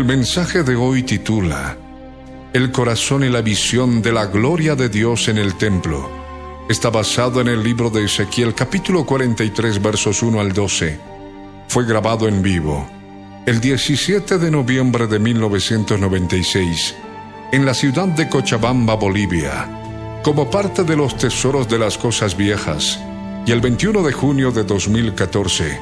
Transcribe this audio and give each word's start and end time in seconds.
El 0.00 0.06
mensaje 0.06 0.62
de 0.62 0.76
hoy 0.76 1.02
titula 1.02 1.76
El 2.54 2.72
corazón 2.72 3.22
y 3.22 3.28
la 3.28 3.42
visión 3.42 4.00
de 4.00 4.12
la 4.12 4.24
gloria 4.24 4.74
de 4.74 4.88
Dios 4.88 5.28
en 5.28 5.36
el 5.36 5.56
templo. 5.56 6.08
Está 6.70 6.88
basado 6.88 7.42
en 7.42 7.48
el 7.48 7.62
libro 7.62 7.90
de 7.90 8.06
Ezequiel 8.06 8.54
capítulo 8.54 9.04
43 9.04 9.82
versos 9.82 10.22
1 10.22 10.40
al 10.40 10.54
12. 10.54 10.98
Fue 11.68 11.84
grabado 11.84 12.26
en 12.28 12.40
vivo 12.40 12.88
el 13.44 13.60
17 13.60 14.38
de 14.38 14.50
noviembre 14.50 15.06
de 15.06 15.18
1996 15.18 16.94
en 17.52 17.66
la 17.66 17.74
ciudad 17.74 18.08
de 18.08 18.26
Cochabamba, 18.26 18.94
Bolivia, 18.94 19.68
como 20.24 20.50
parte 20.50 20.82
de 20.82 20.96
los 20.96 21.14
tesoros 21.18 21.68
de 21.68 21.78
las 21.78 21.98
cosas 21.98 22.38
viejas, 22.38 22.98
y 23.44 23.52
el 23.52 23.60
21 23.60 24.02
de 24.02 24.12
junio 24.12 24.50
de 24.50 24.64
2014, 24.64 25.78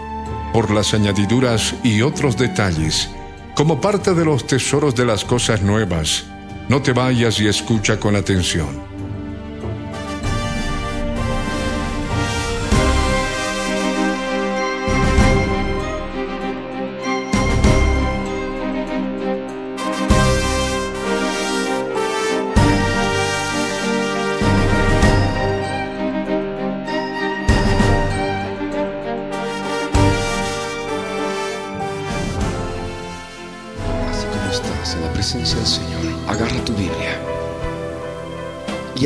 por 0.52 0.72
las 0.72 0.92
añadiduras 0.92 1.76
y 1.84 2.02
otros 2.02 2.36
detalles 2.36 3.10
como 3.58 3.80
parte 3.80 4.14
de 4.14 4.24
los 4.24 4.46
tesoros 4.46 4.94
de 4.94 5.04
las 5.04 5.24
cosas 5.24 5.62
nuevas. 5.62 6.24
No 6.68 6.80
te 6.80 6.92
vayas 6.92 7.40
y 7.40 7.48
escucha 7.48 7.98
con 7.98 8.14
atención. 8.14 8.87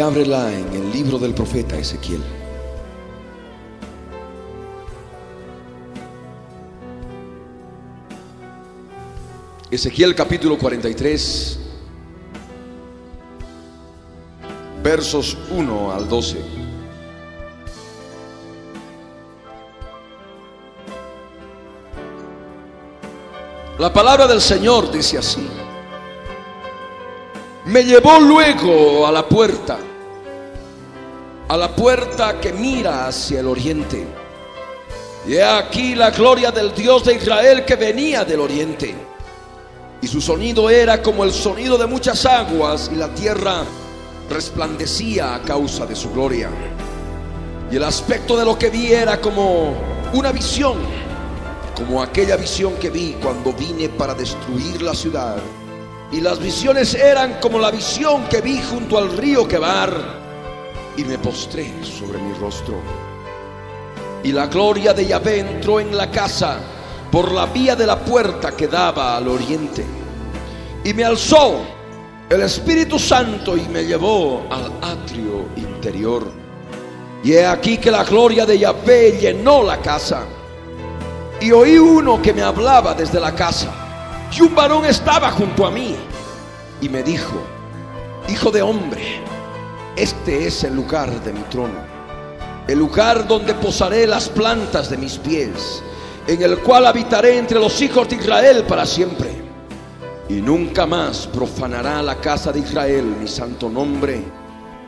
Ábrela 0.03 0.53
en 0.53 0.73
el 0.73 0.93
libro 0.93 1.19
del 1.19 1.33
profeta 1.33 1.79
Ezequiel. 1.79 2.23
Ezequiel 9.71 10.15
capítulo 10.15 10.59
43, 10.59 11.59
versos 14.83 15.39
1 15.51 15.93
al 15.93 16.09
12. 16.09 16.63
La 23.79 23.93
palabra 23.93 24.27
del 24.27 24.41
Señor 24.41 24.93
dice 24.93 25.19
así. 25.19 25.49
Me 27.65 27.85
llevó 27.85 28.21
luego 28.21 29.07
a 29.07 29.13
la 29.13 29.27
puerta, 29.27 29.79
a 31.53 31.57
la 31.59 31.69
puerta 31.77 32.41
que 32.41 32.51
mira 32.51 33.09
hacia 33.09 33.41
el 33.41 33.47
oriente. 33.47 34.07
Y 35.27 35.35
he 35.35 35.45
aquí 35.45 35.95
la 35.95 36.11
gloria 36.11 36.51
del 36.51 36.75
Dios 36.75 37.05
de 37.05 37.17
Israel 37.17 37.67
que 37.67 37.77
venía 37.77 38.25
del 38.25 38.41
oriente. 38.41 38.95
Y 40.01 40.07
su 40.07 40.23
sonido 40.23 40.71
era 40.71 41.03
como 41.03 41.25
el 41.25 41.31
sonido 41.31 41.77
de 41.77 41.87
muchas 41.87 42.25
aguas 42.25 42.91
y 42.91 42.97
la 42.97 43.15
tierra 43.15 43.65
resplandecía 44.31 45.35
a 45.35 45.43
causa 45.43 45.85
de 45.85 45.95
su 45.95 46.11
gloria. 46.13 46.49
Y 47.71 47.77
el 47.77 47.85
aspecto 47.85 48.35
de 48.35 48.47
lo 48.47 48.59
que 48.59 48.71
vi 48.71 48.95
era 48.95 49.21
como 49.21 49.75
una 50.15 50.33
visión, 50.33 50.79
como 51.77 52.03
aquella 52.03 52.37
visión 52.37 52.77
que 52.77 52.89
vi 52.89 53.15
cuando 53.23 53.53
vine 53.53 53.91
para 53.91 54.15
destruir 54.15 54.81
la 54.81 54.95
ciudad 54.95 55.37
y 56.13 56.23
las 56.23 56.39
visiones 56.39 56.95
eran 56.95 57.41
como 57.41 57.59
la 57.59 57.71
visión 57.71 58.25
que 58.31 58.41
vi 58.41 58.59
junto 58.63 58.97
al 58.97 59.15
río 59.19 59.47
Quebar. 59.47 60.22
Y 60.97 61.05
me 61.05 61.19
postré 61.19 61.73
sobre 61.85 62.19
mi 62.19 62.33
rostro. 62.35 62.75
Y 64.23 64.33
la 64.33 64.47
gloria 64.47 64.93
de 64.93 65.07
Yahvé 65.07 65.41
entró 65.41 65.81
en 65.81 65.97
la 65.97 66.11
casa 66.11 66.59
por 67.11 67.33
la 67.33 67.47
vía 67.47 67.75
de 67.75 67.87
la 67.87 67.99
puerta 67.99 68.53
que 68.53 68.69
daba 68.69 69.17
al 69.17 69.29
oriente. 69.29 69.85
Y 70.85 70.95
me 70.95 71.05
alzó 71.05 71.61
el 72.29 72.43
Espíritu 72.43 72.99
Santo 72.99 73.57
y 73.57 73.63
me 73.69 73.85
llevó 73.85 74.47
al 74.51 74.73
atrio 74.83 75.47
interior. 75.57 76.31
Y 77.25 77.33
he 77.33 77.47
aquí 77.47 77.79
que 77.79 77.91
la 77.91 78.05
gloria 78.05 78.47
de 78.47 78.59
Yahvé 78.59 79.19
llenó 79.21 79.63
la 79.63 79.79
casa. 79.79 80.25
Y 81.41 81.53
oí 81.53 81.79
uno 81.79 82.21
que 82.23 82.33
me 82.33 82.43
hablaba 82.43 82.95
desde 82.95 83.19
la 83.19 83.35
casa 83.35 83.83
y 84.37 84.41
un 84.41 84.55
varón 84.55 84.87
estaba 84.87 85.31
junto 85.31 85.67
a 85.67 85.71
mí 85.71 85.95
y 86.81 86.89
me 86.89 87.03
dijo, 87.03 87.35
Hijo 88.29 88.51
de 88.51 88.63
hombre, 88.63 89.21
este 89.97 90.47
es 90.47 90.65
el 90.65 90.75
lugar 90.75 91.11
de 91.23 91.33
mi 91.33 91.43
trono, 91.43 91.79
el 92.67 92.79
lugar 92.79 93.27
donde 93.27 93.55
posaré 93.55 94.07
las 94.07 94.29
plantas 94.29 94.91
de 94.91 94.97
mis 94.97 95.19
pies, 95.19 95.83
en 96.27 96.43
el 96.43 96.59
cual 96.59 96.87
habitaré 96.87 97.39
entre 97.39 97.59
los 97.59 97.81
hijos 97.83 98.09
de 98.09 98.17
Israel 98.17 98.65
para 98.69 98.87
siempre. 98.87 99.31
Y 100.29 100.35
nunca 100.35 100.87
más 100.87 101.27
profanará 101.27 102.03
la 102.03 102.21
casa 102.21 102.53
de 102.53 102.61
Israel 102.61 103.05
mi 103.21 103.29
santo 103.29 103.69
nombre, 103.69 104.23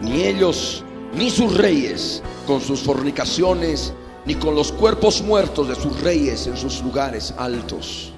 ni 0.00 0.22
ellos, 0.22 0.84
ni 1.14 1.30
sus 1.30 1.56
reyes, 1.56 2.22
con 2.46 2.60
sus 2.60 2.80
fornicaciones, 2.80 3.92
ni 4.24 4.36
con 4.36 4.54
los 4.54 4.72
cuerpos 4.72 5.22
muertos 5.22 5.68
de 5.68 5.74
sus 5.74 6.00
reyes 6.00 6.46
en 6.46 6.56
sus 6.56 6.82
lugares 6.82 7.34
altos 7.36 8.14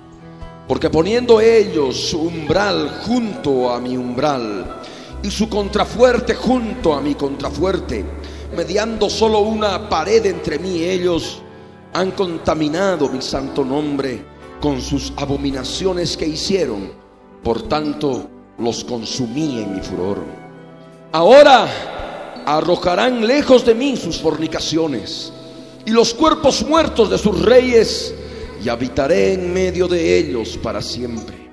porque 0.69 0.91
poniendo 0.91 1.41
ellos 1.41 1.97
su 2.11 2.23
umbral 2.23 3.03
junto 3.07 3.73
a 3.73 3.81
mi 3.81 3.97
umbral 3.97 4.83
y 5.27 5.31
su 5.33 5.49
contrafuerte 5.49 6.37
junto 6.37 6.95
a 6.95 7.01
mi 7.01 7.17
contrafuerte, 7.17 8.05
mediando 8.57 9.11
solo 9.11 9.41
una 9.41 9.89
pared 9.89 10.25
entre 10.25 10.61
mí 10.61 10.77
y 10.77 10.85
ellos, 10.85 11.43
han 11.95 12.13
contaminado 12.13 13.09
mi 13.09 13.21
santo 13.21 13.65
nombre 13.65 14.25
con 14.61 14.81
sus 14.81 15.13
abominaciones 15.17 16.17
que 16.17 16.29
hicieron. 16.29 16.93
Por 17.43 17.63
tanto, 17.63 18.31
los 18.59 18.85
consumí 18.85 19.63
en 19.63 19.75
mi 19.75 19.81
furor. 19.81 20.19
Ahora 21.11 22.45
arrojarán 22.47 23.27
lejos 23.27 23.67
de 23.67 23.75
mí 23.75 23.97
sus 23.97 24.21
fornicaciones 24.21 25.33
y 25.85 25.91
los 25.91 26.15
cuerpos 26.15 26.65
muertos 26.65 27.11
de 27.11 27.19
sus 27.19 27.43
reyes 27.43 28.15
y 28.65 28.69
habitaré 28.69 29.33
en 29.33 29.53
medio 29.53 29.89
de 29.89 30.19
ellos 30.19 30.57
para 30.63 30.81
siempre. 30.81 31.51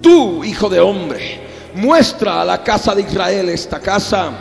Tú, 0.00 0.42
hijo 0.42 0.68
de 0.68 0.80
hombre, 0.80 1.53
muestra 1.74 2.42
a 2.42 2.44
la 2.44 2.62
casa 2.62 2.94
de 2.94 3.02
Israel 3.02 3.48
esta 3.48 3.80
casa 3.80 4.32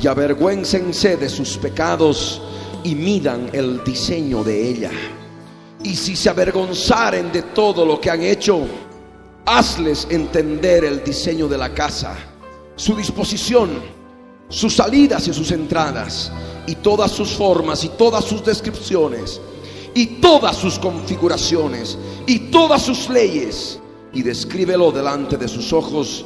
y 0.00 0.06
avergüéncense 0.06 1.16
de 1.16 1.28
sus 1.28 1.56
pecados 1.56 2.42
y 2.84 2.94
midan 2.94 3.50
el 3.52 3.82
diseño 3.84 4.42
de 4.42 4.68
ella. 4.68 4.90
Y 5.82 5.94
si 5.96 6.16
se 6.16 6.30
avergonzaren 6.30 7.32
de 7.32 7.42
todo 7.42 7.84
lo 7.84 8.00
que 8.00 8.10
han 8.10 8.22
hecho, 8.22 8.66
hazles 9.46 10.06
entender 10.10 10.84
el 10.84 11.02
diseño 11.02 11.48
de 11.48 11.58
la 11.58 11.72
casa, 11.72 12.16
su 12.76 12.94
disposición, 12.96 13.70
sus 14.48 14.74
salidas 14.74 15.26
y 15.28 15.32
sus 15.32 15.50
entradas, 15.50 16.30
y 16.66 16.76
todas 16.76 17.10
sus 17.10 17.30
formas 17.30 17.84
y 17.84 17.88
todas 17.90 18.24
sus 18.24 18.44
descripciones 18.44 19.40
y 19.94 20.06
todas 20.20 20.56
sus 20.56 20.78
configuraciones 20.78 21.98
y 22.26 22.50
todas 22.50 22.82
sus 22.82 23.08
leyes 23.08 23.78
y 24.12 24.22
descríbelo 24.22 24.92
delante 24.92 25.36
de 25.36 25.48
sus 25.48 25.72
ojos 25.72 26.24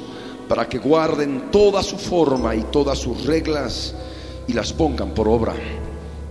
para 0.48 0.69
que 0.69 0.78
guarden 0.78 1.50
toda 1.50 1.82
su 1.82 1.96
forma 1.96 2.54
y 2.54 2.62
todas 2.64 2.98
sus 2.98 3.25
reglas 3.25 3.94
y 4.46 4.52
las 4.52 4.72
pongan 4.72 5.10
por 5.10 5.28
obra. 5.28 5.54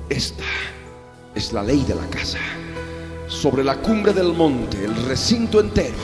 Esta 0.10 0.44
es 1.34 1.52
la 1.52 1.64
ley 1.64 1.84
de 1.88 1.96
la 1.96 2.08
casa. 2.10 2.40
Sobre 3.28 3.64
la 3.64 3.78
cumbre 3.82 4.14
del 4.14 4.34
monte, 4.34 4.84
el 4.86 4.96
recinto 5.06 5.60
entero, 5.60 5.96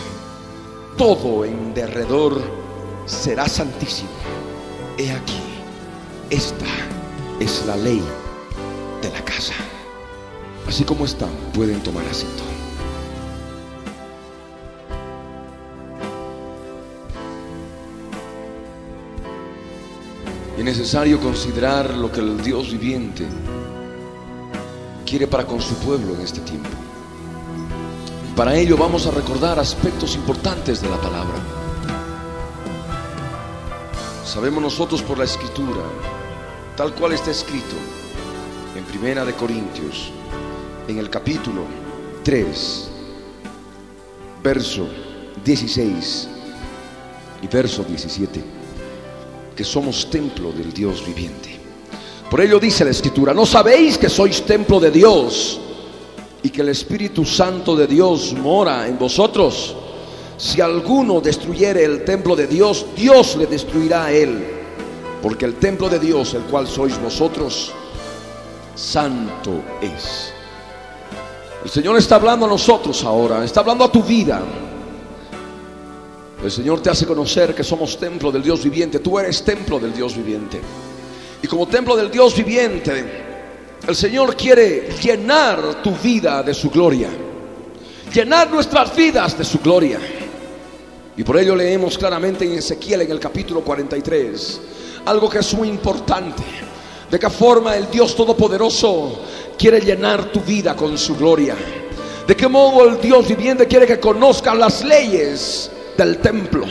todo 0.97 1.45
en 1.45 1.73
derredor 1.73 2.41
será 3.05 3.47
santísimo. 3.47 4.09
He 4.97 5.11
aquí, 5.11 5.39
esta 6.29 6.65
es 7.39 7.65
la 7.65 7.75
ley 7.77 8.01
de 9.01 9.09
la 9.09 9.23
casa. 9.23 9.53
Así 10.67 10.83
como 10.83 11.05
están, 11.05 11.31
pueden 11.53 11.81
tomar 11.81 12.05
asiento. 12.07 12.50
Es 20.61 20.65
necesario 20.65 21.19
considerar 21.19 21.89
lo 21.95 22.11
que 22.11 22.19
el 22.19 22.39
Dios 22.43 22.71
viviente 22.71 23.25
quiere 25.03 25.25
para 25.25 25.43
con 25.43 25.59
su 25.59 25.73
pueblo 25.77 26.13
en 26.13 26.21
este 26.21 26.39
tiempo. 26.41 26.69
Para 28.35 28.55
ello 28.55 28.77
vamos 28.77 29.07
a 29.07 29.11
recordar 29.11 29.57
aspectos 29.57 30.13
importantes 30.13 30.79
de 30.79 30.87
la 30.87 31.01
palabra. 31.01 31.33
Sabemos 34.23 34.61
nosotros 34.61 35.01
por 35.01 35.17
la 35.17 35.23
escritura, 35.23 35.81
tal 36.77 36.93
cual 36.93 37.13
está 37.13 37.31
escrito 37.31 37.75
en 38.75 38.83
Primera 38.83 39.25
de 39.25 39.33
Corintios, 39.33 40.11
en 40.87 40.99
el 40.99 41.09
capítulo 41.09 41.63
3, 42.23 42.87
verso 44.43 44.87
16 45.43 46.29
y 47.41 47.47
verso 47.47 47.83
17, 47.83 48.60
somos 49.63 50.09
templo 50.09 50.51
del 50.51 50.71
Dios 50.73 51.05
viviente. 51.05 51.59
Por 52.29 52.39
ello 52.41 52.59
dice 52.59 52.85
la 52.85 52.91
escritura, 52.91 53.33
¿no 53.33 53.45
sabéis 53.45 53.97
que 53.97 54.09
sois 54.09 54.43
templo 54.43 54.79
de 54.79 54.89
Dios 54.89 55.59
y 56.41 56.49
que 56.49 56.61
el 56.61 56.69
Espíritu 56.69 57.25
Santo 57.25 57.75
de 57.75 57.87
Dios 57.87 58.33
mora 58.33 58.87
en 58.87 58.97
vosotros? 58.97 59.75
Si 60.37 60.61
alguno 60.61 61.19
destruyere 61.21 61.83
el 61.83 62.05
templo 62.05 62.35
de 62.35 62.47
Dios, 62.47 62.85
Dios 62.95 63.35
le 63.35 63.47
destruirá 63.47 64.05
a 64.05 64.11
él, 64.11 64.43
porque 65.21 65.45
el 65.45 65.55
templo 65.55 65.89
de 65.89 65.99
Dios, 65.99 66.33
el 66.33 66.43
cual 66.43 66.67
sois 66.67 66.99
vosotros, 67.01 67.71
santo 68.73 69.61
es. 69.81 70.33
El 71.63 71.69
Señor 71.69 71.97
está 71.97 72.15
hablando 72.15 72.45
a 72.45 72.49
nosotros 72.49 73.03
ahora, 73.03 73.43
está 73.43 73.59
hablando 73.59 73.83
a 73.83 73.91
tu 73.91 74.01
vida. 74.01 74.41
El 76.43 76.51
Señor 76.51 76.81
te 76.81 76.89
hace 76.89 77.05
conocer 77.05 77.53
que 77.53 77.63
somos 77.63 77.97
templo 77.99 78.31
del 78.31 78.41
Dios 78.41 78.63
viviente, 78.63 78.99
tú 78.99 79.19
eres 79.19 79.43
templo 79.43 79.79
del 79.79 79.93
Dios 79.93 80.15
viviente. 80.15 80.59
Y 81.41 81.47
como 81.47 81.67
templo 81.67 81.95
del 81.95 82.09
Dios 82.09 82.35
viviente, 82.35 83.05
el 83.87 83.95
Señor 83.95 84.35
quiere 84.35 84.89
llenar 85.01 85.81
tu 85.83 85.95
vida 85.95 86.41
de 86.43 86.53
su 86.53 86.69
gloria, 86.69 87.09
llenar 88.13 88.49
nuestras 88.49 88.95
vidas 88.95 89.37
de 89.37 89.43
su 89.43 89.59
gloria. 89.59 89.99
Y 91.15 91.23
por 91.23 91.37
ello 91.37 91.55
leemos 91.55 91.97
claramente 91.97 92.45
en 92.45 92.53
Ezequiel 92.53 93.01
en 93.01 93.11
el 93.11 93.19
capítulo 93.19 93.61
43 93.61 94.61
algo 95.05 95.29
que 95.29 95.39
es 95.39 95.53
muy 95.53 95.67
importante. 95.67 96.43
De 97.09 97.19
qué 97.19 97.29
forma 97.29 97.75
el 97.75 97.89
Dios 97.89 98.15
Todopoderoso 98.15 99.19
quiere 99.57 99.81
llenar 99.81 100.31
tu 100.31 100.41
vida 100.41 100.75
con 100.75 100.97
su 100.97 101.15
gloria. 101.15 101.55
De 102.25 102.35
qué 102.35 102.47
modo 102.47 102.87
el 102.87 103.01
Dios 103.01 103.27
viviente 103.27 103.67
quiere 103.67 103.85
que 103.85 103.99
conozcan 103.99 104.59
las 104.59 104.83
leyes 104.83 105.70
del 105.97 106.17
templo. 106.19 106.65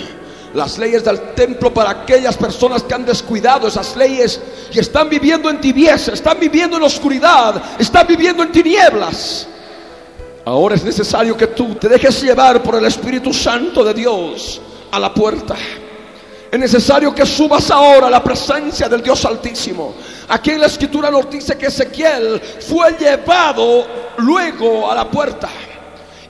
Las 0.54 0.78
leyes 0.78 1.04
del 1.04 1.34
templo 1.34 1.72
para 1.72 1.90
aquellas 1.90 2.36
personas 2.36 2.82
que 2.82 2.94
han 2.94 3.04
descuidado 3.06 3.68
esas 3.68 3.96
leyes 3.96 4.40
y 4.72 4.80
están 4.80 5.08
viviendo 5.08 5.48
en 5.48 5.60
tibieza, 5.60 6.12
están 6.12 6.40
viviendo 6.40 6.76
en 6.76 6.82
oscuridad, 6.82 7.62
están 7.78 8.06
viviendo 8.06 8.42
en 8.42 8.50
tinieblas. 8.50 9.46
Ahora 10.44 10.74
es 10.74 10.82
necesario 10.82 11.36
que 11.36 11.48
tú 11.48 11.76
te 11.76 11.88
dejes 11.88 12.22
llevar 12.22 12.62
por 12.62 12.74
el 12.74 12.84
Espíritu 12.84 13.32
Santo 13.32 13.84
de 13.84 13.94
Dios 13.94 14.60
a 14.90 14.98
la 14.98 15.14
puerta. 15.14 15.54
Es 16.50 16.58
necesario 16.58 17.14
que 17.14 17.24
subas 17.24 17.70
ahora 17.70 18.08
a 18.08 18.10
la 18.10 18.24
presencia 18.24 18.88
del 18.88 19.02
Dios 19.02 19.24
Altísimo. 19.24 19.94
Aquí 20.28 20.50
en 20.50 20.60
la 20.60 20.66
escritura 20.66 21.08
nos 21.10 21.30
dice 21.30 21.56
que 21.56 21.66
Ezequiel 21.66 22.40
fue 22.40 22.96
llevado 22.98 23.86
luego 24.16 24.90
a 24.90 24.96
la 24.96 25.08
puerta. 25.08 25.48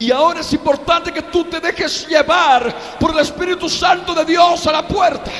Y 0.01 0.11
ahora 0.11 0.41
es 0.41 0.51
importante 0.55 1.13
que 1.13 1.23
tú 1.23 1.45
te 1.45 1.61
dejes 1.61 2.09
llevar 2.09 2.75
por 2.99 3.11
el 3.13 3.19
Espíritu 3.19 3.69
Santo 3.69 4.15
de 4.15 4.25
Dios 4.25 4.67
a 4.67 4.73
la 4.73 4.89
puerta. 4.89 5.31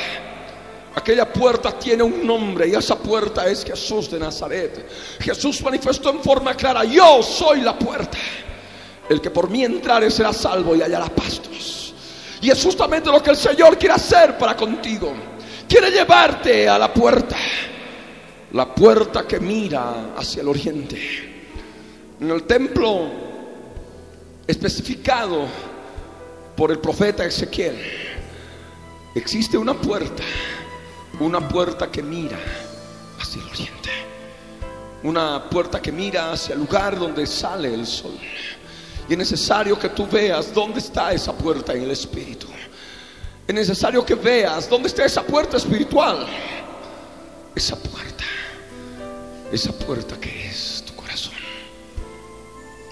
Aquella 0.95 1.33
puerta 1.33 1.79
tiene 1.79 2.03
un 2.03 2.27
nombre 2.27 2.69
y 2.69 2.75
esa 2.75 2.99
puerta 2.99 3.47
es 3.47 3.65
Jesús 3.65 4.11
de 4.11 4.19
Nazaret. 4.19 4.87
Jesús 5.19 5.63
manifestó 5.63 6.11
en 6.11 6.21
forma 6.21 6.55
clara, 6.55 6.85
yo 6.85 7.23
soy 7.23 7.63
la 7.63 7.79
puerta. 7.79 8.19
El 9.09 9.23
que 9.23 9.31
por 9.31 9.49
mí 9.49 9.65
entrare 9.65 10.11
será 10.11 10.35
salvo 10.35 10.77
y 10.77 10.83
hallará 10.83 11.07
pastos. 11.07 11.95
Y 12.43 12.51
es 12.51 12.63
justamente 12.63 13.11
lo 13.11 13.23
que 13.23 13.31
el 13.31 13.37
Señor 13.37 13.79
quiere 13.79 13.95
hacer 13.95 14.37
para 14.37 14.55
contigo. 14.55 15.15
Quiere 15.67 15.91
llevarte 15.91 16.69
a 16.69 16.79
la 16.79 16.93
puerta. 16.93 17.37
La 18.53 18.75
puerta 18.75 19.27
que 19.27 19.41
mira 19.41 20.13
hacia 20.19 20.43
el 20.43 20.49
oriente. 20.49 20.99
En 22.21 22.31
el 22.31 22.43
templo 22.43 23.30
especificado 24.51 25.47
por 26.57 26.71
el 26.71 26.79
profeta 26.79 27.25
Ezequiel, 27.25 27.77
existe 29.15 29.57
una 29.57 29.75
puerta. 29.75 30.23
Una 31.19 31.47
puerta 31.49 31.91
que 31.91 32.03
mira 32.03 32.39
hacia 33.19 33.43
el 33.43 33.49
oriente. 33.49 33.91
Una 35.03 35.49
puerta 35.51 35.81
que 35.81 35.93
mira 35.93 36.33
hacia 36.33 36.55
el 36.55 36.61
lugar 36.61 36.99
donde 36.99 37.27
sale 37.27 37.73
el 37.75 37.87
sol. 37.87 38.19
Y 39.09 39.13
es 39.13 39.19
necesario 39.19 39.79
que 39.79 39.89
tú 39.89 40.07
veas 40.07 40.53
dónde 40.55 40.79
está 40.79 41.13
esa 41.13 41.33
puerta 41.33 41.73
en 41.75 41.83
el 41.83 41.91
espíritu. 41.91 42.47
Es 43.47 43.55
necesario 43.55 44.05
que 44.05 44.15
veas 44.15 44.69
dónde 44.69 44.89
está 44.89 45.05
esa 45.05 45.23
puerta 45.23 45.57
espiritual. 45.57 46.27
Esa 47.55 47.77
puerta. 47.77 48.25
Esa 49.51 49.73
puerta 49.73 50.21
que 50.21 50.47
es 50.47 50.85
tu 50.87 50.95
corazón. 50.95 51.35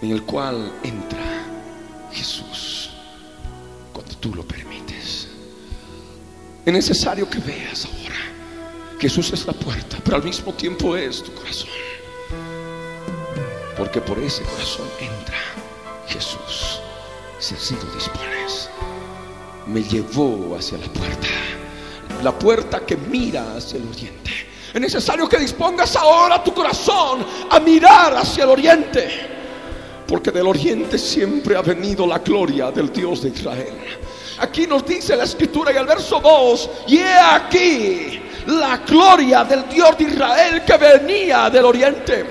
En 0.02 0.10
el 0.10 0.24
cual 0.24 0.72
entra 0.82 1.17
Jesús 2.18 2.90
cuando 3.92 4.12
tú 4.16 4.34
lo 4.34 4.42
permites. 4.42 5.28
Es 6.66 6.72
necesario 6.72 7.30
que 7.30 7.38
veas 7.38 7.84
ahora. 7.86 8.16
Jesús 8.98 9.32
es 9.32 9.46
la 9.46 9.52
puerta, 9.52 9.98
pero 10.04 10.16
al 10.16 10.24
mismo 10.24 10.52
tiempo 10.52 10.96
es 10.96 11.22
tu 11.22 11.32
corazón. 11.32 11.70
Porque 13.76 14.00
por 14.00 14.18
ese 14.18 14.42
corazón 14.42 14.88
entra 15.00 15.38
Jesús, 16.08 16.80
sencillo 17.38 17.86
dispones, 17.94 18.68
me 19.66 19.84
llevó 19.84 20.56
hacia 20.58 20.78
la 20.78 20.88
puerta, 20.88 21.28
la 22.24 22.36
puerta 22.36 22.84
que 22.84 22.96
mira 22.96 23.56
hacia 23.56 23.78
el 23.78 23.86
oriente. 23.86 24.32
Es 24.74 24.80
necesario 24.80 25.28
que 25.28 25.38
dispongas 25.38 25.94
ahora 25.94 26.42
tu 26.42 26.52
corazón 26.52 27.24
a 27.48 27.60
mirar 27.60 28.16
hacia 28.16 28.42
el 28.42 28.50
oriente, 28.50 29.37
porque 30.08 30.30
del 30.30 30.46
oriente 30.46 30.98
siempre 30.98 31.54
ha 31.54 31.60
venido 31.60 32.06
la 32.06 32.18
gloria 32.18 32.70
del 32.70 32.90
Dios 32.90 33.22
de 33.22 33.28
Israel. 33.28 33.74
Aquí 34.38 34.66
nos 34.66 34.86
dice 34.86 35.14
la 35.14 35.24
escritura 35.24 35.70
en 35.70 35.76
el 35.76 35.86
verso 35.86 36.18
2, 36.18 36.70
y 36.86 36.96
he 36.96 37.18
aquí 37.18 38.18
la 38.46 38.78
gloria 38.78 39.44
del 39.44 39.68
Dios 39.68 39.98
de 39.98 40.04
Israel 40.04 40.62
que 40.64 40.76
venía 40.78 41.50
del 41.50 41.66
oriente. 41.66 42.24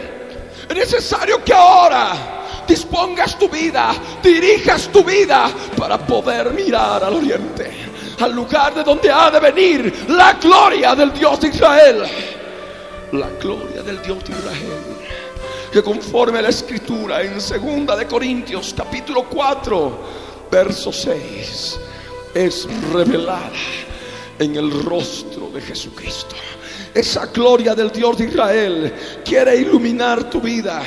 Es 0.67 0.75
necesario 0.75 1.43
que 1.43 1.53
ahora 1.53 2.63
dispongas 2.67 3.38
tu 3.38 3.48
vida, 3.48 3.93
dirijas 4.24 4.88
tu 4.88 5.03
vida 5.03 5.48
para 5.77 6.00
poder 6.00 6.51
mirar 6.53 7.03
al 7.03 7.13
oriente, 7.13 7.72
al 8.19 8.34
lugar 8.34 8.74
de 8.74 8.84
donde 8.84 9.12
ha 9.12 9.29
de 9.29 9.39
venir 9.39 10.05
la 10.10 10.34
gloria 10.34 10.96
del 10.96 11.13
Dios 11.13 11.39
de 11.41 11.50
Israel. 11.50 12.03
La 13.12 13.29
gloria 13.39 13.84
del 13.84 14.01
Dios 14.01 14.24
de 14.25 14.31
Israel, 14.31 14.87
conforme 15.84 16.39
a 16.39 16.43
la 16.43 16.50
escritura 16.50 17.22
en 17.22 17.39
segunda 17.41 17.96
de 17.96 18.07
Corintios 18.07 18.74
capítulo 18.75 19.25
4, 19.29 20.00
verso 20.51 20.91
6, 20.91 21.79
es 22.34 22.67
revelada 22.91 23.51
en 24.39 24.55
el 24.55 24.84
rostro 24.84 25.50
de 25.50 25.62
Jesucristo. 25.62 26.36
Esa 26.93 27.27
gloria 27.27 27.75
del 27.75 27.91
Dios 27.91 28.17
de 28.17 28.25
Israel 28.25 28.93
quiere 29.24 29.57
iluminar 29.57 30.29
tu 30.29 30.41
vida 30.41 30.81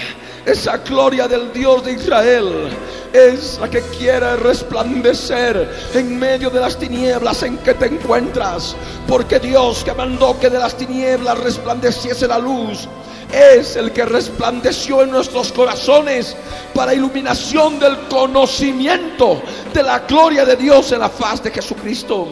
esa 0.47 0.79
gloria 0.79 1.29
del 1.29 1.53
Dios 1.53 1.85
de 1.85 1.93
Israel 1.93 2.71
es 3.13 3.59
la 3.61 3.69
que 3.69 3.83
quiere 3.83 4.37
resplandecer 4.37 5.69
en 5.93 6.19
medio 6.19 6.49
de 6.49 6.61
las 6.61 6.79
tinieblas 6.79 7.43
en 7.43 7.59
que 7.59 7.75
te 7.75 7.87
encuentras. 7.87 8.75
Porque 9.07 9.39
Dios 9.39 9.85
que 9.85 9.93
mandó 9.93 10.39
que 10.41 10.49
de 10.49 10.59
las 10.59 10.77
tinieblas 10.77 11.39
resplandeciese 11.41 12.27
la 12.27 12.39
luz, 12.39 12.89
es 13.33 13.77
el 13.77 13.93
que 13.93 14.05
resplandeció 14.05 15.03
en 15.03 15.11
nuestros 15.11 15.53
corazones 15.53 16.37
para 16.75 16.95
iluminación 16.95 17.79
del 17.79 17.97
conocimiento 18.09 19.43
de 19.73 19.83
la 19.83 20.01
gloria 20.01 20.45
de 20.45 20.57
Dios 20.57 20.93
en 20.93 21.01
la 21.01 21.09
faz 21.09 21.43
de 21.43 21.51
Jesucristo. 21.51 22.29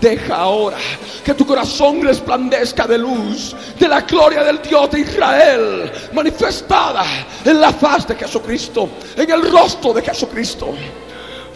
Deja 0.00 0.36
ahora 0.36 0.78
que 1.24 1.34
tu 1.34 1.46
corazón 1.46 2.02
resplandezca 2.02 2.86
de 2.86 2.98
luz, 2.98 3.54
de 3.78 3.88
la 3.88 4.00
gloria 4.00 4.42
del 4.42 4.60
Dios 4.60 4.90
de 4.90 5.00
Israel, 5.00 5.92
manifestada 6.12 7.04
en 7.44 7.60
la 7.60 7.72
faz 7.72 8.08
de 8.08 8.16
Jesucristo, 8.16 8.88
en 9.16 9.30
el 9.30 9.50
rostro 9.50 9.92
de 9.92 10.02
Jesucristo. 10.02 10.74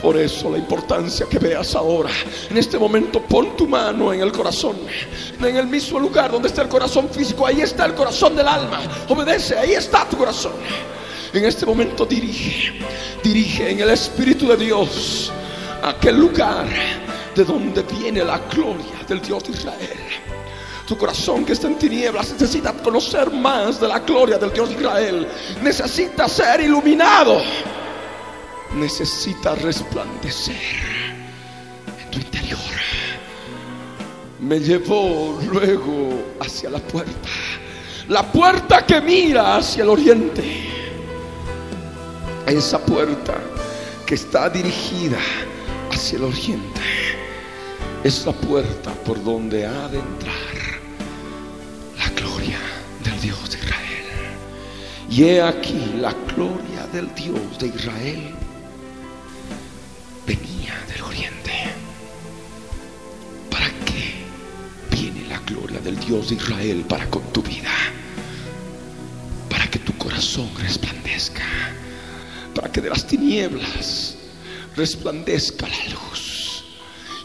Por 0.06 0.16
eso 0.16 0.52
la 0.52 0.58
importancia 0.58 1.26
que 1.28 1.40
veas 1.40 1.74
ahora. 1.74 2.10
En 2.48 2.56
este 2.56 2.78
momento 2.78 3.20
pon 3.20 3.56
tu 3.56 3.66
mano 3.66 4.12
en 4.12 4.20
el 4.20 4.30
corazón 4.30 4.76
en 5.40 5.56
el 5.56 5.66
mismo 5.66 5.98
lugar 5.98 6.30
donde 6.30 6.46
está 6.46 6.62
el 6.62 6.68
corazón 6.68 7.08
físico, 7.10 7.44
ahí 7.44 7.60
está 7.60 7.86
el 7.86 7.94
corazón 7.94 8.36
del 8.36 8.46
alma. 8.46 8.82
Obedece, 9.08 9.58
ahí 9.58 9.72
está 9.72 10.08
tu 10.08 10.16
corazón. 10.16 10.52
En 11.32 11.44
este 11.44 11.66
momento 11.66 12.06
dirige, 12.06 12.74
dirige 13.20 13.68
en 13.68 13.80
el 13.80 13.90
Espíritu 13.90 14.46
de 14.46 14.56
Dios 14.56 15.32
aquel 15.82 16.20
lugar 16.20 16.68
de 17.34 17.44
donde 17.44 17.82
viene 17.82 18.22
la 18.22 18.38
gloria 18.38 19.02
del 19.08 19.20
Dios 19.20 19.42
de 19.42 19.54
Israel. 19.54 19.98
Tu 20.86 20.96
corazón 20.96 21.44
que 21.44 21.54
está 21.54 21.66
en 21.66 21.78
tinieblas 21.78 22.30
necesita 22.30 22.72
conocer 22.74 23.32
más 23.32 23.80
de 23.80 23.88
la 23.88 23.98
gloria 23.98 24.38
del 24.38 24.52
Dios 24.52 24.68
de 24.68 24.76
Israel. 24.76 25.26
Necesita 25.60 26.28
ser 26.28 26.60
iluminado. 26.60 27.42
Necesita 28.74 29.54
resplandecer 29.54 30.56
en 32.02 32.10
tu 32.10 32.18
interior. 32.18 32.58
Me 34.40 34.60
llevó 34.60 35.38
luego 35.50 36.22
hacia 36.40 36.70
la 36.70 36.78
puerta. 36.78 37.28
La 38.08 38.22
puerta 38.22 38.84
que 38.84 39.00
mira 39.00 39.56
hacia 39.56 39.82
el 39.82 39.88
oriente. 39.88 40.44
Esa 42.46 42.78
puerta 42.78 43.34
que 44.04 44.14
está 44.14 44.48
dirigida 44.48 45.18
hacia 45.90 46.18
el 46.18 46.24
oriente 46.24 46.80
es 48.04 48.24
la 48.24 48.32
puerta 48.32 48.92
por 49.04 49.22
donde 49.24 49.66
ha 49.66 49.88
de 49.88 49.98
entrar 49.98 50.34
la 51.98 52.08
gloria 52.10 52.58
del 53.02 53.20
Dios 53.20 53.50
de 53.50 53.58
Israel. 53.58 54.04
Y 55.10 55.24
he 55.24 55.42
aquí 55.42 55.94
la 55.98 56.12
gloria 56.12 56.86
del 56.92 57.12
Dios 57.16 57.58
de 57.58 57.66
Israel 57.66 58.35
venía 60.26 60.74
del 60.88 61.02
oriente. 61.02 61.52
¿Para 63.50 63.68
qué 63.84 64.24
viene 64.90 65.26
la 65.28 65.38
gloria 65.40 65.80
del 65.80 65.98
Dios 66.00 66.30
de 66.30 66.34
Israel 66.34 66.84
para 66.88 67.08
con 67.08 67.22
tu 67.32 67.42
vida? 67.42 67.72
Para 69.48 69.70
que 69.70 69.78
tu 69.78 69.96
corazón 69.96 70.50
resplandezca. 70.58 71.44
Para 72.54 72.70
que 72.70 72.80
de 72.80 72.90
las 72.90 73.06
tinieblas 73.06 74.16
resplandezca 74.76 75.68
la 75.68 75.84
luz. 75.94 76.64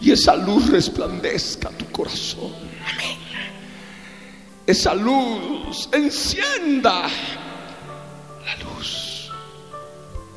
Y 0.01 0.11
esa 0.11 0.35
luz 0.35 0.69
resplandezca 0.69 1.69
tu 1.69 1.85
corazón. 1.91 2.53
Amén. 2.93 3.17
Esa 4.65 4.93
luz 4.93 5.89
encienda 5.91 7.07
la 8.45 8.55
luz 8.63 9.29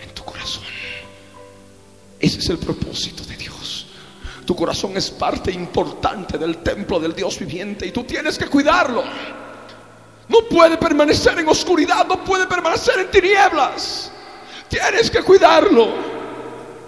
en 0.00 0.10
tu 0.14 0.24
corazón. 0.24 0.73
Ese 2.24 2.38
es 2.38 2.48
el 2.48 2.56
propósito 2.56 3.22
de 3.24 3.36
Dios. 3.36 3.84
Tu 4.46 4.56
corazón 4.56 4.96
es 4.96 5.10
parte 5.10 5.52
importante 5.52 6.38
del 6.38 6.56
templo 6.62 6.98
del 6.98 7.14
Dios 7.14 7.38
viviente 7.38 7.86
y 7.86 7.90
tú 7.90 8.04
tienes 8.04 8.38
que 8.38 8.46
cuidarlo. 8.46 9.04
No 10.28 10.38
puede 10.48 10.78
permanecer 10.78 11.38
en 11.38 11.48
oscuridad, 11.48 12.06
no 12.06 12.24
puede 12.24 12.46
permanecer 12.46 12.98
en 12.98 13.10
tinieblas. 13.10 14.10
Tienes 14.70 15.10
que 15.10 15.22
cuidarlo 15.22 15.92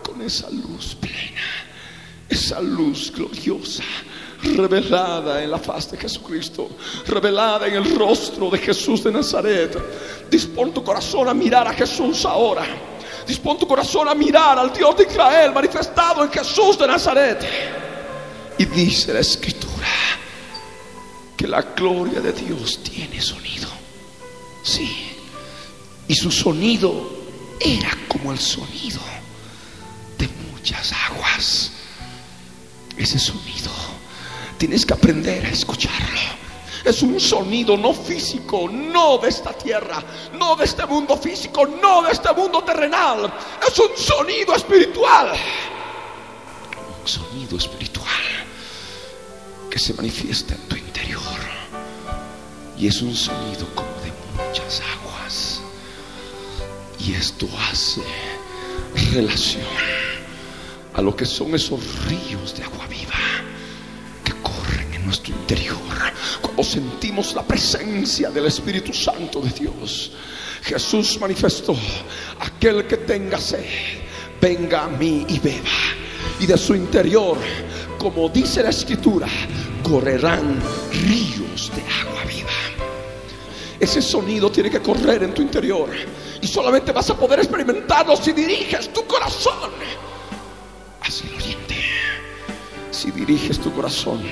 con 0.02 0.23
esa 0.23 0.49
luz 0.49 0.95
plena, 0.95 1.43
esa 2.31 2.59
luz 2.62 3.12
gloriosa, 3.14 3.85
revelada 4.43 5.43
en 5.43 5.50
la 5.50 5.59
faz 5.59 5.90
de 5.90 5.99
Jesucristo, 5.99 6.71
revelada 7.09 7.66
en 7.66 7.75
el 7.75 7.95
rostro 7.95 8.49
de 8.49 8.57
Jesús 8.57 9.05
de 9.05 9.12
Nazaret. 9.12 9.76
Dispón 10.31 10.73
tu 10.73 10.83
corazón 10.83 11.28
a 11.28 11.35
mirar 11.35 11.69
a 11.69 11.75
Jesús 11.75 12.25
ahora. 12.25 12.96
Dispón 13.26 13.59
tu 13.59 13.66
corazón 13.66 14.09
a 14.09 14.14
mirar 14.14 14.59
al 14.59 14.73
Dios 14.73 14.97
de 14.97 15.04
Israel 15.04 15.52
manifestado 15.52 16.23
en 16.23 16.30
Jesús 16.30 16.78
de 16.78 16.87
Nazaret. 16.87 17.45
Y 18.59 18.64
dice 18.66 19.12
la 19.12 19.21
escritura 19.21 19.88
que 21.37 21.47
la 21.47 21.62
gloria 21.62 22.21
de 22.21 22.33
Dios 22.33 22.83
tiene 22.83 23.21
sonido. 23.21 23.68
Sí. 24.62 25.12
Y 26.09 26.14
su 26.14 26.30
sonido 26.30 27.11
era 27.61 27.90
como 28.09 28.33
el 28.33 28.38
sonido 28.38 29.00
de 30.18 30.28
muchas 30.52 30.92
aguas. 30.92 31.73
Ese 32.97 33.18
sonido 33.18 33.71
tienes 34.56 34.87
que 34.87 34.95
aprender 34.95 35.45
a 35.45 35.50
escucharlo. 35.50 36.46
Es 36.87 37.02
un 37.02 37.19
sonido 37.19 37.76
no 37.76 37.93
físico, 37.93 38.69
no 38.71 39.19
de 39.19 39.28
esta 39.28 39.52
tierra, 39.52 40.00
no 40.38 40.55
de 40.55 40.66
este 40.66 40.87
mundo 40.87 41.16
físico, 41.16 41.66
no 41.66 42.02
de 42.02 42.12
este 42.12 42.33
mundo 42.33 42.62
terrenal. 42.62 43.28
Es 43.61 43.76
un 43.81 43.90
sonido 43.97 44.55
espiritual. 44.55 45.33
Un 47.02 47.09
sonido 47.09 47.57
espiritual 47.57 48.07
que 49.69 49.81
se 49.81 49.95
manifiesta 49.95 50.55
en 50.55 50.61
tu 50.69 50.76
interior. 50.76 51.23
Y 52.78 52.87
es 52.87 53.02
un 53.02 53.16
sonido 53.16 53.66
como 53.75 53.90
de 54.05 54.12
muchas 54.47 54.81
aguas. 54.95 55.61
Y 57.00 57.14
esto 57.14 57.49
hace 57.69 58.02
relación 59.12 59.66
a 60.95 61.02
lo 61.02 61.16
que 61.16 61.26
son 61.26 61.52
esos 61.57 61.81
ríos 62.05 62.55
de 62.57 62.62
agua 62.62 62.87
viva 62.87 63.19
nuestro 65.07 65.33
interior 65.35 65.79
cuando 66.41 66.63
sentimos 66.63 67.35
la 67.35 67.43
presencia 67.43 68.31
del 68.31 68.47
Espíritu 68.47 68.93
Santo 68.93 69.41
de 69.41 69.51
Dios. 69.51 70.13
Jesús 70.63 71.19
manifestó, 71.21 71.77
aquel 72.41 72.87
que 72.87 72.99
tenga 72.99 73.39
sed, 73.39 73.65
venga 74.41 74.85
a 74.85 74.89
mí 74.89 75.25
y 75.29 75.39
beba. 75.39 75.69
Y 76.41 76.47
de 76.47 76.59
su 76.59 76.75
interior, 76.75 77.39
como 77.99 78.29
dice 78.29 78.63
la 78.63 78.71
escritura, 78.71 79.29
correrán 79.83 80.61
ríos 80.91 81.71
de 81.75 81.83
agua 82.03 82.25
viva. 82.25 82.51
Ese 83.79 84.03
sonido 84.03 84.51
tiene 84.51 84.71
que 84.71 84.81
correr 84.81 85.23
en 85.23 85.33
tu 85.33 85.43
interior. 85.43 85.89
Y 86.43 86.47
solamente 86.49 86.91
vas 86.93 87.09
a 87.11 87.17
poder 87.17 87.39
experimentarlo 87.39 88.17
si 88.17 88.33
diriges 88.33 88.93
tu 88.93 89.07
corazón 89.07 89.71
hacia 91.01 91.29
el 91.29 91.37
oriente. 91.37 91.77
Si 92.91 93.11
diriges 93.13 93.61
tu 93.61 93.73
corazón 93.73 94.23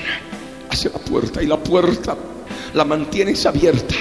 hacia 0.74 0.90
la 0.90 0.98
puerta 0.98 1.42
y 1.42 1.46
la 1.46 1.56
puerta 1.56 2.16
la 2.74 2.84
mantienes 2.84 3.46
abierta 3.46 3.94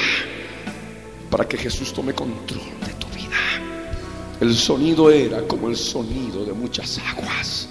para 1.29 1.47
que 1.47 1.57
Jesús 1.57 1.93
tome 1.93 2.13
control 2.13 2.61
de 2.85 2.93
tu 2.93 3.07
vida. 3.07 3.37
El 4.41 4.55
sonido 4.55 5.09
era 5.09 5.47
como 5.47 5.69
el 5.69 5.77
sonido 5.77 6.43
de 6.45 6.53
muchas 6.53 6.99
aguas. 6.99 7.69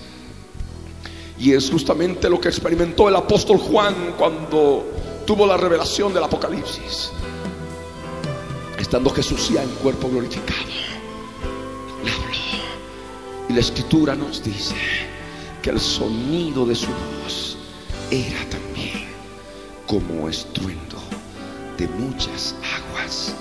Y 1.38 1.52
es 1.52 1.70
justamente 1.70 2.30
lo 2.30 2.40
que 2.40 2.48
experimentó 2.48 3.08
el 3.08 3.16
apóstol 3.16 3.58
Juan 3.58 4.14
cuando 4.16 4.86
tuvo 5.26 5.46
la 5.46 5.56
revelación 5.56 6.14
del 6.14 6.24
Apocalipsis. 6.24 7.10
Estando 8.78 9.10
Jesús 9.10 9.50
ya 9.52 9.62
en 9.62 9.70
cuerpo 9.70 10.08
glorificado. 10.08 10.70
Le 12.04 12.10
habló. 12.10 12.36
Y 13.48 13.52
la 13.52 13.60
escritura 13.60 14.14
nos 14.14 14.42
dice 14.42 14.76
que 15.60 15.70
el 15.70 15.80
sonido 15.80 16.64
de 16.64 16.74
su 16.76 16.88
voz 16.88 17.56
era 18.10 18.38
también 18.50 18.71
como 19.92 20.26
estruendo 20.26 20.96
de 21.76 21.86
muchas 21.86 22.54
aguas. 22.64 23.34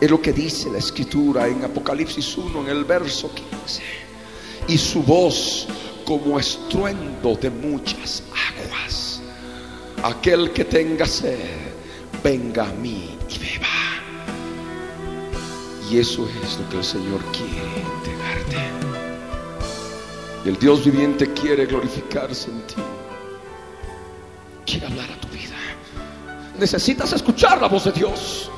Es 0.00 0.10
lo 0.10 0.22
que 0.22 0.32
dice 0.32 0.70
la 0.70 0.78
escritura 0.78 1.46
en 1.46 1.62
Apocalipsis 1.64 2.38
1 2.38 2.62
en 2.62 2.68
el 2.68 2.84
verso 2.86 3.30
15. 3.34 3.82
Y 4.68 4.78
su 4.78 5.02
voz 5.02 5.68
como 6.06 6.40
estruendo 6.40 7.34
de 7.34 7.50
muchas 7.50 8.22
aguas. 8.32 9.20
Aquel 10.02 10.52
que 10.52 10.64
tenga 10.64 11.04
sed, 11.04 11.36
venga 12.24 12.70
a 12.70 12.72
mí 12.72 13.10
y 13.28 13.38
beba. 13.38 13.66
Y 15.90 15.98
eso 15.98 16.26
es 16.42 16.58
lo 16.58 16.70
que 16.70 16.78
el 16.78 16.84
Señor 16.84 17.20
quiere 17.32 17.82
entregarte. 17.92 18.56
Y 20.46 20.48
el 20.48 20.58
Dios 20.58 20.86
viviente 20.86 21.30
quiere 21.34 21.66
glorificarse 21.66 22.50
en 22.50 22.66
ti. 22.66 22.76
Quiere 24.64 24.86
hablar 24.86 25.10
a 25.10 25.16
vida. 25.16 25.21
Necesitas 26.58 27.12
escuchar 27.12 27.60
la 27.60 27.68
voz 27.68 27.84
de 27.84 27.92
Dios. 27.92 28.50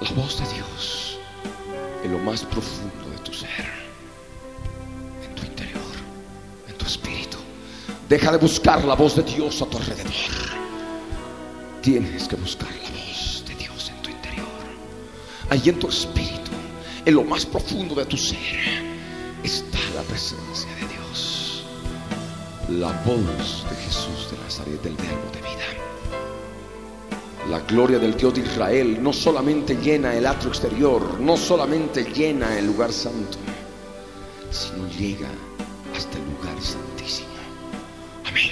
La 0.00 0.10
voz 0.12 0.38
de 0.40 0.54
Dios 0.54 1.00
en 2.02 2.12
lo 2.12 2.18
más 2.18 2.42
profundo 2.42 3.10
de 3.10 3.18
tu 3.18 3.32
ser. 3.32 3.66
En 5.24 5.34
tu 5.34 5.44
interior. 5.44 5.82
En 6.68 6.74
tu 6.76 6.86
espíritu. 6.86 7.38
Deja 8.08 8.32
de 8.32 8.38
buscar 8.38 8.84
la 8.84 8.94
voz 8.94 9.16
de 9.16 9.22
Dios 9.22 9.60
a 9.62 9.66
tu 9.66 9.76
alrededor. 9.76 10.12
Tienes 11.82 12.28
que 12.28 12.36
buscar 12.36 12.68
la 12.68 12.90
voz 12.90 13.44
de 13.46 13.54
Dios 13.54 13.90
en 13.90 14.02
tu 14.02 14.10
interior. 14.10 14.46
Allí 15.50 15.70
en 15.70 15.78
tu 15.78 15.88
espíritu. 15.88 16.50
En 17.04 17.14
lo 17.14 17.24
más 17.24 17.44
profundo 17.46 17.94
de 17.94 18.06
tu 18.06 18.16
ser. 18.16 18.38
Está 19.42 19.78
la 19.94 20.02
presencia 20.02 20.70
de 20.76 20.86
Dios. 20.88 21.64
La 22.68 22.92
voz 23.04 23.64
de 23.68 23.76
Jesús 23.84 24.30
de 24.30 24.38
Nazaret, 24.44 24.82
del 24.82 24.94
verbo 24.94 25.30
de 25.32 25.40
vida. 25.40 25.99
La 27.48 27.60
gloria 27.60 27.98
del 27.98 28.16
Dios 28.16 28.34
de 28.34 28.42
Israel 28.42 29.02
no 29.02 29.12
solamente 29.12 29.76
llena 29.76 30.14
el 30.14 30.26
atrio 30.26 30.50
exterior, 30.50 31.18
no 31.20 31.36
solamente 31.36 32.04
llena 32.04 32.58
el 32.58 32.66
lugar 32.66 32.92
santo, 32.92 33.38
sino 34.50 34.86
llega 34.90 35.28
hasta 35.96 36.18
el 36.18 36.24
lugar 36.24 36.60
santísimo. 36.60 37.28
Amén. 38.28 38.50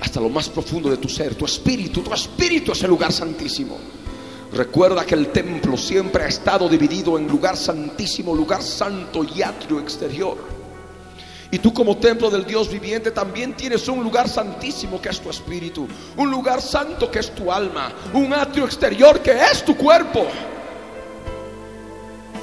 hasta 0.00 0.20
lo 0.20 0.28
más 0.28 0.48
profundo 0.48 0.88
de 0.88 0.96
tu 0.96 1.08
ser, 1.08 1.34
tu 1.34 1.44
espíritu, 1.44 2.00
tu 2.00 2.14
espíritu 2.14 2.72
es 2.72 2.82
el 2.82 2.90
lugar 2.90 3.12
santísimo. 3.12 3.76
Recuerda 4.52 5.04
que 5.04 5.14
el 5.14 5.30
templo 5.30 5.76
siempre 5.76 6.24
ha 6.24 6.28
estado 6.28 6.68
dividido 6.68 7.18
en 7.18 7.28
lugar 7.28 7.56
santísimo, 7.56 8.34
lugar 8.34 8.62
santo 8.62 9.24
y 9.24 9.42
atrio 9.42 9.80
exterior. 9.80 10.57
Y 11.50 11.58
tú 11.58 11.72
como 11.72 11.96
templo 11.96 12.30
del 12.30 12.44
Dios 12.44 12.70
viviente 12.70 13.10
también 13.10 13.54
tienes 13.54 13.88
un 13.88 14.02
lugar 14.02 14.28
santísimo 14.28 15.00
que 15.00 15.08
es 15.08 15.20
tu 15.20 15.30
espíritu, 15.30 15.88
un 16.16 16.30
lugar 16.30 16.60
santo 16.60 17.10
que 17.10 17.20
es 17.20 17.34
tu 17.34 17.50
alma, 17.50 17.90
un 18.12 18.34
atrio 18.34 18.66
exterior 18.66 19.20
que 19.20 19.32
es 19.32 19.64
tu 19.64 19.74
cuerpo. 19.74 20.26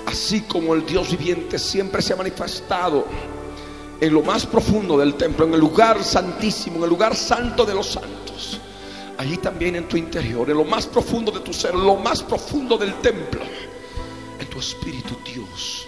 Así 0.07 0.41
como 0.41 0.73
el 0.73 0.85
Dios 0.85 1.11
viviente 1.11 1.59
siempre 1.59 2.01
se 2.01 2.13
ha 2.13 2.15
manifestado 2.15 3.05
en 4.01 4.13
lo 4.13 4.23
más 4.23 4.45
profundo 4.45 4.97
del 4.97 5.13
templo, 5.15 5.45
en 5.45 5.53
el 5.53 5.59
lugar 5.59 6.03
santísimo, 6.03 6.77
en 6.77 6.83
el 6.83 6.89
lugar 6.89 7.15
santo 7.15 7.63
de 7.63 7.75
los 7.75 7.87
santos. 7.87 8.59
Allí 9.17 9.37
también 9.37 9.75
en 9.75 9.87
tu 9.87 9.97
interior, 9.97 10.49
en 10.49 10.57
lo 10.57 10.65
más 10.65 10.87
profundo 10.87 11.31
de 11.31 11.41
tu 11.41 11.53
ser, 11.53 11.75
en 11.75 11.83
lo 11.83 11.95
más 11.95 12.23
profundo 12.23 12.77
del 12.77 12.95
templo, 13.01 13.41
en 14.39 14.47
tu 14.47 14.59
espíritu 14.59 15.15
Dios 15.23 15.87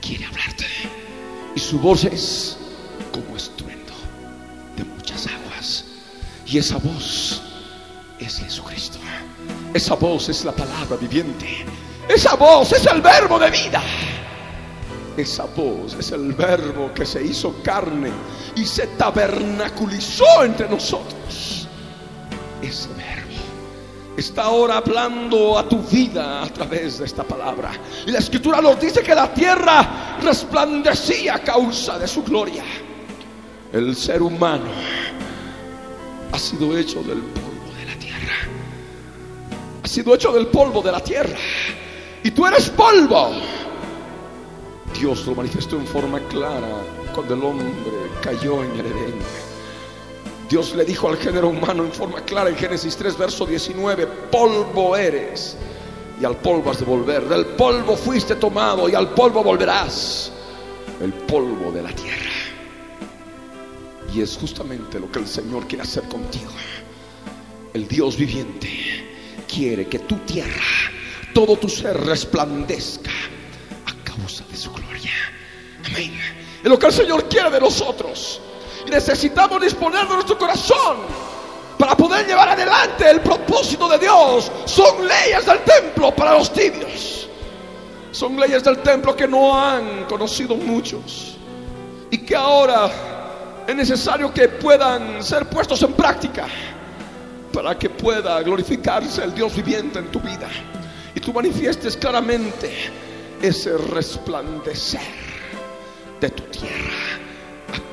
quiere 0.00 0.26
hablarte. 0.26 0.66
Y 1.56 1.60
su 1.60 1.78
voz 1.78 2.04
es 2.04 2.58
como 3.10 3.34
estruendo 3.34 3.94
de 4.76 4.84
muchas 4.84 5.26
aguas. 5.26 5.84
Y 6.44 6.58
esa 6.58 6.76
voz 6.76 7.40
es 8.18 8.38
Jesucristo. 8.38 8.98
Esa 9.72 9.94
voz 9.94 10.28
es 10.28 10.44
la 10.44 10.52
palabra 10.52 10.98
viviente. 10.98 11.64
Esa 12.06 12.36
voz 12.36 12.72
es 12.72 12.84
el 12.86 13.00
verbo 13.00 13.38
de 13.38 13.50
vida. 13.50 13.82
Esa 15.16 15.46
voz 15.46 15.94
es 15.94 16.12
el 16.12 16.34
verbo 16.34 16.92
que 16.92 17.06
se 17.06 17.24
hizo 17.24 17.62
carne 17.62 18.10
y 18.54 18.66
se 18.66 18.86
tabernaculizó 18.88 20.44
entre 20.44 20.68
nosotros. 20.68 21.66
Ese 22.60 22.88
verbo 22.88 23.15
está 24.16 24.44
ahora 24.44 24.78
hablando 24.78 25.58
a 25.58 25.68
tu 25.68 25.78
vida 25.78 26.42
a 26.42 26.48
través 26.48 26.98
de 26.98 27.04
esta 27.04 27.24
palabra. 27.24 27.72
Y 28.06 28.10
la 28.10 28.18
escritura 28.18 28.60
nos 28.60 28.80
dice 28.80 29.02
que 29.02 29.14
la 29.14 29.32
tierra 29.32 30.18
resplandecía 30.22 31.36
a 31.36 31.38
causa 31.40 31.98
de 31.98 32.08
su 32.08 32.22
gloria. 32.22 32.64
El 33.72 33.94
ser 33.94 34.22
humano 34.22 34.70
ha 36.32 36.38
sido 36.38 36.76
hecho 36.76 37.02
del 37.02 37.18
polvo 37.20 37.74
de 37.78 37.86
la 37.86 37.98
tierra. 37.98 38.34
Ha 39.82 39.88
sido 39.88 40.14
hecho 40.14 40.32
del 40.32 40.46
polvo 40.46 40.82
de 40.82 40.92
la 40.92 41.00
tierra. 41.00 41.36
Y 42.22 42.30
tú 42.30 42.46
eres 42.46 42.70
polvo. 42.70 43.32
Dios 44.98 45.26
lo 45.26 45.34
manifestó 45.34 45.76
en 45.76 45.86
forma 45.86 46.20
clara 46.28 46.82
cuando 47.14 47.34
el 47.34 47.42
hombre 47.44 47.66
cayó 48.22 48.64
en 48.64 48.70
el 48.72 48.86
Edén. 48.86 49.45
Dios 50.48 50.74
le 50.74 50.84
dijo 50.84 51.08
al 51.08 51.16
género 51.16 51.48
humano 51.48 51.84
en 51.84 51.92
forma 51.92 52.20
clara 52.22 52.50
en 52.50 52.56
Génesis 52.56 52.96
3, 52.96 53.18
verso 53.18 53.46
19, 53.46 54.06
polvo 54.30 54.96
eres 54.96 55.56
y 56.20 56.24
al 56.24 56.36
polvo 56.36 56.70
has 56.70 56.78
de 56.78 56.84
volver. 56.84 57.28
Del 57.28 57.46
polvo 57.46 57.96
fuiste 57.96 58.36
tomado 58.36 58.88
y 58.88 58.94
al 58.94 59.10
polvo 59.10 59.42
volverás. 59.42 60.32
El 61.00 61.12
polvo 61.12 61.72
de 61.72 61.82
la 61.82 61.92
tierra. 61.92 62.30
Y 64.14 64.22
es 64.22 64.36
justamente 64.36 64.98
lo 64.98 65.10
que 65.10 65.18
el 65.18 65.26
Señor 65.26 65.66
quiere 65.66 65.82
hacer 65.82 66.04
contigo. 66.04 66.52
El 67.74 67.86
Dios 67.86 68.16
viviente 68.16 68.70
quiere 69.46 69.86
que 69.86 69.98
tu 70.00 70.16
tierra, 70.20 70.64
todo 71.34 71.56
tu 71.56 71.68
ser 71.68 71.96
resplandezca 72.06 73.10
de 74.50 74.56
su 74.56 74.72
gloria. 74.72 75.12
Amén. 75.84 76.12
Es 76.62 76.68
lo 76.68 76.78
que 76.78 76.86
el 76.86 76.92
Señor 76.92 77.28
quiere 77.28 77.50
de 77.50 77.60
nosotros. 77.60 78.40
Necesitamos 78.90 79.60
disponer 79.60 80.06
de 80.06 80.14
nuestro 80.14 80.38
corazón 80.38 80.98
para 81.78 81.96
poder 81.96 82.26
llevar 82.26 82.48
adelante 82.50 83.10
el 83.10 83.20
propósito 83.20 83.88
de 83.88 83.98
Dios. 83.98 84.50
Son 84.64 85.06
leyes 85.06 85.44
del 85.44 85.58
templo 85.60 86.14
para 86.14 86.34
los 86.34 86.52
tibios. 86.52 87.28
Son 88.12 88.36
leyes 88.36 88.62
del 88.64 88.78
templo 88.78 89.14
que 89.14 89.28
no 89.28 89.58
han 89.58 90.04
conocido 90.04 90.56
muchos. 90.56 91.36
Y 92.10 92.18
que 92.18 92.36
ahora 92.36 92.90
es 93.66 93.74
necesario 93.74 94.32
que 94.32 94.48
puedan 94.48 95.22
ser 95.22 95.46
puestos 95.48 95.82
en 95.82 95.92
práctica 95.92 96.46
para 97.52 97.76
que 97.76 97.90
pueda 97.90 98.40
glorificarse 98.42 99.24
el 99.24 99.34
Dios 99.34 99.54
viviente 99.56 99.98
en 99.98 100.10
tu 100.10 100.20
vida. 100.20 100.48
Y 101.14 101.20
tú 101.20 101.32
manifiestes 101.32 101.96
claramente 101.96 102.72
ese 103.42 103.76
resplandecer 103.76 105.00
de 106.20 106.30
tu 106.30 106.42
tierra 106.44 107.25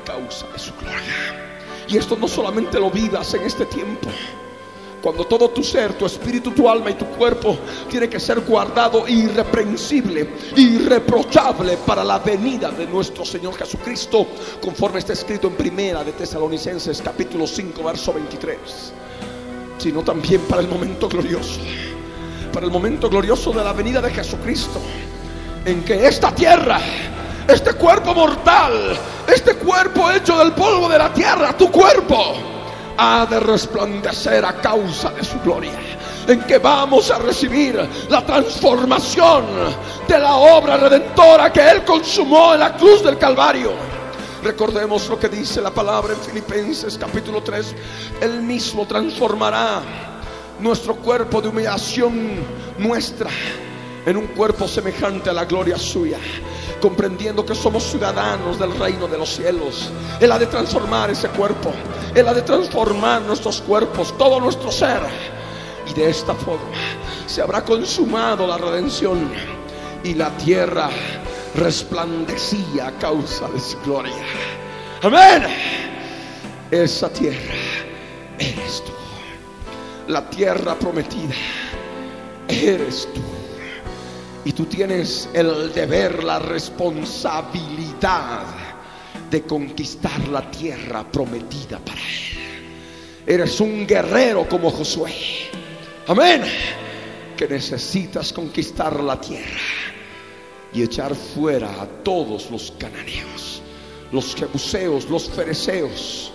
causa 0.04 0.46
de 0.48 0.58
su 0.58 0.72
gloria. 0.74 1.54
Y 1.88 1.96
esto 1.96 2.16
no 2.16 2.28
solamente 2.28 2.78
lo 2.78 2.90
vivas 2.90 3.34
en 3.34 3.42
este 3.42 3.66
tiempo. 3.66 4.08
Cuando 5.02 5.26
todo 5.26 5.50
tu 5.50 5.62
ser, 5.62 5.92
tu 5.92 6.06
espíritu, 6.06 6.52
tu 6.52 6.66
alma 6.66 6.90
y 6.90 6.94
tu 6.94 7.04
cuerpo 7.04 7.58
tiene 7.90 8.08
que 8.08 8.18
ser 8.18 8.40
guardado 8.40 9.06
irreprensible, 9.06 10.30
irreprochable 10.56 11.76
para 11.86 12.02
la 12.02 12.20
venida 12.20 12.70
de 12.70 12.86
nuestro 12.86 13.22
Señor 13.22 13.54
Jesucristo, 13.54 14.26
conforme 14.62 15.00
está 15.00 15.12
escrito 15.12 15.48
en 15.48 15.56
Primera 15.56 16.02
de 16.02 16.12
Tesalonicenses 16.12 17.02
capítulo 17.02 17.46
5, 17.46 17.84
verso 17.84 18.14
23. 18.14 18.58
Sino 19.76 20.02
también 20.02 20.40
para 20.42 20.62
el 20.62 20.68
momento 20.68 21.06
glorioso, 21.06 21.60
para 22.50 22.64
el 22.64 22.72
momento 22.72 23.10
glorioso 23.10 23.52
de 23.52 23.62
la 23.62 23.74
venida 23.74 24.00
de 24.00 24.10
Jesucristo 24.10 24.80
en 25.64 25.82
que 25.82 26.06
esta 26.06 26.34
tierra, 26.34 26.78
este 27.48 27.74
cuerpo 27.74 28.14
mortal, 28.14 28.96
este 29.26 29.54
cuerpo 29.56 30.10
hecho 30.10 30.38
del 30.38 30.52
polvo 30.52 30.88
de 30.88 30.98
la 30.98 31.12
tierra, 31.12 31.56
tu 31.56 31.70
cuerpo, 31.70 32.34
ha 32.96 33.26
de 33.26 33.40
resplandecer 33.40 34.44
a 34.44 34.54
causa 34.60 35.10
de 35.10 35.24
su 35.24 35.38
gloria. 35.40 35.72
En 36.26 36.40
que 36.42 36.56
vamos 36.56 37.10
a 37.10 37.18
recibir 37.18 37.78
la 38.08 38.24
transformación 38.24 39.44
de 40.08 40.18
la 40.18 40.36
obra 40.36 40.78
redentora 40.78 41.52
que 41.52 41.60
Él 41.68 41.84
consumó 41.84 42.54
en 42.54 42.60
la 42.60 42.76
cruz 42.76 43.02
del 43.02 43.18
Calvario. 43.18 43.72
Recordemos 44.42 45.08
lo 45.08 45.18
que 45.18 45.28
dice 45.28 45.60
la 45.60 45.70
palabra 45.70 46.14
en 46.14 46.20
Filipenses 46.20 46.96
capítulo 46.96 47.42
3. 47.42 47.74
Él 48.22 48.42
mismo 48.42 48.86
transformará 48.86 49.82
nuestro 50.60 50.96
cuerpo 50.96 51.42
de 51.42 51.48
humillación 51.48 52.40
nuestra 52.78 53.30
en 54.06 54.16
un 54.16 54.28
cuerpo 54.28 54.68
semejante 54.68 55.30
a 55.30 55.32
la 55.32 55.44
gloria 55.44 55.78
suya, 55.78 56.18
comprendiendo 56.80 57.44
que 57.44 57.54
somos 57.54 57.82
ciudadanos 57.84 58.58
del 58.58 58.78
reino 58.78 59.06
de 59.06 59.18
los 59.18 59.30
cielos. 59.30 59.90
Él 60.20 60.30
ha 60.32 60.38
de 60.38 60.46
transformar 60.46 61.10
ese 61.10 61.28
cuerpo, 61.28 61.72
Él 62.14 62.28
ha 62.28 62.34
de 62.34 62.42
transformar 62.42 63.22
nuestros 63.22 63.60
cuerpos, 63.60 64.16
todo 64.18 64.40
nuestro 64.40 64.70
ser. 64.70 65.00
Y 65.88 65.94
de 65.94 66.10
esta 66.10 66.34
forma 66.34 66.76
se 67.26 67.42
habrá 67.42 67.64
consumado 67.64 68.46
la 68.46 68.58
redención 68.58 69.30
y 70.02 70.14
la 70.14 70.30
tierra 70.36 70.90
resplandecía 71.54 72.88
a 72.88 72.92
causa 72.98 73.48
de 73.48 73.60
su 73.60 73.78
gloria. 73.80 74.14
Amén. 75.02 75.44
Esa 76.70 77.08
tierra 77.10 77.54
eres 78.38 78.82
tú. 78.84 78.92
La 80.08 80.28
tierra 80.28 80.74
prometida 80.74 81.34
eres 82.48 83.08
tú. 83.14 83.43
Y 84.44 84.52
tú 84.52 84.66
tienes 84.66 85.28
el 85.32 85.72
deber, 85.72 86.22
la 86.22 86.38
responsabilidad 86.38 88.42
de 89.30 89.42
conquistar 89.42 90.28
la 90.28 90.50
tierra 90.50 91.10
prometida 91.10 91.78
para 91.78 92.00
Él. 92.00 92.34
Eres 93.26 93.58
un 93.60 93.86
guerrero 93.86 94.46
como 94.46 94.70
Josué. 94.70 95.14
Amén. 96.06 96.42
Que 97.36 97.48
necesitas 97.48 98.34
conquistar 98.34 99.00
la 99.00 99.18
tierra 99.18 99.60
y 100.74 100.82
echar 100.82 101.14
fuera 101.14 101.80
a 101.80 101.86
todos 101.86 102.50
los 102.50 102.70
cananeos, 102.72 103.62
los 104.12 104.34
jebuseos, 104.34 105.08
los 105.08 105.30
fereceos, 105.30 106.30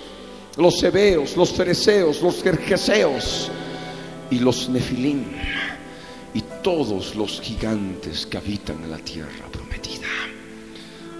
los 0.58 0.82
hebeos, 0.82 1.38
los 1.38 1.52
fereceos, 1.52 2.22
los 2.22 2.42
gergeseos 2.42 3.52
y 4.32 4.40
los 4.40 4.68
nefilim 4.68 5.26
y 6.40 6.44
todos 6.64 7.16
los 7.16 7.42
gigantes 7.42 8.26
que 8.26 8.38
habitan 8.38 8.82
en 8.82 8.92
la 8.92 8.98
tierra 9.00 9.46
prometida. 9.52 10.08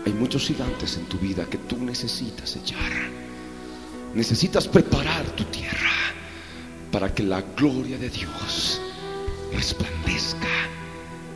Hay 0.06 0.14
muchos 0.14 0.48
gigantes 0.48 0.96
en 0.96 1.08
tu 1.08 1.18
vida 1.18 1.46
que 1.46 1.58
tú 1.58 1.78
necesitas 1.78 2.56
echar. 2.56 2.92
Necesitas 4.14 4.66
preparar 4.66 5.26
tu 5.36 5.44
tierra 5.46 5.92
para 6.90 7.14
que 7.14 7.24
la 7.24 7.42
gloria 7.42 7.98
de 7.98 8.10
Dios 8.10 8.80
resplandezca 9.52 10.48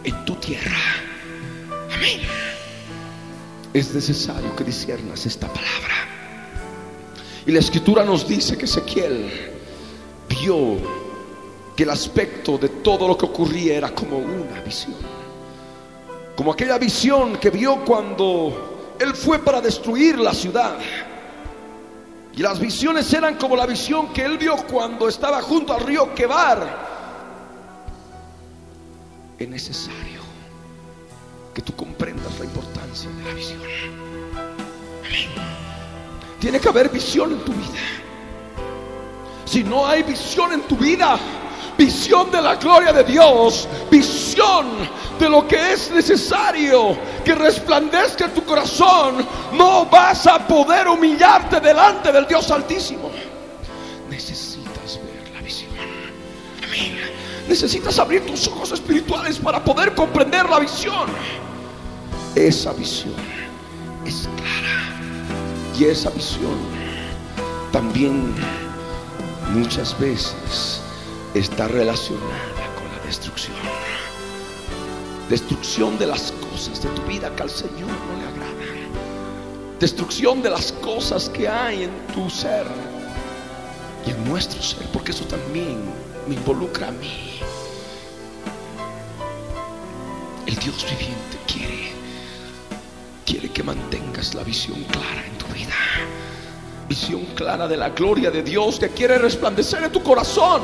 en 0.05 0.23
tu 0.23 0.35
tierra. 0.35 0.79
Amén. 1.93 2.21
Es 3.73 3.93
necesario 3.93 4.55
que 4.55 4.63
disiernas 4.63 5.25
esta 5.25 5.47
palabra. 5.47 6.07
Y 7.45 7.51
la 7.51 7.59
escritura 7.59 8.05
nos 8.05 8.25
dice 8.25 8.57
que 8.57 8.63
Ezequiel 8.63 9.29
vio 10.29 11.02
que 11.75 11.83
el 11.83 11.89
aspecto 11.89 12.57
de 12.57 12.69
todo 12.69 13.07
lo 13.07 13.17
que 13.17 13.25
ocurría 13.25 13.75
era 13.75 13.93
como 13.93 14.17
una 14.17 14.61
visión. 14.61 14.95
Como 16.35 16.51
aquella 16.51 16.77
visión 16.77 17.37
que 17.37 17.49
vio 17.49 17.83
cuando 17.83 18.95
él 18.99 19.13
fue 19.15 19.39
para 19.39 19.61
destruir 19.61 20.19
la 20.19 20.33
ciudad. 20.33 20.77
Y 22.35 22.41
las 22.41 22.59
visiones 22.59 23.11
eran 23.13 23.35
como 23.35 23.55
la 23.55 23.65
visión 23.65 24.11
que 24.13 24.23
él 24.23 24.37
vio 24.37 24.55
cuando 24.67 25.07
estaba 25.07 25.41
junto 25.41 25.73
al 25.73 25.81
río 25.81 26.13
Quebar. 26.13 26.93
Es 29.37 29.47
necesario 29.47 30.21
que 31.53 31.61
tú 31.61 31.75
comprendas 31.75 32.39
la 32.39 32.45
importancia 32.45 33.09
de 33.09 33.23
la 33.23 33.33
visión. 33.33 33.61
Tiene 36.39 36.59
que 36.59 36.69
haber 36.69 36.89
visión 36.89 37.31
en 37.31 37.39
tu 37.39 37.53
vida. 37.53 37.79
Si 39.45 39.63
no 39.63 39.85
hay 39.85 40.01
visión 40.03 40.51
en 40.53 40.61
tu 40.61 40.75
vida, 40.75 41.19
visión 41.77 42.31
de 42.31 42.41
la 42.41 42.55
gloria 42.55 42.93
de 42.93 43.03
Dios, 43.03 43.67
visión 43.89 44.67
de 45.19 45.29
lo 45.29 45.47
que 45.47 45.73
es 45.73 45.91
necesario 45.91 46.97
que 47.23 47.35
resplandezca 47.35 48.25
en 48.25 48.33
tu 48.33 48.43
corazón, 48.43 49.25
no 49.53 49.85
vas 49.85 50.27
a 50.27 50.45
poder 50.47 50.87
humillarte 50.87 51.59
delante 51.59 52.11
del 52.11 52.27
Dios 52.27 52.49
Altísimo. 52.51 53.11
Necesitas 54.09 54.99
ver 55.03 55.33
la 55.33 55.41
visión. 55.41 55.71
Necesitas 57.47 57.99
abrir 57.99 58.25
tus 58.25 58.47
ojos 58.47 58.71
espirituales 58.71 59.37
para 59.37 59.63
poder 59.63 59.93
comprender 59.93 60.49
la 60.49 60.59
visión. 60.59 61.07
Esa 62.35 62.73
visión 62.73 63.15
es 64.05 64.27
clara. 64.37 64.93
Y 65.77 65.85
esa 65.85 66.09
visión 66.11 66.57
también 67.71 68.35
muchas 69.53 69.97
veces 69.99 70.82
está 71.33 71.67
relacionada 71.67 72.75
con 72.75 72.87
la 72.95 73.05
destrucción. 73.05 73.55
Destrucción 75.29 75.97
de 75.97 76.07
las 76.07 76.31
cosas 76.31 76.81
de 76.83 76.89
tu 76.89 77.01
vida 77.03 77.35
que 77.35 77.43
al 77.43 77.49
Señor 77.49 77.89
no 77.89 78.19
le 78.19 78.27
agradan. 78.27 78.53
Destrucción 79.79 80.41
de 80.41 80.49
las 80.49 80.71
cosas 80.73 81.29
que 81.29 81.47
hay 81.47 81.83
en 81.83 81.91
tu 82.13 82.29
ser 82.29 82.65
y 84.05 84.11
en 84.11 84.29
nuestro 84.29 84.61
ser, 84.61 84.85
porque 84.93 85.11
eso 85.11 85.25
también 85.25 85.79
me 86.27 86.35
involucra 86.35 86.89
a 86.89 86.91
mí. 86.91 87.39
El 90.45 90.55
Dios 90.55 90.83
viviente 90.83 91.37
quiere, 91.47 91.91
quiere 93.25 93.49
que 93.49 93.63
mantengas 93.63 94.35
la 94.35 94.43
visión 94.43 94.83
clara 94.83 95.25
en 95.25 95.37
tu 95.37 95.47
vida. 95.47 95.73
Visión 96.87 97.25
clara 97.33 97.67
de 97.67 97.77
la 97.77 97.89
gloria 97.89 98.29
de 98.29 98.43
Dios 98.43 98.77
que 98.77 98.89
quiere 98.89 99.17
resplandecer 99.17 99.83
en 99.83 99.91
tu 99.91 100.03
corazón. 100.03 100.61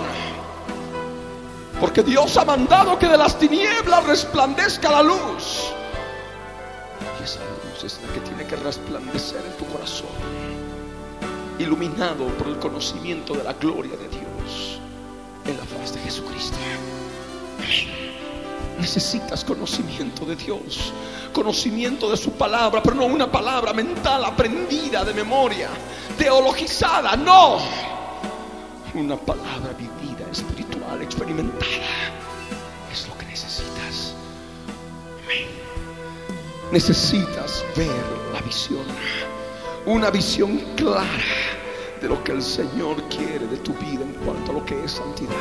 Porque 1.80 2.04
Dios 2.04 2.36
ha 2.38 2.44
mandado 2.44 3.00
que 3.00 3.08
de 3.08 3.18
las 3.18 3.38
tinieblas 3.40 4.06
resplandezca 4.06 4.92
la 4.92 5.02
luz. 5.02 5.72
Y 7.20 7.24
esa 7.24 7.40
luz 7.40 7.84
es 7.84 8.00
la 8.06 8.14
que 8.14 8.20
tiene 8.20 8.46
que 8.46 8.58
resplandecer 8.58 9.42
en 9.46 9.58
tu 9.58 9.66
corazón. 9.72 10.10
Iluminado 11.58 12.28
por 12.38 12.48
el 12.48 12.60
conocimiento 12.60 13.34
de 13.34 13.44
la 13.44 13.54
gloria 13.54 13.96
de 13.96 14.10
Dios 14.10 14.80
en 15.46 15.58
la 15.58 15.64
faz 15.64 15.94
de 15.94 16.00
Jesucristo. 16.02 16.58
Necesitas 18.80 19.44
conocimiento 19.44 20.26
de 20.26 20.36
Dios, 20.36 20.94
conocimiento 21.34 22.10
de 22.10 22.18
su 22.18 22.32
palabra, 22.32 22.82
pero 22.82 22.96
no 22.96 23.06
una 23.06 23.30
palabra 23.30 23.74
mental 23.74 24.24
aprendida 24.24 25.04
de 25.04 25.14
memoria, 25.14 25.70
teologizada, 26.18 27.16
no. 27.16 27.58
Una 28.94 29.18
palabra 29.18 29.72
espiritual, 29.72 29.89
experimentada. 31.10 32.14
Es 32.92 33.08
lo 33.08 33.18
que 33.18 33.26
necesitas. 33.26 34.14
Necesitas 36.72 37.66
ver 37.76 37.90
la 38.32 38.42
visión, 38.42 38.86
una 39.88 40.12
visión 40.12 40.60
clara 40.76 41.08
de 42.00 42.08
lo 42.08 42.24
que 42.24 42.32
el 42.32 42.44
Señor 42.44 43.04
quiere 43.10 43.48
de 43.48 43.58
tu 43.58 43.74
vida 43.74 44.04
en 44.04 44.14
cuanto 44.24 44.52
a 44.52 44.54
lo 44.54 44.66
que 44.66 44.84
es 44.84 44.92
santidad. 44.92 45.34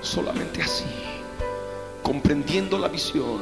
Solamente 0.00 0.62
así, 0.62 0.84
comprendiendo 2.02 2.76
la 2.76 2.88
visión, 2.88 3.40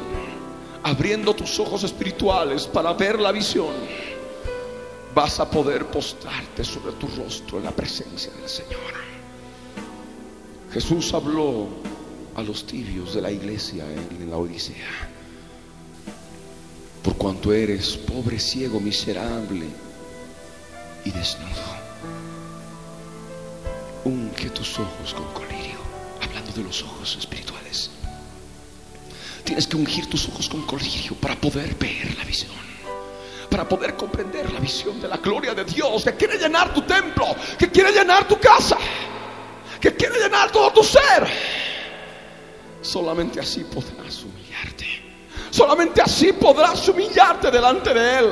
abriendo 0.83 1.35
tus 1.35 1.59
ojos 1.59 1.85
espirituales 1.85 2.67
para 2.67 2.93
ver 2.93 3.19
la 3.19 3.33
visión, 3.33 3.75
vas 5.15 5.41
a 5.41 5.51
poder 5.51 5.87
postrarte 5.87 6.63
sobre 6.65 6.93
tu 6.93 7.09
rostro 7.17 7.57
en 7.59 7.65
la 7.65 7.71
presencia 7.71 8.31
del 8.35 8.49
Señor. 8.49 9.00
Jesús 10.73 11.13
habló 11.15 11.69
a 12.37 12.43
los 12.43 12.65
tibios 12.65 13.15
de 13.15 13.21
la 13.21 13.31
iglesia 13.31 13.85
en 13.85 14.31
la 14.31 14.37
Odisea. 14.37 15.09
Por 17.03 17.17
cuanto 17.17 17.53
eres 17.53 17.97
pobre, 17.97 18.39
ciego, 18.39 18.79
miserable 18.79 19.67
y 21.05 21.11
desnudo, 21.11 21.49
unge 24.05 24.51
tus 24.51 24.79
ojos 24.79 25.13
con 25.15 25.25
colirio, 25.33 25.79
hablando 26.23 26.53
de 26.53 26.63
los 26.63 26.83
ojos 26.85 27.17
espirituales. 27.19 27.91
Tienes 29.43 29.67
que 29.67 29.77
ungir 29.77 30.07
tus 30.09 30.29
ojos 30.29 30.49
con 30.49 30.63
colirio 30.67 31.17
para 31.17 31.35
poder 31.35 31.75
ver 31.75 32.17
la 32.17 32.25
visión 32.25 32.61
para 33.51 33.69
poder 33.69 33.97
comprender 33.97 34.53
la 34.53 34.61
visión 34.61 35.01
de 35.01 35.09
la 35.09 35.17
gloria 35.17 35.53
de 35.53 35.65
Dios 35.65 36.05
que 36.05 36.15
quiere 36.15 36.39
llenar 36.39 36.73
tu 36.73 36.83
templo, 36.83 37.35
que 37.59 37.69
quiere 37.69 37.91
llenar 37.91 38.29
tu 38.29 38.39
casa, 38.39 38.79
que 39.81 39.95
quiere 39.95 40.19
llenar 40.21 40.53
todo 40.53 40.73
tu 40.73 40.85
ser. 40.85 41.27
Solamente 42.83 43.41
así 43.41 43.65
podrás 43.65 44.23
humillarte. 44.23 44.87
Solamente 45.51 46.01
así 46.01 46.33
podrás 46.33 46.89
humillarte 46.89 47.51
delante 47.51 47.93
de 47.93 48.19
Él 48.19 48.27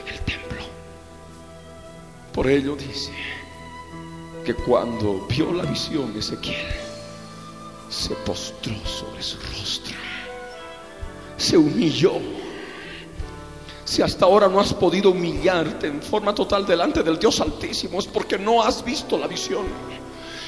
en 0.00 0.14
el 0.14 0.20
templo. 0.20 0.62
Por 2.32 2.48
ello 2.48 2.76
dice 2.76 3.12
que 4.44 4.54
cuando 4.54 5.26
vio 5.28 5.52
la 5.52 5.64
visión 5.64 6.16
Ezequiel, 6.16 6.66
se 7.88 8.14
postró 8.26 8.74
sobre 8.86 9.22
su 9.22 9.36
rostro, 9.38 9.94
se 11.36 11.58
humilló 11.58 12.14
si 13.84 14.00
hasta 14.00 14.24
ahora 14.24 14.48
no 14.48 14.58
has 14.58 14.72
podido 14.72 15.10
humillarte 15.10 15.86
en 15.86 16.00
forma 16.00 16.34
total 16.34 16.64
delante 16.64 17.02
del 17.02 17.18
Dios 17.18 17.42
Altísimo, 17.42 17.98
es 17.98 18.06
porque 18.06 18.38
no 18.38 18.62
has 18.62 18.82
visto 18.82 19.18
la 19.18 19.26
visión. 19.26 19.66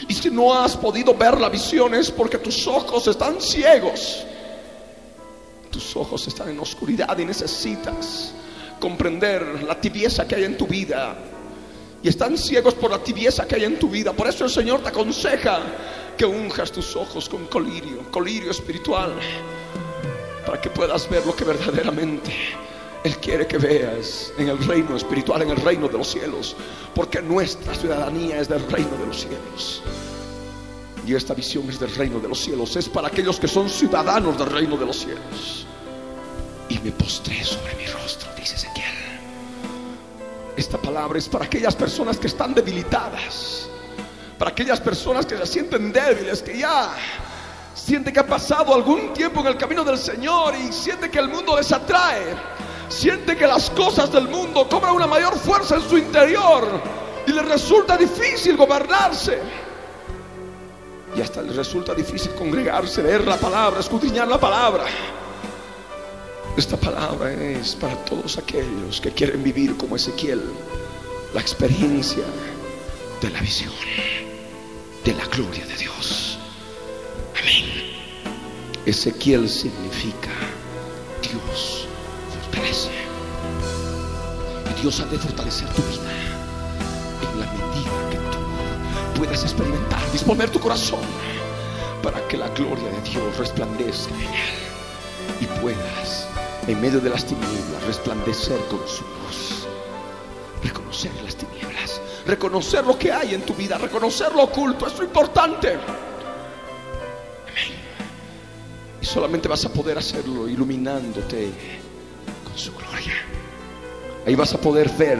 Y 0.09 0.14
si 0.14 0.31
no 0.31 0.55
has 0.55 0.77
podido 0.77 1.14
ver 1.14 1.40
la 1.40 1.49
visión 1.49 1.95
es 1.95 2.11
porque 2.11 2.38
tus 2.38 2.67
ojos 2.67 3.07
están 3.07 3.40
ciegos. 3.40 4.25
Tus 5.71 5.97
ojos 5.97 6.27
están 6.27 6.51
en 6.51 6.59
oscuridad 6.61 7.17
y 7.19 7.25
necesitas 7.25 8.33
comprender 8.79 9.62
la 9.64 9.81
tibieza 9.81 10.27
que 10.27 10.37
hay 10.37 10.45
en 10.45 10.57
tu 10.57 10.67
vida. 10.67 11.17
Y 12.03 12.09
están 12.09 12.37
ciegos 12.37 12.75
por 12.75 12.90
la 12.90 12.99
tibieza 12.99 13.47
que 13.47 13.55
hay 13.55 13.64
en 13.64 13.79
tu 13.79 13.88
vida. 13.88 14.12
Por 14.12 14.29
eso 14.29 14.45
el 14.45 14.51
Señor 14.51 14.83
te 14.83 14.90
aconseja 14.90 15.61
que 16.17 16.27
unjas 16.27 16.71
tus 16.71 16.95
ojos 16.95 17.29
con 17.29 17.47
colirio, 17.47 18.11
colirio 18.11 18.51
espiritual, 18.51 19.14
para 20.47 20.61
que 20.61 20.71
puedas 20.71 21.09
ver 21.09 21.27
lo 21.27 21.35
que 21.35 21.45
verdaderamente 21.45 22.31
él 23.05 23.19
quiere 23.19 23.47
que 23.47 23.59
veas 23.59 24.33
en 24.38 24.49
el 24.49 24.59
reino 24.67 24.97
espiritual, 24.97 25.43
en 25.43 25.51
el 25.51 25.59
reino 25.59 25.88
de 25.88 25.99
los 25.99 26.09
cielos, 26.09 26.57
porque 26.95 27.21
nuestra 27.21 27.75
ciudadanía 27.75 28.40
es 28.40 28.49
del 28.49 28.67
reino 28.71 28.97
de 28.97 29.07
los 29.07 29.21
cielos. 29.21 29.83
Y 31.07 31.14
esta 31.14 31.35
visión 31.35 31.69
es 31.69 31.79
del 31.79 31.95
reino 31.95 32.19
de 32.19 32.29
los 32.29 32.40
cielos, 32.40 32.75
es 32.77 32.88
para 32.88 33.09
aquellos 33.09 33.38
que 33.38 33.47
son 33.47 33.69
ciudadanos 33.69 34.38
del 34.38 34.51
reino 34.51 34.79
de 34.79 34.87
los 34.87 34.97
cielos. 34.97 35.67
Y 36.71 36.79
me 36.79 36.93
postré 36.93 37.45
sobre 37.45 37.75
mi 37.75 37.85
rostro, 37.88 38.31
dice 38.38 38.57
Ezequiel. 38.57 38.95
Esta 40.57 40.79
palabra 40.79 41.19
es 41.19 41.29
para 41.29 41.45
aquellas 41.45 41.77
personas 41.77 42.17
que 42.17 42.29
están 42.29 42.55
debilitadas, 42.55 43.69
para 44.38 44.51
aquellas 44.51 44.81
personas 44.81 45.27
que 45.27 45.37
se 45.37 45.47
sienten 45.47 45.93
débiles, 45.93 46.40
que 46.40 46.57
ya 46.57 46.95
sienten 47.75 48.14
que 48.14 48.21
ha 48.21 48.27
pasado 48.27 48.75
algún 48.75 49.12
tiempo 49.12 49.43
en 49.43 49.49
el 49.49 49.59
camino 49.59 49.85
del 49.85 49.99
Señor 49.99 50.55
y 50.57 50.73
sienten 50.73 51.11
que 51.11 51.19
el 51.19 51.29
mundo 51.29 51.55
les 51.55 51.71
atrae 51.71 52.35
siente 52.94 53.37
que 53.37 53.46
las 53.46 53.70
cosas 53.70 54.11
del 54.12 54.28
mundo 54.28 54.68
cobran 54.68 54.94
una 54.94 55.07
mayor 55.07 55.37
fuerza 55.37 55.76
en 55.76 55.83
su 55.83 55.98
interior 55.98 56.80
y 57.26 57.33
le 57.33 57.42
resulta 57.42 57.96
difícil 57.96 58.57
gobernarse. 58.57 59.38
Y 61.16 61.20
hasta 61.20 61.42
le 61.42 61.52
resulta 61.52 61.94
difícil 61.94 62.33
congregarse, 62.35 63.02
leer 63.02 63.26
la 63.26 63.37
palabra, 63.37 63.80
escudriñar 63.80 64.28
la 64.28 64.38
palabra. 64.38 64.85
Esta 66.57 66.76
palabra 66.76 67.33
es 67.33 67.74
para 67.74 67.96
todos 68.04 68.38
aquellos 68.38 69.00
que 69.00 69.11
quieren 69.11 69.42
vivir 69.42 69.76
como 69.76 69.96
Ezequiel 69.96 70.42
la 71.33 71.40
experiencia 71.40 72.24
de 73.20 73.30
la 73.30 73.40
visión, 73.40 73.72
de 75.04 75.14
la 75.14 75.26
gloria 75.26 75.66
de 75.66 75.76
Dios. 75.76 76.38
Amén. 77.40 77.64
Ezequiel 78.87 79.48
significa 79.48 80.30
Dios 81.22 81.88
y 84.70 84.81
Dios 84.81 85.00
ha 85.00 85.07
de 85.07 85.18
fortalecer 85.18 85.68
tu 85.68 85.83
vida 85.83 86.12
en 87.33 87.40
la 87.40 87.46
medida 87.46 88.11
que 88.11 88.16
tú 88.16 89.18
puedas 89.20 89.42
experimentar, 89.42 90.00
disponer 90.12 90.50
tu 90.50 90.61
corazón 90.61 91.00
para 92.03 92.27
que 92.29 92.37
la 92.37 92.48
gloria 92.48 92.88
de 92.88 93.00
Dios 93.11 93.37
resplandezca 93.38 94.14
en 94.14 94.20
él 94.22 95.40
y 95.40 95.46
puedas 95.61 96.29
en 96.66 96.81
medio 96.81 97.00
de 97.00 97.11
las 97.11 97.24
tinieblas 97.24 97.83
resplandecer 97.87 98.59
con 98.66 98.81
su 98.88 99.05
luz, 99.05 99.66
reconocer 100.62 101.11
reconocer 102.27 102.85
lo 102.87 102.98
que 102.98 103.12
hay 103.12 103.35
en 103.35 103.42
tu 103.42 103.55
vida, 103.55 103.79
reconocer 103.79 104.33
lo 104.33 104.44
oculto, 104.44 104.87
es 104.87 104.98
lo 104.98 105.05
importante. 105.05 105.72
Amén. 105.72 105.85
Y 109.00 109.05
solamente 109.05 109.48
vas 109.48 109.64
a 109.64 109.72
poder 109.72 109.98
hacerlo 109.98 110.48
iluminándote 110.48 111.83
su 112.57 112.73
gloria. 112.75 113.14
Ahí 114.27 114.35
vas 114.35 114.55
a 114.55 114.61
poder 114.61 114.88
ver 114.90 115.19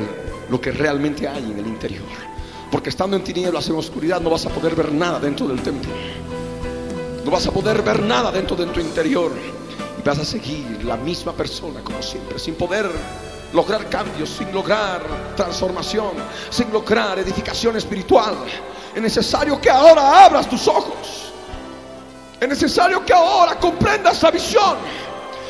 lo 0.49 0.61
que 0.61 0.73
realmente 0.73 1.29
hay 1.29 1.44
en 1.44 1.59
el 1.59 1.66
interior. 1.66 2.07
Porque 2.70 2.90
estando 2.90 3.16
en 3.16 3.25
tinieblas, 3.25 3.68
en 3.68 3.77
oscuridad, 3.77 4.20
no 4.20 4.31
vas 4.31 4.47
a 4.47 4.51
poder 4.51 4.75
ver 4.75 4.92
nada 4.92 5.20
dentro 5.20 5.47
del 5.47 5.62
templo. 5.62 5.90
No 7.25 7.31
vas 7.31 7.47
a 7.47 7.51
poder 7.51 7.83
ver 7.83 8.03
nada 8.03 8.33
dentro 8.33 8.57
de 8.57 8.66
tu 8.66 8.81
interior. 8.81 9.33
Y 9.99 10.03
vas 10.03 10.18
a 10.18 10.25
seguir 10.25 10.85
la 10.85 10.97
misma 10.97 11.33
persona 11.33 11.81
como 11.83 12.03
siempre, 12.03 12.38
sin 12.38 12.55
poder 12.55 12.90
lograr 13.53 13.88
cambios, 13.88 14.31
sin 14.31 14.53
lograr 14.53 15.03
transformación, 15.37 16.12
sin 16.51 16.73
lograr 16.73 17.18
edificación 17.18 17.77
espiritual. 17.77 18.35
Es 18.94 19.03
necesario 19.03 19.61
que 19.61 19.70
ahora 19.70 20.25
abras 20.25 20.49
tus 20.49 20.66
ojos. 20.66 21.33
Es 22.40 22.49
necesario 22.49 23.05
que 23.05 23.12
ahora 23.12 23.59
comprendas 23.59 24.23
la 24.23 24.31
visión 24.31 24.77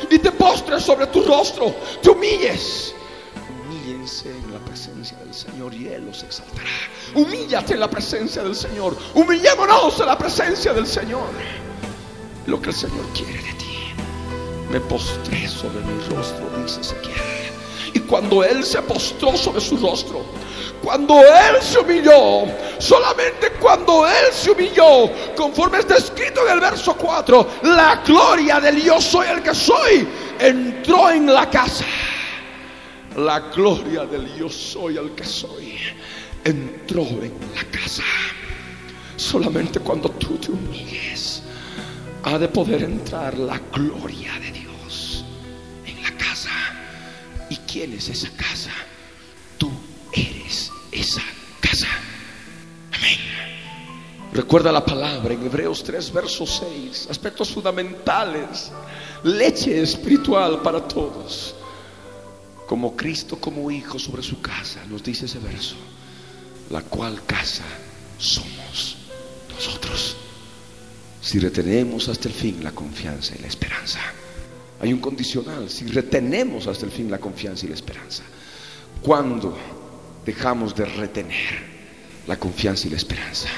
y 0.09 0.19
te 0.19 0.31
postres 0.31 0.83
sobre 0.83 1.07
tu 1.07 1.23
rostro, 1.23 1.73
te 2.01 2.09
humilles. 2.09 2.93
Humíllense 3.67 4.29
en 4.29 4.53
la 4.53 4.59
presencia 4.59 5.17
del 5.17 5.33
Señor 5.33 5.73
y 5.73 5.87
Él 5.87 6.05
los 6.05 6.23
exaltará. 6.23 6.69
Humíllate 7.15 7.73
en 7.73 7.79
la 7.79 7.89
presencia 7.89 8.43
del 8.43 8.55
Señor. 8.55 8.97
Humillémonos 9.13 9.99
en 9.99 10.05
la 10.05 10.17
presencia 10.17 10.73
del 10.73 10.87
Señor. 10.87 11.27
Lo 12.47 12.61
que 12.61 12.69
el 12.69 12.75
Señor 12.75 13.05
quiere 13.13 13.41
de 13.41 13.53
ti. 13.53 13.77
Me 14.71 14.79
postré 14.81 15.47
sobre 15.47 15.79
mi 15.81 16.15
rostro, 16.15 16.49
dice 16.61 16.81
Ezequiel. 16.81 17.15
Y 17.93 17.99
cuando 18.01 18.43
Él 18.43 18.63
se 18.63 18.81
postró 18.81 19.35
sobre 19.37 19.61
su 19.61 19.77
rostro, 19.77 20.25
cuando 20.85 21.19
Él 21.19 21.63
se 21.63 21.79
humilló, 21.79 22.45
solamente 22.77 23.53
cuando 23.59 24.07
Él 24.07 24.31
se 24.31 24.51
humilló, 24.51 25.09
conforme 25.35 25.79
está 25.79 25.97
escrito 25.97 26.45
en 26.45 26.53
el 26.53 26.59
verso 26.59 26.95
4, 26.95 27.47
la 27.63 28.03
gloria 28.05 28.59
del 28.59 28.83
yo 28.83 29.01
soy 29.01 29.27
el 29.29 29.41
que 29.41 29.55
soy, 29.55 30.07
entró 30.37 31.09
en 31.09 31.33
la 31.33 31.49
casa. 31.49 31.85
La 33.15 33.39
gloria 33.39 34.05
del 34.05 34.35
yo 34.35 34.47
soy 34.47 34.97
el 34.97 35.15
que 35.15 35.23
soy, 35.23 35.75
entró 36.43 37.01
en 37.01 37.33
la 37.55 37.63
casa. 37.71 38.03
Solamente 39.15 39.79
cuando 39.79 40.11
tú 40.11 40.37
te 40.37 40.51
humilles, 40.51 41.41
ha 42.21 42.37
de 42.37 42.47
poder 42.47 42.83
entrar 42.83 43.35
la 43.39 43.59
gloria 43.73 44.33
de 44.39 44.51
Dios 44.51 45.25
en 45.87 46.03
la 46.03 46.11
casa. 46.11 46.51
¿Y 47.49 47.55
quién 47.57 47.93
es 47.93 48.07
esa 48.09 48.29
casa? 48.37 48.71
Tú 49.57 49.71
eres 50.13 50.71
esa 50.95 51.21
casa. 51.59 51.87
Amén. 52.93 53.19
Recuerda 54.33 54.71
la 54.71 54.83
palabra 54.83 55.33
en 55.33 55.45
Hebreos 55.45 55.83
3, 55.83 56.11
verso 56.11 56.45
6, 56.45 57.07
aspectos 57.09 57.49
fundamentales, 57.51 58.71
leche 59.23 59.81
espiritual 59.81 60.61
para 60.61 60.85
todos. 60.85 61.55
Como 62.67 62.95
Cristo 62.95 63.37
como 63.39 63.69
hijo 63.69 63.99
sobre 63.99 64.23
su 64.23 64.41
casa, 64.41 64.83
nos 64.89 65.03
dice 65.03 65.25
ese 65.25 65.39
verso, 65.39 65.75
la 66.71 66.81
cual 66.81 67.23
casa 67.25 67.63
somos 68.17 68.97
nosotros. 69.53 70.17
Si 71.21 71.39
retenemos 71.39 72.09
hasta 72.09 72.27
el 72.27 72.33
fin 72.33 72.63
la 72.63 72.71
confianza 72.71 73.35
y 73.37 73.41
la 73.41 73.47
esperanza. 73.47 73.99
Hay 74.81 74.91
un 74.91 74.99
condicional, 74.99 75.69
si 75.69 75.87
retenemos 75.87 76.67
hasta 76.67 76.85
el 76.85 76.91
fin 76.91 77.09
la 77.09 77.19
confianza 77.19 77.65
y 77.65 77.69
la 77.69 77.75
esperanza. 77.75 78.23
Cuando 79.01 79.57
dejamos 80.25 80.75
de 80.75 80.85
retener 80.85 81.75
la 82.27 82.37
confianza 82.37 82.87
y 82.87 82.89
la 82.89 82.97
esperanza? 82.97 83.49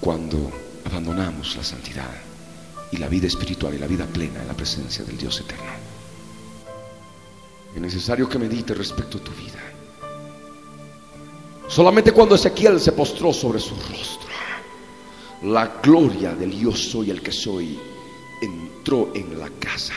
Cuando 0.00 0.50
abandonamos 0.84 1.56
la 1.56 1.64
santidad 1.64 2.10
y 2.92 2.96
la 2.96 3.08
vida 3.08 3.26
espiritual 3.26 3.74
y 3.74 3.78
la 3.78 3.86
vida 3.86 4.06
plena 4.06 4.40
en 4.40 4.48
la 4.48 4.54
presencia 4.54 5.04
del 5.04 5.16
Dios 5.16 5.40
eterno. 5.40 5.70
Es 7.74 7.80
necesario 7.80 8.28
que 8.28 8.38
medite 8.38 8.74
respecto 8.74 9.18
a 9.18 9.20
tu 9.20 9.30
vida. 9.32 9.60
Solamente 11.68 12.10
cuando 12.10 12.34
Ezequiel 12.34 12.80
se 12.80 12.92
postró 12.92 13.32
sobre 13.32 13.60
su 13.60 13.76
rostro, 13.76 14.28
la 15.42 15.78
gloria 15.80 16.34
del 16.34 16.52
yo 16.58 16.74
soy 16.74 17.10
el 17.10 17.22
que 17.22 17.32
soy 17.32 17.78
entró 18.42 19.12
en 19.14 19.38
la 19.38 19.48
casa 19.50 19.94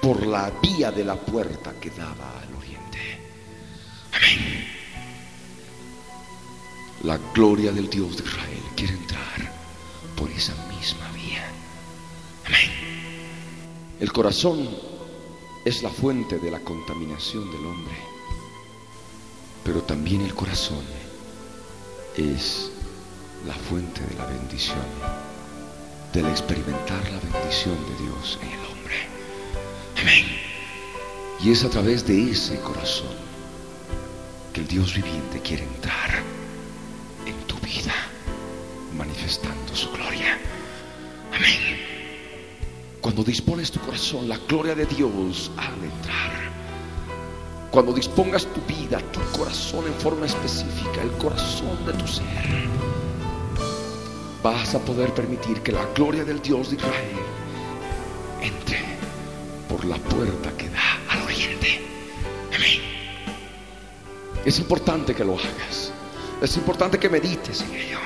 por 0.00 0.24
la 0.24 0.50
vía 0.62 0.92
de 0.92 1.04
la 1.04 1.16
puerta 1.16 1.74
que 1.80 1.90
daba 1.90 2.40
al 2.40 2.54
oriente. 2.54 2.98
Amén. 4.12 4.59
La 7.02 7.18
gloria 7.32 7.72
del 7.72 7.88
Dios 7.88 8.18
de 8.18 8.24
Israel 8.24 8.62
quiere 8.76 8.92
entrar 8.92 9.52
por 10.16 10.30
esa 10.30 10.54
misma 10.66 11.10
vía. 11.12 11.50
Amén. 12.44 12.70
El 13.98 14.12
corazón 14.12 14.68
es 15.64 15.82
la 15.82 15.88
fuente 15.88 16.38
de 16.38 16.50
la 16.50 16.60
contaminación 16.60 17.50
del 17.50 17.64
hombre, 17.64 17.96
pero 19.64 19.82
también 19.82 20.20
el 20.20 20.34
corazón 20.34 20.84
es 22.18 22.70
la 23.46 23.54
fuente 23.54 24.02
de 24.02 24.14
la 24.16 24.26
bendición, 24.26 24.84
del 26.12 26.26
experimentar 26.26 27.02
la 27.10 27.18
bendición 27.18 27.76
de 27.76 28.04
Dios 28.04 28.38
en 28.42 28.48
el 28.48 28.66
hombre. 28.66 28.96
Amén. 30.02 30.26
Y 31.42 31.50
es 31.50 31.64
a 31.64 31.70
través 31.70 32.06
de 32.06 32.30
ese 32.30 32.60
corazón 32.60 33.16
que 34.52 34.60
el 34.60 34.68
Dios 34.68 34.94
viviente 34.94 35.40
quiere 35.40 35.62
entrar 35.62 36.39
vida, 37.70 37.94
manifestando 38.96 39.74
su 39.74 39.90
gloria. 39.92 40.38
Amén. 41.32 41.78
Cuando 43.00 43.22
dispones 43.22 43.70
tu 43.70 43.78
corazón, 43.80 44.28
la 44.28 44.38
gloria 44.48 44.74
de 44.74 44.86
Dios 44.86 45.50
ha 45.56 45.70
de 45.80 45.86
entrar. 45.86 46.50
Cuando 47.70 47.92
dispongas 47.92 48.46
tu 48.46 48.60
vida, 48.62 48.98
tu 49.12 49.20
corazón 49.38 49.86
en 49.86 49.94
forma 49.94 50.26
específica, 50.26 51.00
el 51.02 51.12
corazón 51.12 51.86
de 51.86 51.92
tu 51.92 52.06
ser, 52.08 52.68
vas 54.42 54.74
a 54.74 54.80
poder 54.80 55.14
permitir 55.14 55.60
que 55.62 55.70
la 55.70 55.84
gloria 55.94 56.24
del 56.24 56.42
Dios 56.42 56.70
de 56.70 56.76
Israel 56.76 57.18
entre 58.42 58.80
por 59.68 59.84
la 59.84 59.96
puerta 59.96 60.50
que 60.56 60.68
da 60.70 60.98
al 61.08 61.22
oriente. 61.22 61.80
Amén. 62.48 62.80
Es 64.44 64.58
importante 64.58 65.14
que 65.14 65.24
lo 65.24 65.34
hagas. 65.34 65.89
Es 66.40 66.56
importante 66.56 66.98
que 66.98 67.08
medites 67.10 67.60
en 67.60 67.74
ello. 67.74 67.98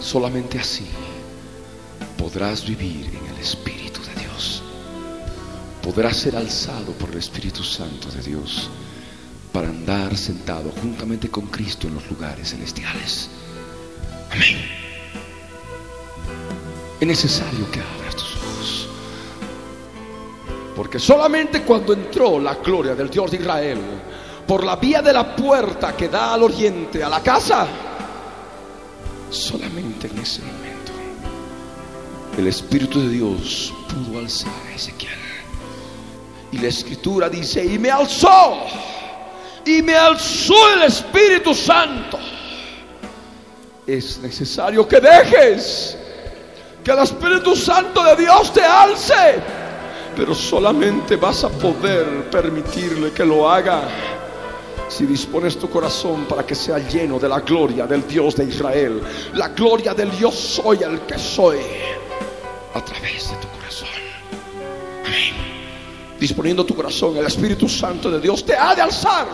Solamente 0.00 0.60
así 0.60 0.86
podrás 2.16 2.64
vivir 2.64 3.06
en 3.06 3.34
el 3.34 3.40
Espíritu 3.40 4.00
de 4.02 4.22
Dios. 4.22 4.62
Podrás 5.82 6.16
ser 6.16 6.36
alzado 6.36 6.92
por 6.92 7.10
el 7.10 7.18
Espíritu 7.18 7.64
Santo 7.64 8.08
de 8.10 8.22
Dios 8.22 8.70
para 9.52 9.68
andar 9.68 10.16
sentado 10.16 10.70
juntamente 10.80 11.28
con 11.28 11.46
Cristo 11.46 11.88
en 11.88 11.94
los 11.94 12.08
lugares 12.08 12.50
celestiales. 12.50 13.28
Amén. 14.30 14.58
Es 17.00 17.08
necesario 17.08 17.68
que 17.72 17.80
abras 17.80 18.14
tus 18.14 18.36
ojos. 18.36 18.88
Porque 20.76 21.00
solamente 21.00 21.62
cuando 21.62 21.92
entró 21.92 22.38
la 22.38 22.54
gloria 22.54 22.94
del 22.94 23.10
Dios 23.10 23.32
de 23.32 23.38
Israel 23.38 23.78
por 24.46 24.64
la 24.64 24.76
vía 24.76 25.02
de 25.02 25.12
la 25.12 25.34
puerta 25.34 25.96
que 25.96 26.08
da 26.08 26.34
al 26.34 26.42
oriente, 26.42 27.02
a 27.02 27.08
la 27.08 27.20
casa, 27.20 27.66
solamente 29.30 30.06
en 30.06 30.18
ese 30.18 30.42
momento 30.42 30.66
el 32.38 32.46
Espíritu 32.48 33.00
de 33.00 33.08
Dios 33.08 33.72
pudo 33.88 34.18
alzar 34.18 34.52
a 34.68 34.74
Ezequiel. 34.74 35.12
Y 36.52 36.58
la 36.58 36.68
escritura 36.68 37.28
dice, 37.28 37.64
y 37.64 37.78
me 37.78 37.90
alzó, 37.90 38.58
y 39.64 39.82
me 39.82 39.94
alzó 39.94 40.54
el 40.74 40.82
Espíritu 40.84 41.54
Santo. 41.54 42.18
Es 43.86 44.18
necesario 44.18 44.86
que 44.86 45.00
dejes 45.00 45.96
que 46.84 46.90
el 46.90 46.98
Espíritu 46.98 47.56
Santo 47.56 48.02
de 48.04 48.16
Dios 48.16 48.52
te 48.52 48.62
alce, 48.62 49.40
pero 50.14 50.34
solamente 50.34 51.16
vas 51.16 51.42
a 51.44 51.48
poder 51.48 52.30
permitirle 52.30 53.12
que 53.12 53.24
lo 53.24 53.50
haga 53.50 53.82
si 54.88 55.06
dispones 55.06 55.58
tu 55.58 55.68
corazón 55.68 56.26
para 56.26 56.46
que 56.46 56.54
sea 56.54 56.78
lleno 56.78 57.18
de 57.18 57.28
la 57.28 57.40
gloria 57.40 57.86
del 57.86 58.06
Dios 58.06 58.36
de 58.36 58.44
Israel, 58.44 59.02
la 59.34 59.48
gloria 59.48 59.94
del 59.94 60.10
yo 60.12 60.30
soy 60.30 60.82
el 60.82 61.00
que 61.00 61.18
soy, 61.18 61.58
a 62.74 62.84
través 62.84 63.30
de 63.30 63.36
tu 63.36 63.48
corazón. 63.48 63.88
Amén. 65.04 65.34
Disponiendo 66.18 66.64
tu 66.64 66.74
corazón, 66.74 67.16
el 67.16 67.26
Espíritu 67.26 67.68
Santo 67.68 68.10
de 68.10 68.20
Dios 68.20 68.44
te 68.44 68.56
ha 68.56 68.74
de 68.74 68.82
alzar. 68.82 69.26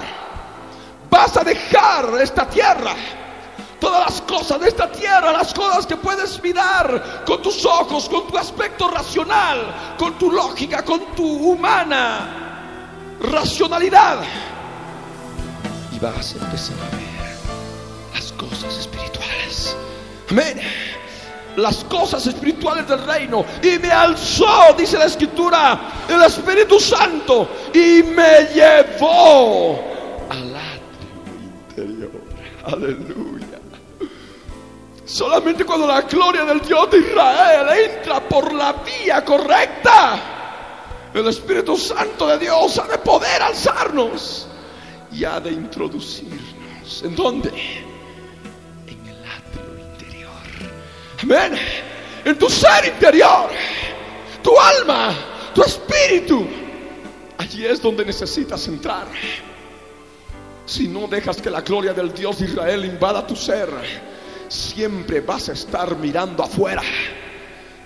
Vas 1.10 1.36
a 1.36 1.44
dejar 1.44 2.20
esta 2.20 2.48
tierra. 2.48 2.94
Todas 3.78 4.10
las 4.10 4.20
cosas 4.22 4.60
de 4.60 4.68
esta 4.68 4.90
tierra, 4.90 5.32
las 5.32 5.52
cosas 5.52 5.86
que 5.86 5.96
puedes 5.96 6.40
mirar 6.40 7.24
con 7.26 7.42
tus 7.42 7.66
ojos, 7.66 8.08
con 8.08 8.28
tu 8.28 8.38
aspecto 8.38 8.88
racional, 8.88 9.96
con 9.98 10.16
tu 10.18 10.30
lógica, 10.30 10.84
con 10.84 11.14
tu 11.16 11.24
humana 11.24 12.52
racionalidad. 13.20 14.22
Vas 16.02 16.34
a 16.34 16.44
empezar 16.44 16.76
a 16.78 16.96
ver 16.96 17.12
cosas 18.32 18.76
espirituales. 18.76 19.76
Amén. 20.30 20.60
Las 21.54 21.84
cosas 21.84 22.26
espirituales 22.26 22.88
del 22.88 23.04
reino. 23.04 23.44
Y 23.62 23.78
me 23.78 23.90
alzó, 23.90 24.74
dice 24.76 24.98
la 24.98 25.04
escritura, 25.04 25.78
el 26.08 26.22
Espíritu 26.24 26.80
Santo. 26.80 27.48
Y 27.72 28.02
me 28.02 28.48
llevó 28.52 29.78
al 30.28 30.56
atrio 30.56 31.84
interior. 31.86 32.10
Aleluya. 32.64 33.60
Solamente 35.04 35.64
cuando 35.64 35.86
la 35.86 36.00
gloria 36.02 36.44
del 36.44 36.60
Dios 36.62 36.90
de 36.90 36.98
Israel 36.98 37.66
entra 37.78 38.20
por 38.20 38.52
la 38.52 38.72
vía 38.72 39.24
correcta, 39.24 40.18
el 41.14 41.28
Espíritu 41.28 41.76
Santo 41.76 42.26
de 42.26 42.38
Dios 42.38 42.78
ha 42.78 42.88
de 42.88 42.98
poder 42.98 43.40
alzarnos 43.40 44.48
y 45.12 45.24
ha 45.24 45.40
de 45.40 45.50
introducirnos. 45.50 47.02
¿En 47.04 47.14
dónde? 47.14 47.48
En 48.86 49.06
el 49.06 49.24
atrio 49.24 49.90
interior. 49.92 50.30
Amén. 51.22 51.58
En 52.24 52.38
tu 52.38 52.48
ser 52.48 52.86
interior, 52.86 53.50
tu 54.42 54.58
alma, 54.58 55.14
tu 55.54 55.62
espíritu. 55.62 56.46
Allí 57.38 57.66
es 57.66 57.82
donde 57.82 58.04
necesitas 58.04 58.66
entrar. 58.68 59.06
Si 60.64 60.86
no 60.86 61.08
dejas 61.08 61.42
que 61.42 61.50
la 61.50 61.60
gloria 61.60 61.92
del 61.92 62.14
Dios 62.14 62.38
de 62.38 62.46
Israel 62.46 62.84
invada 62.84 63.26
tu 63.26 63.34
ser, 63.34 63.68
siempre 64.48 65.20
vas 65.20 65.48
a 65.48 65.52
estar 65.52 65.96
mirando 65.96 66.42
afuera 66.42 66.82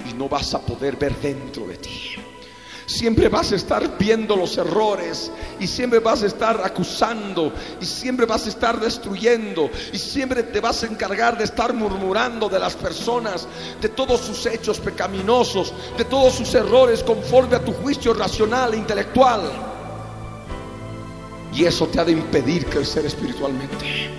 y 0.09 0.13
no 0.15 0.29
vas 0.29 0.55
a 0.55 0.61
poder 0.61 0.97
ver 0.97 1.17
dentro 1.17 1.67
de 1.67 1.77
ti. 1.79 2.17
Siempre 2.87 3.29
vas 3.29 3.51
a 3.51 3.57
estar 3.57 3.99
viendo 3.99 4.37
los 4.37 4.57
errores 4.57 5.33
y 5.59 5.67
siempre 5.67 5.99
vas 5.99 6.23
a 6.23 6.27
estar 6.27 6.61
acusando 6.65 7.53
y 7.81 7.85
siempre 7.85 8.27
vas 8.27 8.47
a 8.47 8.49
estar 8.49 8.79
destruyendo 8.79 9.69
y 9.93 9.99
siempre 9.99 10.45
te 10.45 10.61
vas 10.61 10.85
a 10.85 10.87
encargar 10.87 11.37
de 11.37 11.45
estar 11.45 11.75
murmurando 11.75 12.49
de 12.49 12.61
las 12.61 12.77
personas, 12.77 13.49
de 13.81 13.89
todos 13.89 14.21
sus 14.21 14.47
hechos 14.47 14.79
pecaminosos, 14.79 15.75
de 15.99 16.05
todos 16.05 16.35
sus 16.35 16.55
errores 16.55 17.03
conforme 17.03 17.57
a 17.57 17.65
tu 17.65 17.73
juicio 17.73 18.15
racional 18.15 18.75
e 18.75 18.77
intelectual. 18.77 19.43
Y 21.53 21.65
eso 21.65 21.89
te 21.89 21.99
ha 21.99 22.05
de 22.05 22.13
impedir 22.13 22.67
crecer 22.67 23.05
espiritualmente. 23.05 24.11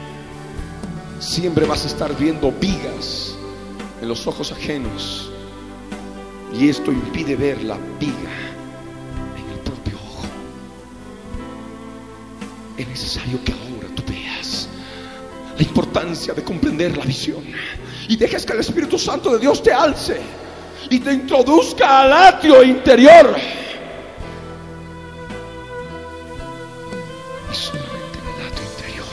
Siempre 1.21 1.65
vas 1.65 1.85
a 1.85 1.87
estar 1.87 2.13
viendo 2.17 2.51
vigas 2.51 3.33
en 4.01 4.09
los 4.09 4.27
ojos 4.27 4.51
ajenos. 4.51 5.31
Y 6.53 6.67
esto 6.67 6.91
impide 6.91 7.35
ver 7.35 7.63
la 7.63 7.77
viga 7.99 8.46
Es 12.77 12.87
necesario 12.87 13.43
que 13.43 13.51
ahora 13.51 13.87
tú 13.95 14.03
veas 14.07 14.69
la 15.57 15.63
importancia 15.63 16.33
de 16.33 16.43
comprender 16.43 16.95
la 16.95 17.03
visión. 17.03 17.43
Y 18.07 18.15
dejes 18.15 18.45
que 18.45 18.53
el 18.53 18.59
Espíritu 18.59 18.99
Santo 18.99 19.31
de 19.33 19.39
Dios 19.39 19.63
te 19.63 19.73
alce 19.73 20.21
y 20.89 20.99
te 20.99 21.13
introduzca 21.13 22.01
al 22.01 22.13
atrio 22.13 22.63
interior. 22.63 23.35
Y 27.51 27.55
solamente 27.55 28.19
en 28.19 28.41
el 28.41 28.47
atrio 28.47 28.67
interior 28.75 29.05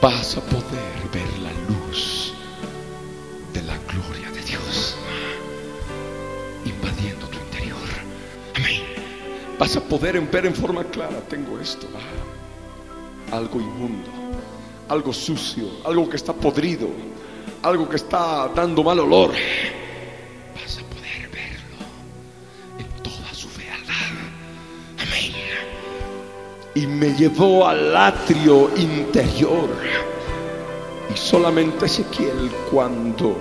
vas 0.00 0.36
a 0.36 0.40
poder 0.40 0.83
Vas 9.58 9.76
a 9.76 9.80
poder 9.80 10.20
ver 10.20 10.46
en 10.46 10.54
forma 10.54 10.84
clara, 10.84 11.20
tengo 11.28 11.60
esto, 11.60 11.86
algo 13.30 13.60
inmundo, 13.60 14.10
algo 14.88 15.12
sucio, 15.12 15.64
algo 15.84 16.08
que 16.08 16.16
está 16.16 16.32
podrido, 16.32 16.88
algo 17.62 17.88
que 17.88 17.96
está 17.96 18.48
dando 18.48 18.82
mal 18.82 18.98
olor. 18.98 19.30
Vas 19.30 20.78
a 20.78 20.82
poder 20.82 21.30
verlo 21.30 21.78
en 22.78 23.02
toda 23.02 23.32
su 23.32 23.48
fealdad. 23.48 23.94
Amén 24.98 25.32
y 26.74 26.86
me 26.86 27.14
llevó 27.14 27.66
al 27.66 27.96
atrio 27.96 28.70
interior. 28.76 29.70
Y 31.12 31.16
solamente 31.16 31.86
Ezequiel 31.86 32.50
cuando 32.70 33.38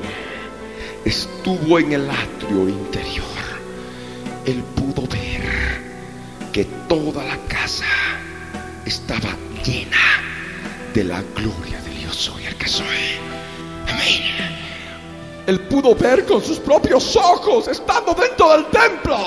estuvo 1.03 1.79
en 1.79 1.93
el 1.93 2.09
atrio 2.09 2.69
interior, 2.69 3.25
él 4.45 4.63
pudo 4.75 5.07
ver 5.07 5.22
que 6.53 6.65
toda 6.87 7.23
la 7.23 7.37
casa 7.47 7.85
estaba 8.85 9.35
llena 9.65 9.97
de 10.93 11.03
la 11.03 11.23
gloria 11.35 11.81
del 11.81 11.97
Dios 11.97 12.15
soy 12.15 12.45
el 12.45 12.55
que 12.55 12.69
soy. 12.69 12.85
Amén. 13.89 14.21
Él 15.47 15.59
pudo 15.61 15.95
ver 15.95 16.25
con 16.25 16.43
sus 16.43 16.59
propios 16.59 17.15
ojos, 17.15 17.67
estando 17.67 18.13
dentro 18.13 18.51
del 18.51 18.65
templo, 18.67 19.17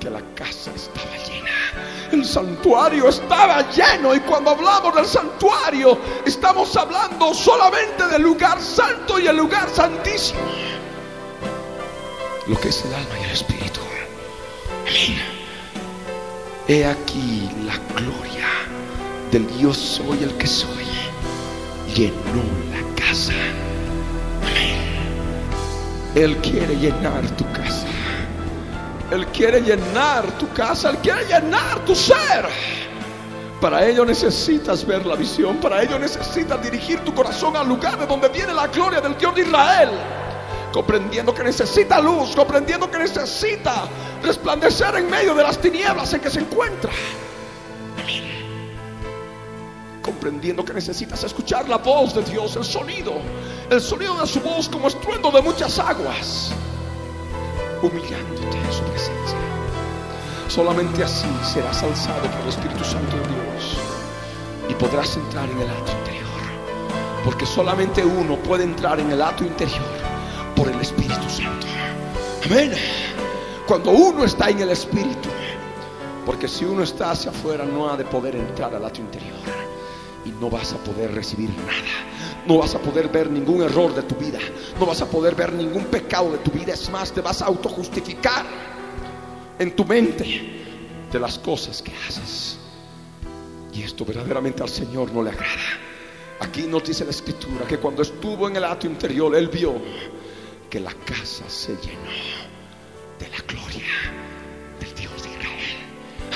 que 0.00 0.10
la 0.10 0.20
casa 0.34 0.72
estaba 0.74 1.16
llena. 1.24 2.10
El 2.10 2.24
santuario 2.24 3.08
estaba 3.08 3.70
lleno 3.70 4.12
y 4.12 4.20
cuando 4.20 4.50
hablamos 4.50 4.92
del 4.92 5.06
santuario 5.06 5.96
estamos 6.26 6.76
hablando 6.76 7.32
solamente 7.32 8.08
del 8.08 8.22
lugar 8.22 8.60
santo 8.60 9.20
y 9.20 9.28
el 9.28 9.36
lugar 9.36 9.68
santísimo. 9.70 10.40
Lo 12.48 12.58
que 12.58 12.70
es 12.70 12.84
el 12.84 12.92
alma 12.92 13.18
y 13.20 13.24
el 13.24 13.30
espíritu. 13.30 13.80
Amén. 14.82 15.35
He 16.68 16.84
aquí 16.84 17.48
la 17.64 17.76
gloria 17.94 18.48
del 19.30 19.46
Dios 19.56 19.76
soy 19.76 20.24
el 20.24 20.36
que 20.36 20.48
soy. 20.48 20.84
Llenó 21.94 22.42
la 22.72 23.00
casa. 23.00 23.32
Amén. 24.42 24.76
Él 26.16 26.36
quiere 26.38 26.74
llenar 26.74 27.24
tu 27.36 27.44
casa. 27.52 27.86
Él 29.12 29.24
quiere 29.28 29.60
llenar 29.60 30.26
tu 30.38 30.52
casa, 30.54 30.90
Él 30.90 30.96
quiere 30.98 31.24
llenar 31.26 31.84
tu 31.84 31.94
ser. 31.94 32.48
Para 33.60 33.86
ello 33.86 34.04
necesitas 34.04 34.84
ver 34.84 35.06
la 35.06 35.14
visión, 35.14 35.58
para 35.58 35.82
ello 35.82 36.00
necesitas 36.00 36.60
dirigir 36.64 36.98
tu 37.04 37.14
corazón 37.14 37.56
al 37.56 37.68
lugar 37.68 37.96
de 37.96 38.06
donde 38.06 38.28
viene 38.28 38.52
la 38.52 38.66
gloria 38.66 39.00
del 39.00 39.16
Dios 39.16 39.32
de 39.36 39.42
Israel. 39.42 39.90
Comprendiendo 40.76 41.32
que 41.32 41.42
necesita 41.42 41.98
luz, 42.02 42.36
comprendiendo 42.36 42.90
que 42.90 42.98
necesita 42.98 43.88
resplandecer 44.22 44.94
en 44.96 45.08
medio 45.08 45.34
de 45.34 45.42
las 45.42 45.58
tinieblas 45.58 46.12
en 46.12 46.20
que 46.20 46.28
se 46.28 46.40
encuentra. 46.40 46.92
Comprendiendo 50.02 50.62
que 50.62 50.74
necesitas 50.74 51.24
escuchar 51.24 51.66
la 51.66 51.78
voz 51.78 52.14
de 52.14 52.22
Dios, 52.24 52.56
el 52.56 52.64
sonido, 52.64 53.14
el 53.70 53.80
sonido 53.80 54.20
de 54.20 54.26
su 54.26 54.38
voz 54.40 54.68
como 54.68 54.88
estruendo 54.88 55.30
de 55.30 55.40
muchas 55.40 55.78
aguas 55.78 56.52
humillándote 57.80 58.58
en 58.58 58.72
su 58.72 58.82
presencia. 58.82 59.38
Solamente 60.48 61.02
así 61.02 61.26
serás 61.42 61.82
alzado 61.82 62.20
por 62.20 62.40
el 62.42 62.48
Espíritu 62.48 62.84
Santo 62.84 63.16
de 63.16 63.22
Dios 63.22 63.78
y 64.68 64.74
podrás 64.74 65.16
entrar 65.16 65.48
en 65.48 65.58
el 65.58 65.70
acto 65.70 65.92
interior. 66.00 66.26
Porque 67.24 67.46
solamente 67.46 68.04
uno 68.04 68.36
puede 68.36 68.64
entrar 68.64 69.00
en 69.00 69.10
el 69.10 69.22
acto 69.22 69.42
interior 69.42 69.95
por 70.56 70.68
el 70.68 70.80
Espíritu 70.80 71.28
Santo. 71.28 71.66
Amén. 72.46 72.72
Cuando 73.66 73.90
uno 73.90 74.24
está 74.24 74.50
en 74.50 74.60
el 74.60 74.70
Espíritu. 74.70 75.28
Porque 76.24 76.48
si 76.48 76.64
uno 76.64 76.82
está 76.82 77.12
hacia 77.12 77.30
afuera 77.30 77.64
no 77.64 77.88
ha 77.88 77.96
de 77.96 78.04
poder 78.04 78.34
entrar 78.34 78.74
al 78.74 78.84
acto 78.84 79.00
interior. 79.00 79.36
Y 80.24 80.30
no 80.30 80.50
vas 80.50 80.72
a 80.72 80.78
poder 80.78 81.14
recibir 81.14 81.50
nada. 81.50 82.42
No 82.46 82.58
vas 82.58 82.74
a 82.74 82.80
poder 82.80 83.08
ver 83.08 83.30
ningún 83.30 83.62
error 83.62 83.94
de 83.94 84.02
tu 84.02 84.16
vida. 84.16 84.40
No 84.80 84.86
vas 84.86 85.00
a 85.00 85.06
poder 85.06 85.36
ver 85.36 85.52
ningún 85.52 85.84
pecado 85.84 86.32
de 86.32 86.38
tu 86.38 86.50
vida. 86.50 86.72
Es 86.72 86.90
más, 86.90 87.12
te 87.12 87.20
vas 87.20 87.42
a 87.42 87.46
autojustificar 87.46 88.44
en 89.58 89.76
tu 89.76 89.84
mente 89.84 91.06
de 91.12 91.20
las 91.20 91.38
cosas 91.38 91.80
que 91.80 91.92
haces. 92.08 92.58
Y 93.72 93.82
esto 93.82 94.04
verdaderamente 94.04 94.62
al 94.62 94.68
Señor 94.68 95.12
no 95.12 95.22
le 95.22 95.30
agrada. 95.30 95.62
Aquí 96.40 96.62
nos 96.62 96.84
dice 96.84 97.04
la 97.04 97.10
escritura 97.10 97.66
que 97.66 97.78
cuando 97.78 98.02
estuvo 98.02 98.48
en 98.48 98.56
el 98.56 98.64
acto 98.64 98.86
interior, 98.86 99.34
Él 99.34 99.48
vio 99.48 99.74
la 100.80 100.92
casa 101.04 101.44
se 101.48 101.72
llenó 101.76 102.46
de 103.18 103.28
la 103.28 103.38
gloria 103.46 103.84
del 104.80 104.94
Dios 104.94 105.22
de 105.22 105.28
Israel. 105.30 105.76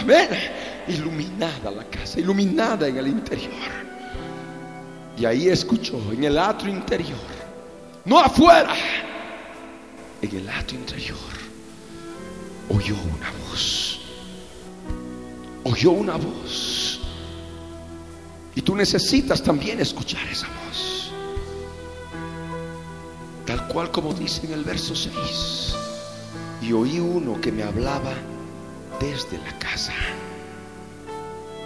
Amén. 0.01 0.28
Iluminada 0.88 1.70
la 1.70 1.84
casa, 1.84 2.20
iluminada 2.20 2.88
en 2.88 2.97
el 2.97 3.07
interior. 3.09 3.53
Y 5.16 5.24
ahí 5.24 5.49
escuchó 5.49 6.01
en 6.12 6.24
el 6.24 6.38
atrio 6.38 6.72
interior, 6.72 7.18
no 8.07 8.18
afuera, 8.18 8.74
en 10.22 10.36
el 10.36 10.49
atrio 10.49 10.80
interior, 10.80 11.18
oyó 12.70 12.95
una 12.95 13.30
voz. 13.49 14.01
Oyó 15.64 15.91
una 15.91 16.16
voz. 16.16 17.01
Y 18.55 18.62
tú 18.62 18.74
necesitas 18.74 19.43
también 19.43 19.80
escuchar 19.80 20.26
esa 20.28 20.47
voz. 20.66 20.99
Tal 23.47 23.66
cual 23.68 23.91
como 23.91 24.12
dice 24.14 24.47
en 24.47 24.53
el 24.53 24.64
verso 24.64 24.95
6. 24.95 25.74
Y 26.62 26.72
oí 26.72 27.01
uno 27.01 27.41
que 27.41 27.51
me 27.51 27.62
hablaba 27.62 28.12
desde 29.01 29.38
la 29.38 29.59
casa. 29.59 29.95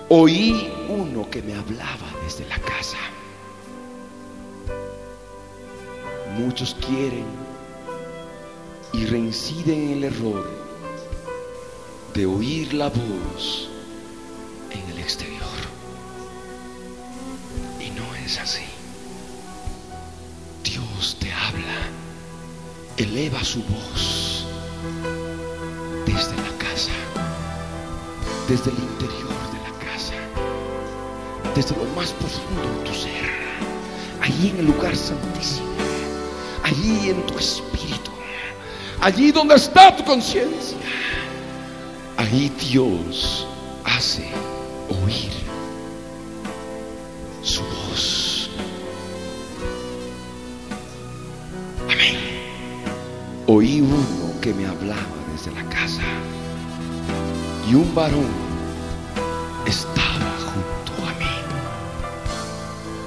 oí 0.08 0.72
uno 0.88 1.28
que 1.30 1.42
me 1.42 1.54
hablaba 1.54 2.06
desde 2.24 2.46
la 2.46 2.58
casa. 2.58 2.98
Muchos 6.38 6.76
quieren 6.86 7.24
y 8.92 9.06
reinciden 9.06 9.88
en 9.88 9.90
el 9.98 10.04
error 10.04 10.48
de 12.14 12.26
oír 12.26 12.74
la 12.74 12.88
voz 12.88 13.68
en 14.70 14.88
el 14.90 14.98
exterior. 14.98 15.40
Y 17.80 17.90
no 17.90 18.14
es 18.14 18.38
así. 18.38 18.73
Dios 20.74 21.16
te 21.20 21.32
habla, 21.32 21.86
eleva 22.96 23.44
su 23.44 23.62
voz 23.62 24.44
desde 26.04 26.34
la 26.34 26.58
casa, 26.58 26.90
desde 28.48 28.72
el 28.72 28.78
interior 28.78 29.36
de 29.52 29.58
la 29.62 29.78
casa, 29.78 30.14
desde 31.54 31.76
lo 31.76 31.84
más 31.94 32.10
profundo 32.10 32.62
de 32.62 32.90
tu 32.90 32.92
ser, 32.92 33.30
allí 34.20 34.48
en 34.48 34.58
el 34.58 34.66
lugar 34.66 34.96
santísimo, 34.96 35.68
allí 36.64 37.10
en 37.10 37.24
tu 37.24 37.38
espíritu, 37.38 38.10
allí 39.00 39.30
donde 39.30 39.54
está 39.54 39.96
tu 39.96 40.04
conciencia. 40.04 40.76
Ahí 42.16 42.52
Dios 42.58 43.46
hace 43.84 44.28
oír 44.88 45.30
su 47.44 47.62
voz. 47.62 48.33
Oí 53.46 53.82
uno 53.82 54.40
que 54.40 54.54
me 54.54 54.66
hablaba 54.66 55.02
desde 55.30 55.50
la 55.50 55.68
casa 55.68 56.00
y 57.70 57.74
un 57.74 57.94
varón 57.94 58.26
estaba 59.66 60.32
junto 60.40 61.06
a 61.06 61.12
mí. 61.18 61.26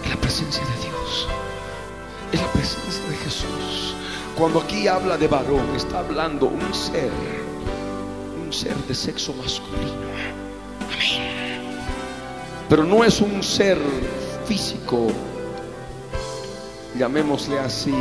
En 0.04 0.10
la 0.12 0.16
presencia 0.18 0.64
de 0.64 0.84
Dios, 0.84 1.28
en 2.34 2.40
la 2.40 2.52
presencia 2.52 3.04
de 3.10 3.16
Jesús. 3.16 3.96
Cuando 4.38 4.62
aquí 4.62 4.88
habla 4.88 5.18
de 5.18 5.28
varón, 5.28 5.76
está 5.76 6.00
hablando 6.00 6.46
un 6.46 6.72
ser, 6.72 7.12
un 8.40 8.54
ser 8.54 8.76
de 8.76 8.94
sexo 8.94 9.34
masculino. 9.34 10.06
Amén. 10.86 11.66
Pero 12.70 12.84
no 12.84 13.04
es 13.04 13.22
un 13.22 13.42
ser 13.42 13.80
físico, 14.46 15.08
llamémosle 16.96 17.58
así, 17.58 17.96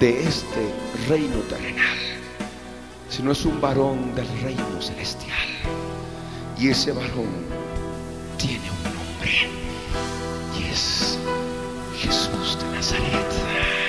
de 0.00 0.22
este 0.22 0.74
reino 1.08 1.36
terrenal, 1.48 1.98
sino 3.08 3.32
es 3.32 3.44
un 3.44 3.60
varón 3.60 4.14
del 4.14 4.28
reino 4.42 4.80
celestial. 4.80 5.48
Y 6.58 6.68
ese 6.68 6.92
varón 6.92 7.28
tiene 8.38 8.70
un 8.70 8.82
nombre 8.84 9.48
y 10.58 10.72
es 10.72 11.18
Jesús 11.98 12.58
de 12.60 12.76
Nazaret. 12.76 13.83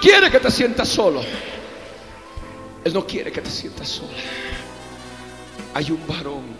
Quiere 0.00 0.30
que 0.30 0.40
te 0.40 0.50
sientas 0.50 0.88
solo. 0.88 1.22
Él 2.84 2.94
no 2.94 3.06
quiere 3.06 3.30
que 3.30 3.40
te 3.40 3.50
sientas 3.50 3.88
sola. 3.88 4.08
Hay 5.74 5.90
un 5.90 6.04
varón 6.06 6.56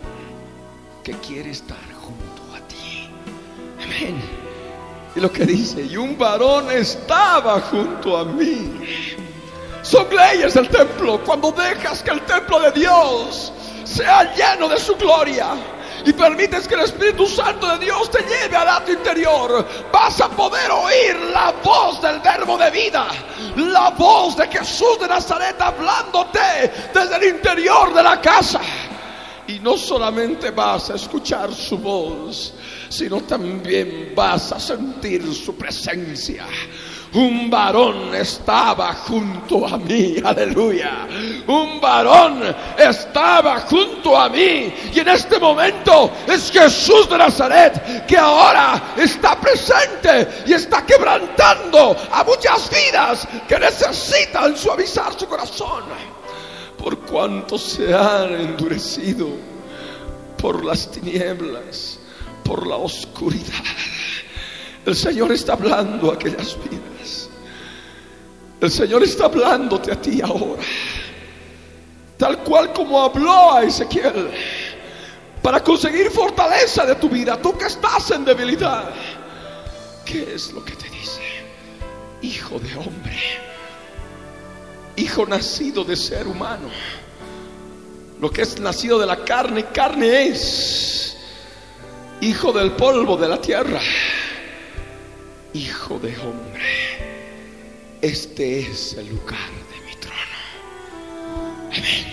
que 1.03 1.12
quiere 1.14 1.51
estar 1.51 1.78
junto 1.95 2.43
a 2.55 2.61
ti. 2.68 3.09
Amén. 3.82 4.20
Y 5.16 5.20
lo 5.20 5.32
que 5.32 5.45
dice, 5.45 5.82
y 5.82 5.97
un 5.97 6.16
varón 6.16 6.70
estaba 6.70 7.61
junto 7.61 8.16
a 8.16 8.24
mí. 8.24 8.80
Son 9.82 10.07
leyes 10.14 10.55
del 10.55 10.68
templo. 10.68 11.20
Cuando 11.24 11.51
dejas 11.53 12.03
que 12.03 12.11
el 12.11 12.20
templo 12.22 12.61
de 12.61 12.72
Dios 12.72 13.53
sea 13.84 14.34
lleno 14.34 14.68
de 14.68 14.78
su 14.78 14.95
gloria 14.97 15.55
y 16.05 16.12
permites 16.12 16.66
que 16.66 16.74
el 16.74 16.82
Espíritu 16.82 17.26
Santo 17.26 17.66
de 17.66 17.84
Dios 17.84 18.11
te 18.11 18.22
lleve 18.22 18.57
al 18.57 18.68
acto 18.68 18.92
interior, 18.92 19.66
vas 19.92 20.20
a 20.20 20.28
poder 20.28 20.70
oír 20.70 21.16
la 21.32 21.53
voz 21.62 22.01
del 22.01 22.20
verbo 22.20 22.57
de 22.57 22.70
vida, 22.70 23.09
la 23.57 23.90
voz 23.90 24.36
de 24.36 24.48
Jesús 24.48 24.98
de 25.01 25.09
Nazaret 25.09 25.61
hablándote 25.61 26.72
desde 26.94 27.16
el 27.16 27.36
interior 27.36 27.92
de 27.94 28.03
la 28.03 28.20
casa. 28.20 28.61
Y 29.46 29.59
no 29.59 29.76
solamente 29.76 30.51
vas 30.53 30.90
a 30.90 30.94
escuchar 30.94 31.53
su 31.53 31.76
voz, 31.78 32.55
sino 32.88 33.20
también 33.22 34.12
vas 34.14 34.53
a 34.53 34.61
sentir 34.61 35.34
su 35.34 35.57
presencia. 35.57 36.46
Un 37.12 37.50
varón 37.50 38.14
estaba 38.14 38.94
junto 38.94 39.66
a 39.66 39.76
mí, 39.78 40.14
aleluya. 40.24 41.08
Un 41.48 41.80
varón 41.80 42.54
estaba 42.78 43.61
junto 43.62 44.16
a 44.16 44.28
mí. 44.28 44.72
Y 44.94 45.00
en 45.00 45.08
este 45.08 45.40
momento 45.40 46.12
es 46.28 46.52
Jesús 46.52 47.11
de 47.11 47.18
Nazaret 47.18 48.06
que 48.06 48.16
ahora 48.16 48.94
está 48.96 49.40
presente 49.40 50.44
y 50.46 50.52
está 50.52 50.86
quebrantando 50.86 51.96
a 52.12 52.22
muchas 52.22 52.70
vidas 52.70 53.26
que 53.48 53.58
necesitan 53.58 54.56
suavizar 54.56 55.12
su 55.18 55.26
corazón. 55.26 55.84
Por 56.78 57.00
cuanto 57.00 57.58
se 57.58 57.92
han 57.92 58.32
endurecido 58.34 59.28
por 60.38 60.64
las 60.64 60.88
tinieblas, 60.92 61.98
por 62.44 62.66
la 62.68 62.76
oscuridad. 62.76 63.64
El 64.91 64.97
Señor 64.97 65.30
está 65.30 65.53
hablando 65.53 66.11
a 66.11 66.14
aquellas 66.14 66.59
vidas. 66.68 67.30
El 68.61 68.72
Señor 68.72 69.05
está 69.05 69.26
hablándote 69.26 69.93
a 69.93 70.03
ti 70.03 70.20
ahora. 70.20 70.62
Tal 72.16 72.41
cual 72.41 72.72
como 72.72 73.01
habló 73.01 73.53
a 73.53 73.62
Ezequiel. 73.62 74.32
Para 75.41 75.62
conseguir 75.62 76.11
fortaleza 76.11 76.84
de 76.86 76.97
tu 76.97 77.09
vida. 77.09 77.41
Tú 77.41 77.57
que 77.57 77.66
estás 77.66 78.11
en 78.11 78.24
debilidad. 78.24 78.91
¿Qué 80.05 80.34
es 80.34 80.51
lo 80.51 80.64
que 80.64 80.74
te 80.74 80.91
dice? 80.91 81.20
Hijo 82.22 82.59
de 82.59 82.74
hombre. 82.74 83.16
Hijo 84.97 85.24
nacido 85.24 85.84
de 85.84 85.95
ser 85.95 86.26
humano. 86.26 86.68
Lo 88.20 88.28
que 88.28 88.43
es 88.43 88.59
nacido 88.59 88.99
de 88.99 89.07
la 89.07 89.24
carne, 89.24 89.66
carne 89.66 90.26
es. 90.26 91.16
Hijo 92.22 92.51
del 92.51 92.72
polvo 92.72 93.16
de 93.16 93.28
la 93.28 93.41
tierra 93.41 93.80
Hijo 95.53 95.98
de 95.98 96.16
hombre, 96.18 96.62
este 98.01 98.61
es 98.61 98.94
el 98.94 99.09
lugar 99.09 99.51
de 99.72 99.80
mi 99.84 99.96
trono. 99.96 100.16
Amén. 101.76 102.07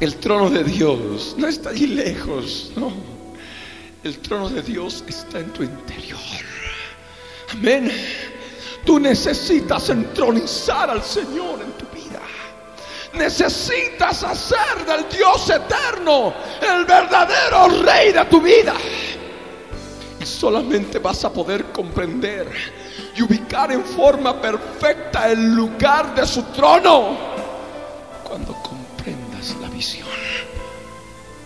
El 0.00 0.16
trono 0.16 0.48
de 0.48 0.64
Dios 0.64 1.34
no 1.36 1.46
está 1.46 1.68
allí 1.68 1.88
lejos, 1.88 2.72
no. 2.76 2.92
El 4.02 4.18
trono 4.18 4.48
de 4.48 4.62
Dios 4.62 5.04
está 5.06 5.40
en 5.40 5.52
tu 5.52 5.62
interior. 5.62 6.18
Amén. 7.52 7.92
Tú 8.86 8.98
necesitas 8.98 9.90
entronizar 9.90 10.88
al 10.88 11.02
Señor 11.02 11.60
en 11.60 11.72
tu 11.72 11.84
vida. 11.94 12.20
Necesitas 13.12 14.24
hacer 14.24 14.86
del 14.86 15.06
Dios 15.10 15.50
eterno 15.50 16.32
el 16.62 16.86
verdadero 16.86 17.82
rey 17.82 18.12
de 18.12 18.24
tu 18.24 18.40
vida. 18.40 18.74
Solamente 20.24 20.98
vas 20.98 21.24
a 21.24 21.32
poder 21.32 21.72
comprender 21.72 22.50
y 23.16 23.22
ubicar 23.22 23.72
en 23.72 23.84
forma 23.84 24.40
perfecta 24.40 25.30
el 25.30 25.54
lugar 25.54 26.14
de 26.14 26.26
su 26.26 26.42
trono 26.44 27.16
cuando 28.22 28.54
comprendas 28.62 29.56
la 29.60 29.68
visión 29.68 30.08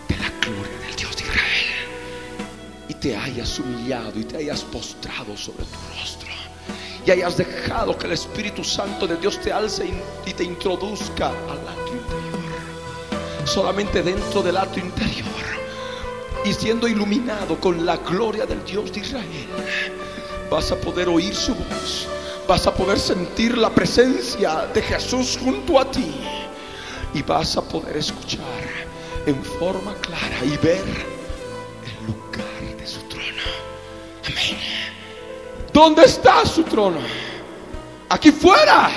de 0.07 0.17
la 0.17 0.29
gloria 0.39 0.79
del 0.85 0.95
Dios 0.95 1.15
de 1.17 1.23
Israel 1.23 2.87
y 2.87 2.93
te 2.93 3.15
hayas 3.15 3.59
humillado 3.59 4.19
y 4.19 4.23
te 4.23 4.37
hayas 4.37 4.61
postrado 4.61 5.35
sobre 5.35 5.63
tu 5.65 5.99
rostro 5.99 6.29
y 7.05 7.11
hayas 7.11 7.37
dejado 7.37 7.97
que 7.97 8.05
el 8.05 8.13
Espíritu 8.13 8.63
Santo 8.63 9.07
de 9.07 9.15
Dios 9.15 9.39
te 9.39 9.51
alce 9.51 9.89
y 10.25 10.33
te 10.33 10.43
introduzca 10.43 11.29
al 11.29 11.67
acto 11.67 11.93
interior. 11.93 13.45
Solamente 13.45 14.03
dentro 14.03 14.43
del 14.43 14.57
acto 14.57 14.79
interior 14.79 15.36
y 16.45 16.53
siendo 16.53 16.87
iluminado 16.87 17.59
con 17.59 17.85
la 17.85 17.97
gloria 17.97 18.45
del 18.45 18.63
Dios 18.65 18.91
de 18.91 18.99
Israel, 19.01 19.47
vas 20.49 20.71
a 20.71 20.75
poder 20.75 21.09
oír 21.09 21.35
su 21.35 21.53
voz, 21.53 22.07
vas 22.47 22.67
a 22.67 22.73
poder 22.73 22.99
sentir 22.99 23.57
la 23.57 23.69
presencia 23.69 24.67
de 24.73 24.81
Jesús 24.81 25.37
junto 25.41 25.79
a 25.79 25.89
ti 25.89 26.13
y 27.13 27.21
vas 27.21 27.57
a 27.57 27.61
poder 27.61 27.97
escuchar 27.97 28.41
en 29.25 29.43
forma 29.43 29.93
clara 29.95 30.37
y 30.43 30.57
ver 30.57 30.83
el 31.85 32.07
lugar 32.07 32.77
de 32.77 32.87
su 32.87 33.01
trono. 33.01 33.43
Amén. 34.25 34.57
¿Dónde 35.73 36.05
está 36.05 36.45
su 36.45 36.63
trono? 36.63 36.99
Aquí 38.09 38.31
fuera. 38.31 38.89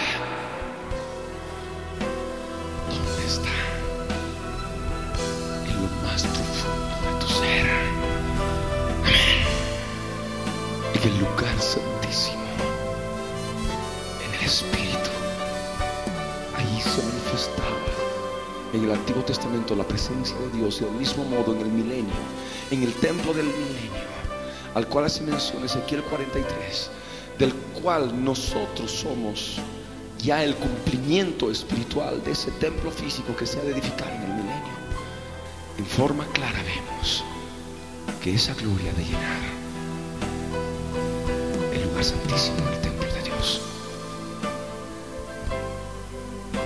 En 18.80 18.86
el 18.86 18.96
Antiguo 18.96 19.22
Testamento 19.22 19.76
la 19.76 19.86
presencia 19.86 20.36
de 20.38 20.58
Dios 20.58 20.80
y 20.80 20.84
del 20.84 20.94
mismo 20.94 21.24
modo 21.24 21.54
en 21.54 21.60
el 21.60 21.68
milenio, 21.68 22.14
en 22.70 22.82
el 22.82 22.94
templo 22.94 23.34
del 23.34 23.46
milenio, 23.46 24.08
al 24.74 24.86
cual 24.86 25.04
hace 25.04 25.22
mención 25.22 25.62
Ezequiel 25.64 26.02
43, 26.02 26.90
del 27.38 27.52
cual 27.82 28.24
nosotros 28.24 28.90
somos 28.90 29.58
ya 30.18 30.42
el 30.42 30.54
cumplimiento 30.54 31.50
espiritual 31.50 32.22
de 32.24 32.32
ese 32.32 32.50
templo 32.52 32.90
físico 32.90 33.36
que 33.36 33.46
se 33.46 33.58
ha 33.58 33.62
de 33.62 33.72
edificar 33.72 34.10
en 34.10 34.22
el 34.22 34.28
milenio. 34.28 34.74
En 35.78 35.86
forma 35.86 36.26
clara 36.32 36.62
vemos 36.62 37.22
que 38.22 38.34
esa 38.34 38.54
gloria 38.54 38.92
de 38.94 39.04
llenar 39.04 39.40
el 41.72 41.82
lugar 41.84 42.04
santísimo 42.04 42.56
del 42.70 42.80
templo 42.80 43.12
de 43.12 43.22
Dios. 43.22 43.60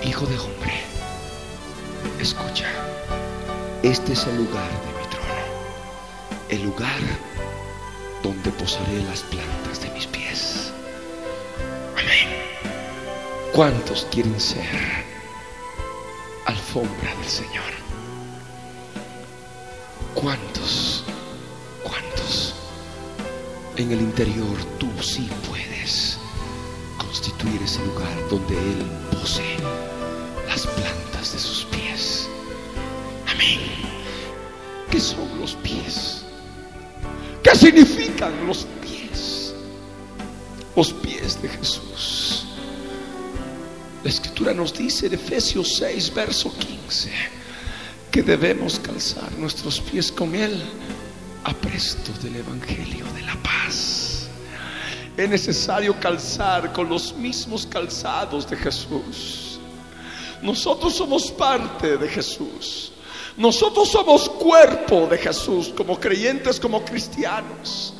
Hijo 0.03 0.25
de 0.25 0.37
hombre, 0.37 0.94
escucha, 2.25 2.65
este 3.83 4.13
es 4.13 4.25
el 4.25 4.37
lugar 4.37 4.71
de 4.71 4.99
mi 4.99 5.07
trono, 5.09 5.45
el 6.49 6.63
lugar 6.63 6.99
donde 8.23 8.49
posaré 8.49 9.03
las 9.03 9.21
plantas 9.21 9.79
de 9.83 9.91
mis 9.91 10.07
pies. 10.07 10.73
Amén. 11.93 12.27
¿Cuántos 13.53 14.07
quieren 14.09 14.39
ser 14.39 14.65
alfombra 16.47 17.13
del 17.15 17.29
Señor? 17.29 17.71
¿Cuántos? 20.15 21.03
¿Cuántos? 21.83 22.55
En 23.75 23.91
el 23.91 24.01
interior 24.01 24.57
tú 24.79 24.89
sí 24.99 25.29
puedes 25.47 26.17
constituir 26.97 27.61
ese 27.61 27.85
lugar 27.85 28.17
donde 28.31 28.57
Él 28.57 28.83
posee 29.11 29.57
las 30.47 30.65
plantas 30.65 31.33
de 31.33 31.39
sus 31.39 31.54
¿Qué 34.95 35.01
son 35.01 35.27
los 35.41 35.55
pies? 35.55 36.21
¿Qué 37.43 37.53
significan 37.53 38.47
los 38.47 38.65
pies? 38.81 39.53
Los 40.73 40.93
pies 40.93 41.41
de 41.41 41.49
Jesús. 41.49 42.45
La 44.05 44.09
escritura 44.09 44.53
nos 44.53 44.73
dice 44.73 45.07
en 45.07 45.15
Efesios 45.15 45.75
6, 45.79 46.13
verso 46.13 46.49
15, 46.57 47.11
que 48.09 48.23
debemos 48.23 48.79
calzar 48.79 49.29
nuestros 49.33 49.81
pies 49.81 50.09
con 50.13 50.33
Él 50.33 50.63
a 51.43 51.53
presto 51.53 52.13
del 52.23 52.37
Evangelio 52.37 53.05
de 53.15 53.21
la 53.23 53.35
paz. 53.43 54.29
Es 55.17 55.29
necesario 55.29 55.99
calzar 55.99 56.71
con 56.71 56.87
los 56.87 57.13
mismos 57.15 57.67
calzados 57.67 58.49
de 58.49 58.55
Jesús. 58.55 59.59
Nosotros 60.41 60.95
somos 60.95 61.31
parte 61.31 61.97
de 61.97 62.07
Jesús. 62.07 62.93
Nosotros 63.37 63.89
somos 63.89 64.29
cuerpo 64.29 65.07
de 65.07 65.17
Jesús 65.17 65.73
como 65.75 65.99
creyentes, 65.99 66.59
como 66.59 66.85
cristianos. 66.85 67.93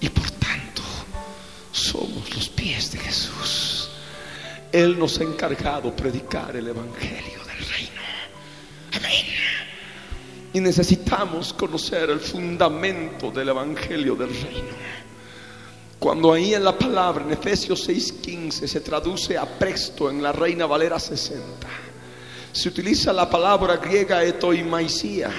Y 0.00 0.08
por 0.10 0.30
tanto, 0.32 0.82
somos 1.72 2.34
los 2.34 2.48
pies 2.50 2.92
de 2.92 2.98
Jesús. 2.98 3.88
Él 4.70 4.98
nos 4.98 5.18
ha 5.20 5.24
encargado 5.24 5.94
predicar 5.94 6.54
el 6.56 6.68
Evangelio 6.68 7.38
del 7.44 7.66
Reino. 7.66 8.02
Amén. 8.92 9.26
Y 10.52 10.60
necesitamos 10.60 11.52
conocer 11.54 12.10
el 12.10 12.20
fundamento 12.20 13.30
del 13.30 13.50
Evangelio 13.50 14.14
del 14.16 14.30
Reino. 14.30 15.02
Cuando 15.98 16.32
ahí 16.32 16.52
en 16.52 16.64
la 16.64 16.76
palabra, 16.76 17.24
en 17.24 17.32
Efesios 17.32 17.88
6:15, 17.88 18.66
se 18.66 18.80
traduce 18.80 19.38
a 19.38 19.46
presto 19.46 20.10
en 20.10 20.22
la 20.22 20.32
Reina 20.32 20.66
Valera 20.66 20.98
60, 20.98 21.68
se 22.52 22.68
utiliza 22.68 23.12
la 23.12 23.28
palabra 23.28 23.78
griega 23.78 24.22
etoimaisia, 24.22 25.30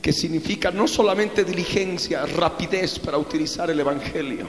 que 0.00 0.12
significa 0.12 0.70
no 0.70 0.88
solamente 0.88 1.44
diligencia, 1.44 2.24
rapidez 2.24 2.98
para 2.98 3.18
utilizar 3.18 3.70
el 3.70 3.80
Evangelio, 3.80 4.46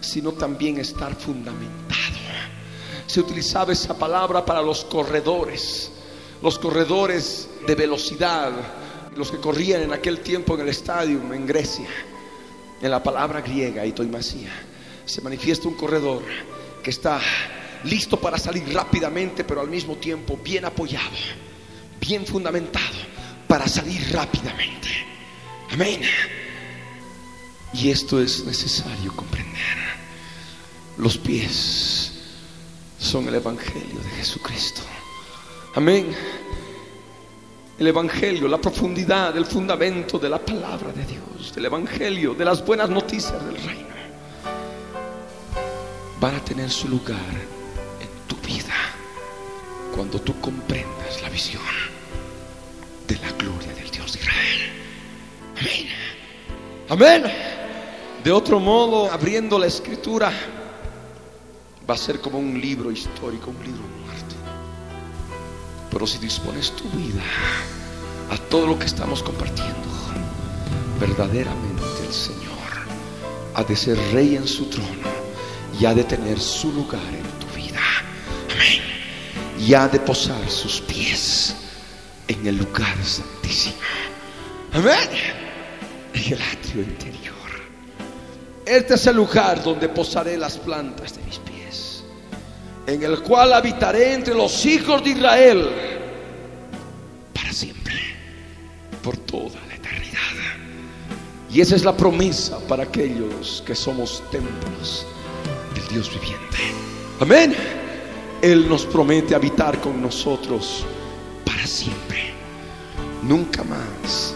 sino 0.00 0.32
también 0.32 0.78
estar 0.78 1.14
fundamentado. 1.16 2.04
Se 3.06 3.20
utilizaba 3.20 3.72
esa 3.72 3.98
palabra 3.98 4.44
para 4.44 4.62
los 4.62 4.84
corredores, 4.84 5.90
los 6.40 6.58
corredores 6.58 7.48
de 7.66 7.74
velocidad, 7.74 8.52
los 9.16 9.30
que 9.30 9.38
corrían 9.38 9.82
en 9.82 9.92
aquel 9.92 10.20
tiempo 10.20 10.54
en 10.54 10.60
el 10.60 10.68
estadio 10.68 11.20
en 11.32 11.46
Grecia. 11.46 11.88
En 12.80 12.90
la 12.90 13.02
palabra 13.02 13.40
griega, 13.40 13.84
itoimasía, 13.84 14.50
se 15.04 15.22
manifiesta 15.22 15.68
un 15.68 15.74
corredor 15.74 16.22
que 16.82 16.90
está 16.90 17.20
listo 17.84 18.18
para 18.18 18.38
salir 18.38 18.72
rápidamente, 18.72 19.44
pero 19.44 19.60
al 19.60 19.68
mismo 19.68 19.96
tiempo 19.96 20.38
bien 20.42 20.64
apoyado, 20.64 21.16
bien 22.00 22.26
fundamentado 22.26 22.96
para 23.46 23.68
salir 23.68 24.12
rápidamente. 24.12 24.88
Amén. 25.72 26.00
Y 27.72 27.90
esto 27.90 28.20
es 28.20 28.44
necesario 28.44 29.14
comprender. 29.14 29.54
Los 30.98 31.18
pies 31.18 32.12
son 32.98 33.28
el 33.28 33.34
Evangelio 33.34 33.98
de 33.98 34.10
Jesucristo. 34.16 34.82
Amén. 35.74 36.14
El 37.76 37.86
Evangelio, 37.88 38.46
la 38.46 38.60
profundidad, 38.60 39.36
el 39.36 39.44
fundamento 39.44 40.18
de 40.18 40.28
la 40.28 40.38
palabra 40.38 40.92
de 40.92 41.04
Dios, 41.04 41.52
del 41.52 41.64
Evangelio, 41.64 42.34
de 42.34 42.44
las 42.44 42.64
buenas 42.64 42.88
noticias 42.88 43.44
del 43.44 43.56
reino, 43.56 43.88
van 46.20 46.36
a 46.36 46.44
tener 46.44 46.70
su 46.70 46.88
lugar 46.88 47.18
cuando 49.94 50.20
tú 50.20 50.38
comprendas 50.40 51.22
la 51.22 51.28
visión 51.28 51.62
de 53.06 53.16
la 53.16 53.30
gloria 53.32 53.72
del 53.74 53.90
Dios 53.90 54.12
de 54.12 54.18
Israel. 54.18 54.60
Amén. 55.60 55.88
Amén. 56.88 57.32
De 58.24 58.32
otro 58.32 58.58
modo, 58.58 59.10
abriendo 59.12 59.58
la 59.58 59.66
escritura, 59.66 60.32
va 61.88 61.94
a 61.94 61.98
ser 61.98 62.20
como 62.20 62.38
un 62.38 62.60
libro 62.60 62.90
histórico, 62.90 63.50
un 63.50 63.64
libro 63.64 63.82
muerto. 64.04 64.34
Pero 65.90 66.06
si 66.06 66.18
dispones 66.18 66.72
tu 66.72 66.88
vida 66.90 67.22
a 68.30 68.36
todo 68.48 68.66
lo 68.66 68.78
que 68.78 68.86
estamos 68.86 69.22
compartiendo, 69.22 69.88
verdaderamente 70.98 71.84
el 72.04 72.12
Señor 72.12 72.42
ha 73.54 73.62
de 73.62 73.76
ser 73.76 73.96
rey 74.12 74.34
en 74.34 74.48
su 74.48 74.64
trono 74.66 75.08
y 75.78 75.84
ha 75.84 75.94
de 75.94 76.02
tener 76.02 76.40
su 76.40 76.72
lugar 76.72 77.02
en 77.12 77.46
tu 77.46 77.54
vida. 77.54 77.80
Amén. 78.50 78.93
Y 79.64 79.72
ha 79.72 79.88
de 79.88 79.98
posar 80.00 80.50
sus 80.50 80.80
pies 80.82 81.54
en 82.28 82.46
el 82.46 82.58
lugar 82.58 82.96
santísimo. 83.02 83.76
Amén. 84.74 85.08
En 86.12 86.32
el 86.32 86.42
atrio 86.42 86.82
interior. 86.82 87.34
Este 88.66 88.94
es 88.94 89.06
el 89.06 89.16
lugar 89.16 89.62
donde 89.62 89.88
posaré 89.88 90.36
las 90.36 90.58
plantas 90.58 91.16
de 91.16 91.22
mis 91.22 91.38
pies, 91.38 92.02
en 92.86 93.02
el 93.02 93.20
cual 93.20 93.52
habitaré 93.52 94.14
entre 94.14 94.34
los 94.34 94.66
hijos 94.66 95.02
de 95.02 95.10
Israel 95.10 95.68
para 97.34 97.52
siempre, 97.52 97.94
por 99.02 99.16
toda 99.16 99.60
la 99.68 99.74
eternidad. 99.74 100.20
Y 101.50 101.60
esa 101.60 101.76
es 101.76 101.84
la 101.84 101.96
promesa 101.96 102.58
para 102.68 102.84
aquellos 102.84 103.62
que 103.66 103.74
somos 103.74 104.22
templos 104.30 105.06
del 105.74 105.88
Dios 105.88 106.10
viviente. 106.10 106.58
Amén. 107.20 107.83
Él 108.44 108.68
nos 108.68 108.84
promete 108.84 109.34
habitar 109.34 109.80
con 109.80 110.02
nosotros 110.02 110.84
para 111.46 111.66
siempre. 111.66 112.34
Nunca 113.22 113.64
más 113.64 114.34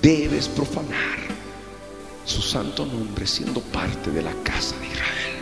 debes 0.00 0.46
profanar 0.46 1.18
su 2.24 2.40
santo 2.40 2.86
nombre 2.86 3.26
siendo 3.26 3.60
parte 3.60 4.12
de 4.12 4.22
la 4.22 4.32
casa 4.44 4.78
de 4.78 4.86
Israel, 4.86 5.38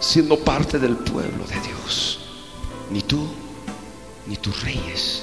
siendo 0.00 0.36
parte 0.40 0.80
del 0.80 0.96
pueblo 0.96 1.44
de 1.46 1.60
Dios. 1.60 2.18
Ni 2.90 3.02
tú, 3.02 3.24
ni 4.26 4.36
tus 4.36 4.60
reyes. 4.64 5.22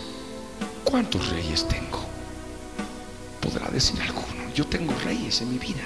¿Cuántos 0.86 1.28
reyes 1.32 1.68
tengo? 1.68 2.00
Podrá 3.42 3.68
decir 3.72 4.02
alguno, 4.02 4.54
yo 4.56 4.66
tengo 4.66 4.94
reyes 5.04 5.42
en 5.42 5.52
mi 5.52 5.58
vida. 5.58 5.84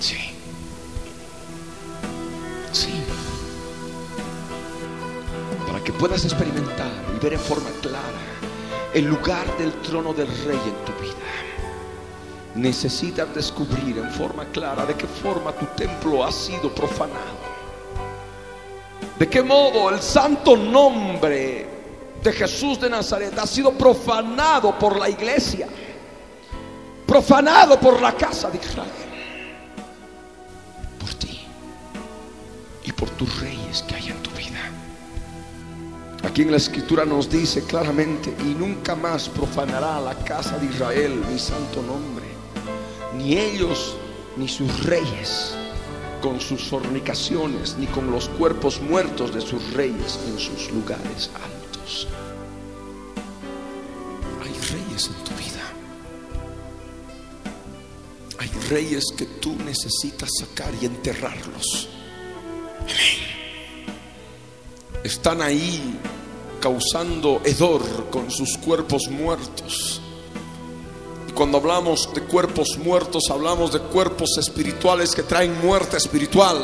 Sí. 0.00 0.18
Sí. 2.72 2.90
Para 5.68 5.84
que 5.84 5.92
puedas 5.92 6.24
experimentar 6.24 6.90
y 7.14 7.22
ver 7.22 7.34
en 7.34 7.40
forma 7.40 7.70
clara 7.80 8.02
el 8.92 9.04
lugar 9.04 9.46
del 9.58 9.72
trono 9.82 10.12
del 10.12 10.26
rey 10.26 10.58
en 10.64 10.84
tu 10.84 10.92
vida 11.00 11.14
necesitas 12.54 13.32
descubrir 13.32 13.98
en 13.98 14.10
forma 14.10 14.44
clara 14.46 14.84
de 14.84 14.94
qué 14.94 15.06
forma 15.06 15.52
tu 15.52 15.66
templo 15.76 16.24
ha 16.24 16.32
sido 16.32 16.74
profanado. 16.74 17.38
De 19.16 19.28
qué 19.28 19.42
modo 19.42 19.90
el 19.90 20.00
santo 20.00 20.56
nombre 20.56 21.68
de 22.22 22.32
Jesús 22.32 22.80
de 22.80 22.90
Nazaret 22.90 23.38
ha 23.38 23.46
sido 23.46 23.72
profanado 23.72 24.76
por 24.76 24.98
la 24.98 25.08
iglesia, 25.08 25.68
profanado 27.06 27.78
por 27.78 28.00
la 28.00 28.12
casa 28.16 28.50
de 28.50 28.58
Israel. 28.58 29.08
tus 33.18 33.40
reyes 33.40 33.82
que 33.82 33.96
hay 33.96 34.08
en 34.10 34.22
tu. 34.22 34.27
Aquí 36.22 36.42
en 36.42 36.50
la 36.50 36.56
escritura 36.56 37.04
nos 37.04 37.30
dice 37.30 37.64
claramente, 37.64 38.34
y 38.40 38.54
nunca 38.54 38.94
más 38.96 39.28
profanará 39.28 40.00
la 40.00 40.14
casa 40.24 40.58
de 40.58 40.66
Israel 40.66 41.22
mi 41.30 41.38
santo 41.38 41.82
nombre, 41.82 42.26
ni 43.16 43.36
ellos 43.36 43.96
ni 44.36 44.48
sus 44.48 44.84
reyes 44.84 45.54
con 46.20 46.40
sus 46.40 46.64
fornicaciones, 46.64 47.76
ni 47.78 47.86
con 47.86 48.10
los 48.10 48.28
cuerpos 48.30 48.80
muertos 48.80 49.32
de 49.34 49.40
sus 49.40 49.72
reyes 49.72 50.18
en 50.26 50.38
sus 50.38 50.70
lugares 50.72 51.30
altos. 51.34 52.08
Hay 54.42 54.52
reyes 54.52 55.06
en 55.08 55.24
tu 55.24 55.30
vida. 55.36 55.62
Hay 58.38 58.50
reyes 58.68 59.04
que 59.16 59.26
tú 59.26 59.54
necesitas 59.64 60.30
sacar 60.40 60.72
y 60.80 60.86
enterrarlos. 60.86 61.88
Están 65.04 65.42
ahí 65.42 65.98
causando 66.60 67.40
hedor 67.44 68.10
con 68.10 68.30
sus 68.30 68.58
cuerpos 68.58 69.08
muertos. 69.10 70.00
Y 71.28 71.32
cuando 71.32 71.58
hablamos 71.58 72.12
de 72.14 72.22
cuerpos 72.22 72.78
muertos, 72.78 73.24
hablamos 73.30 73.72
de 73.72 73.80
cuerpos 73.80 74.36
espirituales 74.38 75.14
que 75.14 75.22
traen 75.22 75.60
muerte 75.60 75.96
espiritual. 75.96 76.58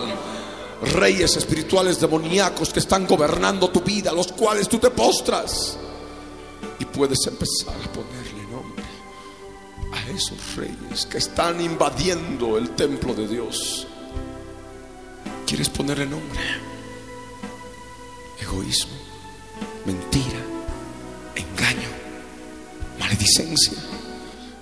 Reyes 0.82 1.36
espirituales 1.36 2.00
demoníacos 2.00 2.70
que 2.70 2.80
están 2.80 3.06
gobernando 3.06 3.70
tu 3.70 3.80
vida, 3.80 4.12
los 4.12 4.32
cuales 4.32 4.68
tú 4.68 4.78
te 4.78 4.90
postras. 4.90 5.78
Y 6.78 6.84
puedes 6.84 7.26
empezar 7.26 7.76
a 7.82 7.92
ponerle 7.92 8.42
nombre 8.50 8.84
a 9.92 10.10
esos 10.10 10.56
reyes 10.56 11.06
que 11.06 11.18
están 11.18 11.60
invadiendo 11.60 12.58
el 12.58 12.70
templo 12.70 13.14
de 13.14 13.28
Dios. 13.28 13.86
¿Quieres 15.46 15.68
ponerle 15.68 16.06
nombre? 16.06 16.73
Egoísmo, 18.54 18.92
mentira, 19.84 20.38
engaño, 21.34 21.88
maledicencia, 23.00 23.76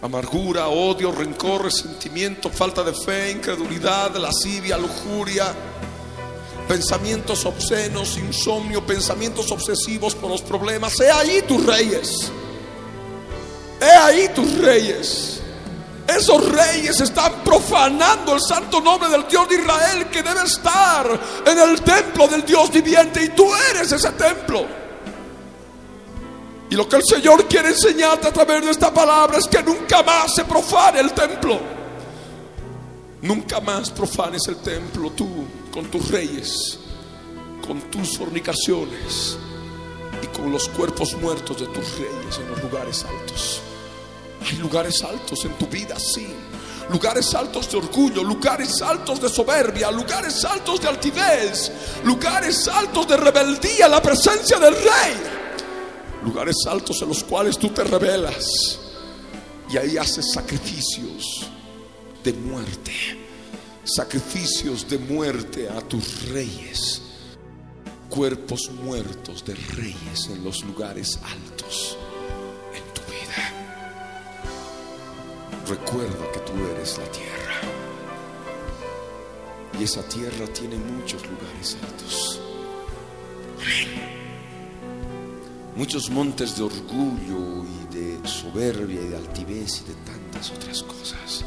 amargura, 0.01 0.69
odio, 0.69 1.13
rencor, 1.13 1.65
resentimiento, 1.65 2.49
falta 2.49 2.83
de 2.83 2.95
fe, 2.95 3.33
incredulidad, 3.33 4.17
lascivia, 4.17 4.79
lujuria, 4.79 5.55
pensamientos 6.67 7.45
obscenos, 7.45 8.17
insomnio, 8.17 8.87
pensamientos 8.87 9.53
obsesivos 9.53 10.15
por 10.15 10.31
los 10.31 10.41
problemas. 10.41 10.99
He 10.99 11.11
ahí 11.11 11.43
tus 11.47 11.67
reyes. 11.67 12.33
He 13.79 13.85
ahí 13.85 14.31
tus 14.35 14.57
reyes. 14.57 15.42
Esos 16.07 16.51
reyes 16.51 17.01
están 17.01 17.33
profanando 17.45 18.35
el 18.35 18.41
santo 18.41 18.81
nombre 18.81 19.09
del 19.09 19.27
Dios 19.29 19.49
de 19.49 19.55
Israel 19.57 20.09
que 20.11 20.23
debe 20.23 20.43
estar 20.43 21.21
en 21.47 21.59
el 21.59 21.81
templo 21.83 22.27
del 22.27 22.45
Dios 22.45 22.71
viviente 22.71 23.23
y 23.23 23.29
tú 23.31 23.47
eres 23.71 23.93
ese 23.93 24.11
templo. 24.13 24.67
Y 26.71 26.75
lo 26.75 26.89
que 26.89 26.97
el 26.97 27.03
Señor 27.05 27.47
quiere 27.47 27.69
enseñarte 27.69 28.29
a 28.29 28.33
través 28.33 28.65
de 28.65 28.71
esta 28.71 28.93
palabra 28.93 29.39
es 29.39 29.47
que 29.47 29.63
nunca 29.63 30.03
más 30.03 30.35
se 30.35 30.45
profane 30.45 31.01
el 31.01 31.13
templo. 31.13 31.61
Nunca 33.21 33.61
más 33.61 33.91
profanes 33.91 34.43
el 34.49 34.57
templo 34.57 35.11
tú 35.11 35.29
con 35.71 35.85
tus 35.91 36.11
reyes, 36.11 36.81
con 37.67 37.81
tus 37.83 38.19
fornicaciones 38.19 39.39
y 40.23 40.27
con 40.29 40.51
los 40.51 40.69
cuerpos 40.71 41.15
muertos 41.15 41.61
de 41.61 41.67
tus 41.67 41.99
reyes 41.99 42.39
en 42.39 42.49
los 42.51 42.63
lugares 42.63 43.05
altos. 43.05 43.61
Hay 44.45 44.57
lugares 44.59 45.03
altos 45.03 45.45
en 45.45 45.53
tu 45.53 45.67
vida, 45.67 45.99
sí. 45.99 46.27
Lugares 46.91 47.35
altos 47.35 47.71
de 47.71 47.79
orgullo, 47.79 48.23
lugares 48.25 48.83
altos 48.83 49.21
de 49.21 49.29
soberbia, 49.29 49.91
lugares 49.91 50.45
altos 50.45 50.81
de 50.81 50.89
altivez, 50.89 51.73
lugares 52.05 52.69
altos 52.69 53.09
de 53.09 53.17
rebeldía 53.17 53.89
la 53.89 54.03
presencia 54.03 54.59
del 54.59 54.75
rey. 54.75 55.15
Lugares 56.25 56.57
altos 56.69 57.01
en 57.03 57.09
los 57.09 57.25
cuales 57.25 57.59
tú 57.59 57.71
te 57.71 57.85
rebelas 57.85 58.79
y 59.71 59.77
ahí 59.77 59.97
haces 59.97 60.33
sacrificios 60.33 61.49
de 62.23 62.33
muerte, 62.33 62.93
sacrificios 63.85 64.89
de 64.89 64.99
muerte 64.99 65.69
a 65.69 65.81
tus 65.81 66.29
reyes, 66.29 67.03
cuerpos 68.11 68.71
muertos 68.71 69.45
de 69.45 69.55
reyes 69.55 70.29
en 70.31 70.45
los 70.45 70.63
lugares 70.63 71.19
altos 71.25 71.97
Recuerda 75.67 76.33
que 76.33 76.41
tú 76.41 76.53
eres 76.75 76.99
la 76.99 77.05
tierra. 77.13 77.61
Y 79.79 79.85
esa 79.85 80.03
tierra 80.03 80.47
tiene 80.53 80.77
muchos 80.77 81.23
lugares 81.23 81.77
altos. 81.83 82.41
Muchos 85.77 86.11
montes 86.11 86.57
de 86.57 86.65
orgullo 86.65 87.65
y 87.65 87.95
de 87.95 88.29
soberbia 88.29 89.01
y 89.01 89.09
de 89.09 89.17
altivez 89.17 89.83
y 89.83 89.89
de 89.89 89.95
tantas 90.05 90.51
otras 90.51 90.83
cosas. 90.83 91.45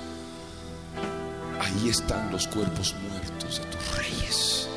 Ahí 1.60 1.90
están 1.90 2.32
los 2.32 2.48
cuerpos 2.48 2.96
muertos 3.10 3.60
de 3.60 3.66
tus 3.66 3.98
reyes. 3.98 4.68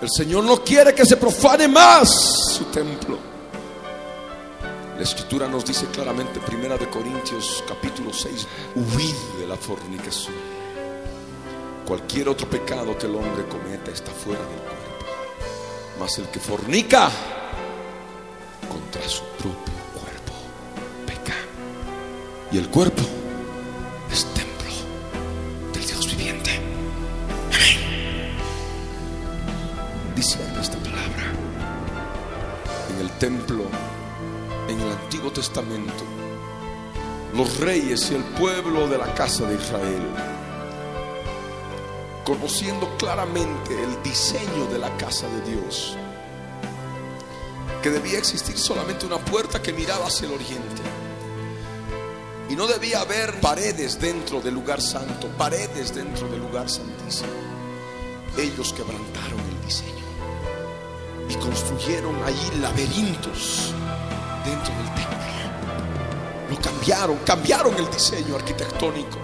El 0.00 0.08
Señor 0.10 0.44
no 0.44 0.62
quiere 0.62 0.94
que 0.94 1.04
se 1.04 1.16
profane 1.16 1.66
más 1.66 2.08
su 2.56 2.64
templo. 2.66 3.31
La 5.02 5.08
escritura 5.08 5.48
nos 5.48 5.64
dice 5.64 5.86
claramente, 5.86 6.38
Primera 6.38 6.78
de 6.78 6.88
Corintios 6.88 7.64
capítulo 7.66 8.12
6, 8.12 8.46
huid 8.76 9.40
de 9.40 9.48
la 9.48 9.56
fornicación. 9.56 10.32
Cualquier 11.84 12.28
otro 12.28 12.48
pecado 12.48 12.96
que 12.96 13.06
el 13.06 13.16
hombre 13.16 13.44
cometa 13.48 13.90
está 13.90 14.12
fuera 14.12 14.38
del 14.38 14.60
cuerpo. 14.60 15.06
Mas 15.98 16.18
el 16.18 16.28
que 16.28 16.38
fornica 16.38 17.10
contra 18.70 19.02
su 19.08 19.24
propio 19.24 19.74
cuerpo 19.92 20.34
peca. 21.04 21.34
Y 22.52 22.58
el 22.58 22.68
cuerpo 22.68 23.02
es 24.12 24.24
templo 24.26 24.70
del 25.72 25.84
Dios 25.84 26.16
viviente. 26.16 26.60
Amén. 27.50 28.36
Dice 30.14 30.38
esta 30.60 30.78
palabra. 30.78 31.32
En 32.94 33.00
el 33.00 33.10
templo 33.18 33.64
en 34.72 34.80
el 34.80 34.90
Antiguo 34.90 35.30
Testamento, 35.30 36.04
los 37.34 37.58
reyes 37.58 38.10
y 38.10 38.14
el 38.14 38.24
pueblo 38.24 38.88
de 38.88 38.98
la 38.98 39.12
casa 39.14 39.46
de 39.46 39.54
Israel, 39.54 40.06
conociendo 42.24 42.96
claramente 42.96 43.74
el 43.82 44.02
diseño 44.02 44.66
de 44.72 44.78
la 44.78 44.96
casa 44.96 45.26
de 45.28 45.52
Dios, 45.52 45.96
que 47.82 47.90
debía 47.90 48.18
existir 48.18 48.56
solamente 48.56 49.06
una 49.06 49.18
puerta 49.18 49.60
que 49.60 49.72
miraba 49.72 50.06
hacia 50.06 50.26
el 50.26 50.34
oriente. 50.34 50.82
Y 52.48 52.54
no 52.54 52.66
debía 52.66 53.00
haber 53.00 53.40
paredes 53.40 54.00
dentro 54.00 54.40
del 54.40 54.54
lugar 54.54 54.80
santo, 54.80 55.28
paredes 55.38 55.94
dentro 55.94 56.28
del 56.28 56.40
lugar 56.40 56.68
santísimo. 56.68 57.32
Ellos 58.38 58.72
quebrantaron 58.72 59.40
el 59.40 59.66
diseño 59.66 59.92
y 61.28 61.34
construyeron 61.36 62.22
allí 62.24 62.60
laberintos 62.60 63.74
dentro 64.44 64.74
del 64.74 64.94
templo. 64.94 65.12
Lo 66.50 66.60
cambiaron, 66.60 67.16
cambiaron 67.18 67.74
el 67.76 67.90
diseño 67.90 68.36
arquitectónico, 68.36 69.18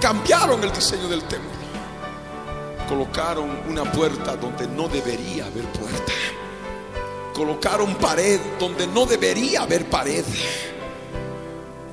cambiaron 0.00 0.62
el 0.62 0.72
diseño 0.72 1.08
del 1.08 1.22
templo. 1.24 1.50
Colocaron 2.88 3.48
una 3.68 3.84
puerta 3.84 4.36
donde 4.36 4.66
no 4.66 4.88
debería 4.88 5.46
haber 5.46 5.64
puerta. 5.66 6.12
Colocaron 7.32 7.94
pared 7.94 8.40
donde 8.58 8.86
no 8.86 9.06
debería 9.06 9.62
haber 9.62 9.88
pared. 9.88 10.24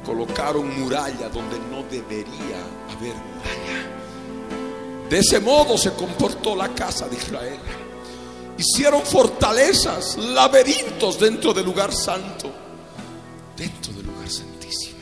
Colocaron 0.04 0.80
muralla 0.80 1.30
donde 1.30 1.60
no 1.70 1.84
debería 1.84 2.58
haber 2.90 3.14
muralla. 3.14 3.98
De 5.10 5.20
ese 5.20 5.40
modo 5.40 5.78
se 5.78 5.94
comportó 5.94 6.56
la 6.56 6.70
casa 6.70 7.08
de 7.08 7.18
Israel. 7.18 7.60
Hicieron 8.58 9.04
fortalezas, 9.04 10.18
laberintos 10.18 11.20
dentro 11.20 11.54
del 11.54 11.66
lugar 11.66 11.94
santo, 11.94 12.52
dentro 13.56 13.94
del 13.94 14.08
lugar 14.08 14.30
santísimo. 14.30 14.98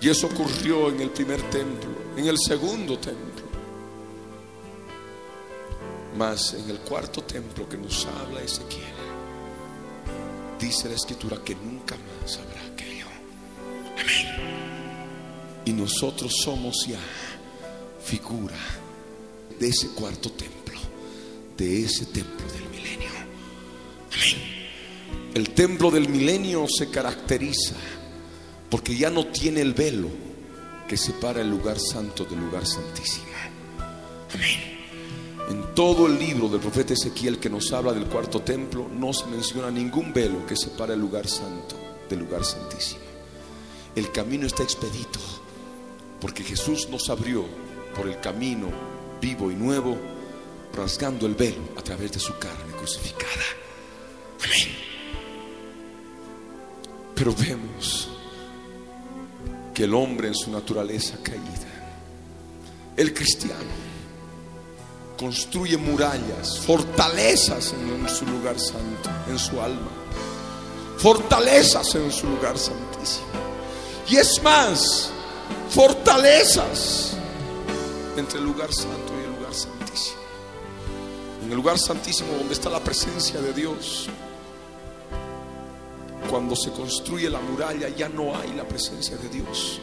Y 0.00 0.08
eso 0.08 0.26
ocurrió 0.26 0.88
en 0.88 1.00
el 1.00 1.10
primer 1.10 1.40
templo, 1.50 1.90
en 2.16 2.26
el 2.26 2.36
segundo 2.38 2.98
templo. 2.98 3.42
Mas 6.16 6.54
en 6.54 6.68
el 6.68 6.78
cuarto 6.80 7.22
templo 7.22 7.68
que 7.68 7.78
nos 7.78 8.06
habla 8.06 8.42
Ezequiel, 8.42 8.82
dice 10.58 10.88
la 10.88 10.96
escritura 10.96 11.38
que 11.44 11.54
nunca 11.54 11.94
más 11.96 12.38
habrá 12.38 12.60
aquello. 12.72 13.06
Amén. 13.92 14.62
Y 15.64 15.72
nosotros 15.72 16.34
somos 16.42 16.84
ya 16.86 16.98
figura 18.04 18.56
de 19.58 19.68
ese 19.68 19.88
cuarto 19.88 20.30
templo, 20.32 20.61
de 21.56 21.84
ese 21.84 22.06
templo 22.06 22.46
del 22.52 22.68
milenio. 22.70 23.10
Amén. 24.12 24.52
El 25.34 25.50
templo 25.50 25.90
del 25.90 26.08
milenio 26.08 26.66
se 26.68 26.90
caracteriza 26.90 27.74
porque 28.68 28.96
ya 28.96 29.10
no 29.10 29.26
tiene 29.26 29.60
el 29.60 29.74
velo 29.74 30.08
que 30.88 30.96
separa 30.96 31.40
el 31.40 31.50
lugar 31.50 31.78
santo 31.78 32.24
del 32.24 32.40
lugar 32.40 32.66
santísimo. 32.66 33.26
Amén. 34.34 34.72
En 35.48 35.74
todo 35.74 36.06
el 36.06 36.18
libro 36.18 36.48
del 36.48 36.60
profeta 36.60 36.94
Ezequiel 36.94 37.38
que 37.38 37.50
nos 37.50 37.72
habla 37.72 37.92
del 37.92 38.06
cuarto 38.06 38.40
templo, 38.40 38.88
no 38.88 39.12
se 39.12 39.26
menciona 39.26 39.70
ningún 39.70 40.12
velo 40.12 40.46
que 40.46 40.56
separe 40.56 40.94
el 40.94 41.00
lugar 41.00 41.26
santo 41.26 41.76
del 42.08 42.20
lugar 42.20 42.44
santísimo. 42.44 43.02
El 43.94 44.10
camino 44.12 44.46
está 44.46 44.62
expedito, 44.62 45.18
porque 46.20 46.44
Jesús 46.44 46.88
nos 46.88 47.10
abrió 47.10 47.44
por 47.94 48.08
el 48.08 48.20
camino 48.20 48.68
vivo 49.20 49.50
y 49.50 49.54
nuevo, 49.54 49.96
rasgando 50.74 51.26
el 51.26 51.34
velo 51.34 51.62
a 51.76 51.82
través 51.82 52.12
de 52.12 52.20
su 52.20 52.36
carne 52.38 52.72
crucificada. 52.76 53.44
Amén. 54.44 54.76
Pero 57.14 57.34
vemos 57.34 58.08
que 59.74 59.84
el 59.84 59.94
hombre 59.94 60.28
en 60.28 60.34
su 60.34 60.50
naturaleza 60.50 61.16
caída, 61.22 61.68
el 62.96 63.12
cristiano, 63.14 63.92
construye 65.18 65.76
murallas, 65.76 66.58
fortalezas 66.58 67.74
en, 67.74 68.08
su 68.08 68.26
lugar 68.26 68.58
santo, 68.58 69.08
en 69.28 69.38
su 69.38 69.60
alma, 69.60 69.90
fortalezas 70.98 71.94
en 71.94 72.10
su 72.10 72.26
lugar 72.26 72.58
santísimo. 72.58 73.26
Y 74.08 74.16
es 74.16 74.42
más, 74.42 75.10
fortalezas 75.70 77.16
entre 78.16 78.40
el 78.40 78.44
lugar 78.44 78.72
santo 78.72 79.01
el 81.52 81.56
lugar 81.56 81.78
santísimo 81.78 82.32
donde 82.36 82.54
está 82.54 82.68
la 82.68 82.80
presencia 82.80 83.40
de 83.40 83.52
Dios, 83.52 84.08
cuando 86.28 86.56
se 86.56 86.70
construye 86.72 87.30
la 87.30 87.40
muralla 87.40 87.88
ya 87.90 88.08
no 88.08 88.34
hay 88.36 88.54
la 88.54 88.64
presencia 88.64 89.16
de 89.16 89.28
Dios. 89.28 89.80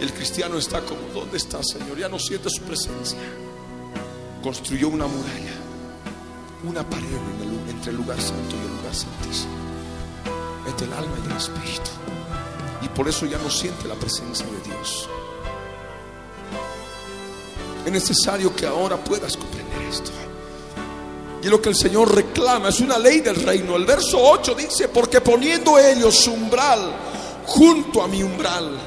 El 0.00 0.12
cristiano 0.12 0.58
está 0.58 0.80
como, 0.80 1.02
¿dónde 1.14 1.36
está 1.36 1.62
Señor? 1.62 1.96
Ya 1.96 2.08
no 2.08 2.18
siente 2.18 2.50
su 2.50 2.62
presencia 2.62 3.18
construyó 4.42 4.88
una 4.88 5.06
muralla, 5.06 5.54
una 6.64 6.88
pared 6.88 7.06
entre 7.70 7.92
el 7.92 7.96
lugar 7.96 8.20
santo 8.20 8.56
y 8.56 8.66
el 8.66 8.76
lugar 8.76 8.94
santísimo, 8.94 9.52
entre 10.66 10.86
el 10.88 10.92
alma 10.92 11.16
y 11.22 11.30
el 11.30 11.36
espíritu. 11.36 11.90
Y 12.82 12.88
por 12.88 13.08
eso 13.08 13.24
ya 13.24 13.38
no 13.38 13.48
siente 13.48 13.86
la 13.86 13.94
presencia 13.94 14.44
de 14.44 14.60
Dios. 14.68 15.08
Es 17.86 17.92
necesario 17.92 18.54
que 18.54 18.66
ahora 18.66 18.96
puedas 18.96 19.36
comprender 19.36 19.82
esto. 19.82 20.10
Y 21.42 21.48
lo 21.48 21.60
que 21.60 21.70
el 21.70 21.76
Señor 21.76 22.14
reclama 22.14 22.68
es 22.68 22.80
una 22.80 22.98
ley 22.98 23.20
del 23.20 23.36
reino. 23.36 23.74
El 23.76 23.84
verso 23.84 24.18
8 24.18 24.54
dice, 24.54 24.88
porque 24.88 25.20
poniendo 25.20 25.76
ellos 25.76 26.14
su 26.14 26.32
umbral 26.32 26.94
junto 27.46 28.02
a 28.02 28.06
mi 28.06 28.22
umbral 28.22 28.78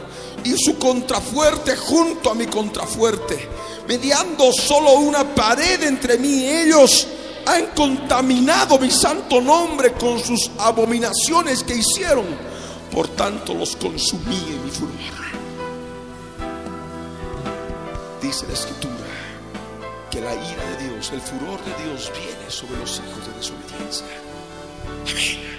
y 0.44 0.56
su 0.58 0.78
contrafuerte 0.80 1.76
junto 1.76 2.32
a 2.32 2.36
mi 2.36 2.46
contrafuerte, 2.46 3.50
mediando 3.88 4.54
solo 4.54 4.94
una 4.94 5.36
pared 5.36 5.84
entre 5.84 6.18
mí 6.18 6.44
y 6.44 6.50
ellos, 6.50 7.08
han 7.46 7.68
contaminado 7.76 8.80
mi 8.80 8.90
santo 8.90 9.42
nombre 9.42 9.92
con 9.94 10.20
sus 10.20 10.50
abominaciones 10.58 11.62
que 11.62 11.76
hicieron. 11.76 12.26
Por 12.92 13.10
tanto 13.10 13.54
los 13.54 13.76
consumí 13.76 14.38
en 14.38 14.64
mi 14.64 14.72
furor. 14.72 14.96
Dice 18.22 18.48
la 18.48 18.54
escritura 18.54 18.95
que 20.16 20.22
la 20.22 20.34
ira 20.34 20.64
de 20.78 20.88
Dios, 20.88 21.12
el 21.12 21.20
furor 21.20 21.60
de 21.66 21.84
Dios 21.84 22.10
viene 22.14 22.50
sobre 22.50 22.78
los 22.80 23.02
hijos 23.02 23.28
de 23.28 23.34
desobediencia. 23.34 24.08
Amén. 25.12 25.56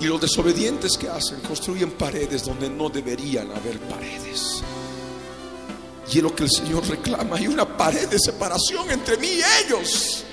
Y 0.00 0.06
los 0.06 0.18
desobedientes 0.18 0.96
que 0.96 1.10
hacen 1.10 1.40
construyen 1.40 1.90
paredes 1.90 2.46
donde 2.46 2.70
no 2.70 2.88
deberían 2.88 3.50
haber 3.52 3.78
paredes. 3.80 4.62
Y 6.10 6.16
es 6.16 6.22
lo 6.22 6.34
que 6.34 6.44
el 6.44 6.50
Señor 6.50 6.88
reclama. 6.88 7.36
Hay 7.36 7.48
una 7.48 7.76
pared 7.76 8.08
de 8.08 8.18
separación 8.18 8.90
entre 8.90 9.18
mí 9.18 9.28
y 9.28 9.42
ellos. 9.62 10.24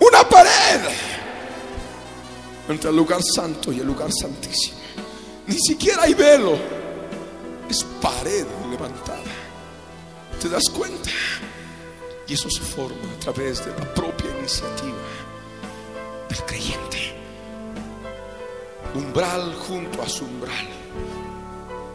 Una 0.00 0.26
pared 0.26 0.80
entre 2.70 2.88
el 2.88 2.96
lugar 2.96 3.20
santo 3.22 3.70
y 3.70 3.80
el 3.80 3.86
lugar 3.86 4.10
santísimo. 4.18 4.78
Ni 5.46 5.58
siquiera 5.58 6.04
hay 6.04 6.14
velo. 6.14 6.56
Es 7.68 7.84
pared 8.00 8.46
levantada. 8.70 9.20
¿Te 10.40 10.48
das 10.48 10.70
cuenta? 10.70 11.10
Y 12.26 12.34
eso 12.34 12.48
se 12.50 12.62
forma 12.62 13.12
a 13.16 13.20
través 13.20 13.64
de 13.64 13.70
la 13.72 13.94
propia 13.94 14.30
iniciativa 14.38 14.96
del 16.28 16.44
creyente. 16.44 17.14
Umbral 18.94 19.54
junto 19.66 20.02
a 20.02 20.08
su 20.08 20.24
umbral. 20.24 20.68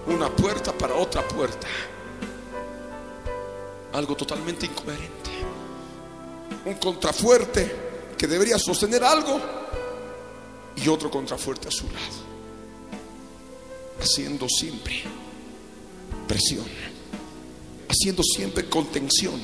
Una 0.08 0.30
puerta 0.30 0.72
para 0.74 0.96
otra 0.96 1.28
puerta 1.28 1.68
algo 3.94 4.16
totalmente 4.16 4.66
incoherente. 4.66 5.30
Un 6.66 6.76
contrafuerte 6.76 7.76
que 8.18 8.28
debería 8.28 8.58
sostener 8.60 9.04
algo 9.04 9.40
y 10.76 10.88
otro 10.88 11.10
contrafuerte 11.10 11.68
a 11.68 11.72
su 11.72 11.86
lado. 11.86 12.30
Haciendo 14.02 14.48
siempre 14.48 15.04
presión, 16.28 16.66
haciendo 17.90 18.24
siempre 18.24 18.70
contención 18.70 19.42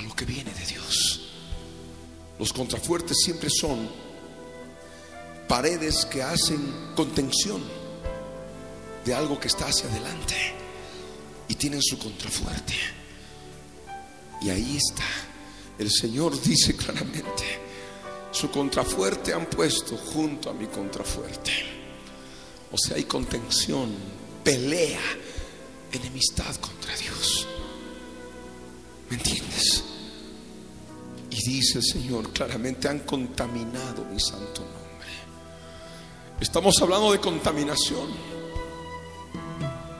a 0.00 0.08
lo 0.08 0.14
que 0.16 0.24
viene 0.24 0.52
de 0.52 0.66
Dios. 0.66 1.20
Los 2.38 2.52
contrafuertes 2.52 3.18
siempre 3.22 3.50
son 3.50 3.88
paredes 5.46 6.06
que 6.06 6.22
hacen 6.22 6.92
contención 6.96 7.62
de 9.04 9.14
algo 9.14 9.38
que 9.38 9.48
está 9.48 9.66
hacia 9.66 9.90
adelante 9.90 10.34
y 11.48 11.54
tienen 11.54 11.82
su 11.82 11.98
contrafuerte. 11.98 12.74
Y 14.40 14.48
ahí 14.48 14.78
está. 14.78 15.04
El 15.78 15.90
Señor 15.90 16.40
dice 16.40 16.76
claramente, 16.76 17.44
su 18.30 18.50
contrafuerte 18.50 19.34
han 19.34 19.46
puesto 19.46 19.96
junto 19.96 20.50
a 20.50 20.54
mi 20.54 20.66
contrafuerte. 20.66 21.52
O 22.72 22.78
sea, 22.78 22.96
hay 22.96 23.04
contención, 23.04 23.92
pelea, 24.44 25.00
enemistad 25.92 26.54
contra 26.56 26.96
Dios. 26.96 27.46
¿Me 29.10 29.16
entiendes? 29.16 29.82
Y 31.30 31.50
dice 31.50 31.78
el 31.78 31.84
Señor 31.84 32.32
claramente, 32.32 32.88
han 32.88 33.00
contaminado 33.00 34.04
mi 34.04 34.20
santo 34.20 34.62
nombre. 34.62 35.08
Estamos 36.40 36.80
hablando 36.80 37.10
de 37.10 37.18
contaminación. 37.18 38.08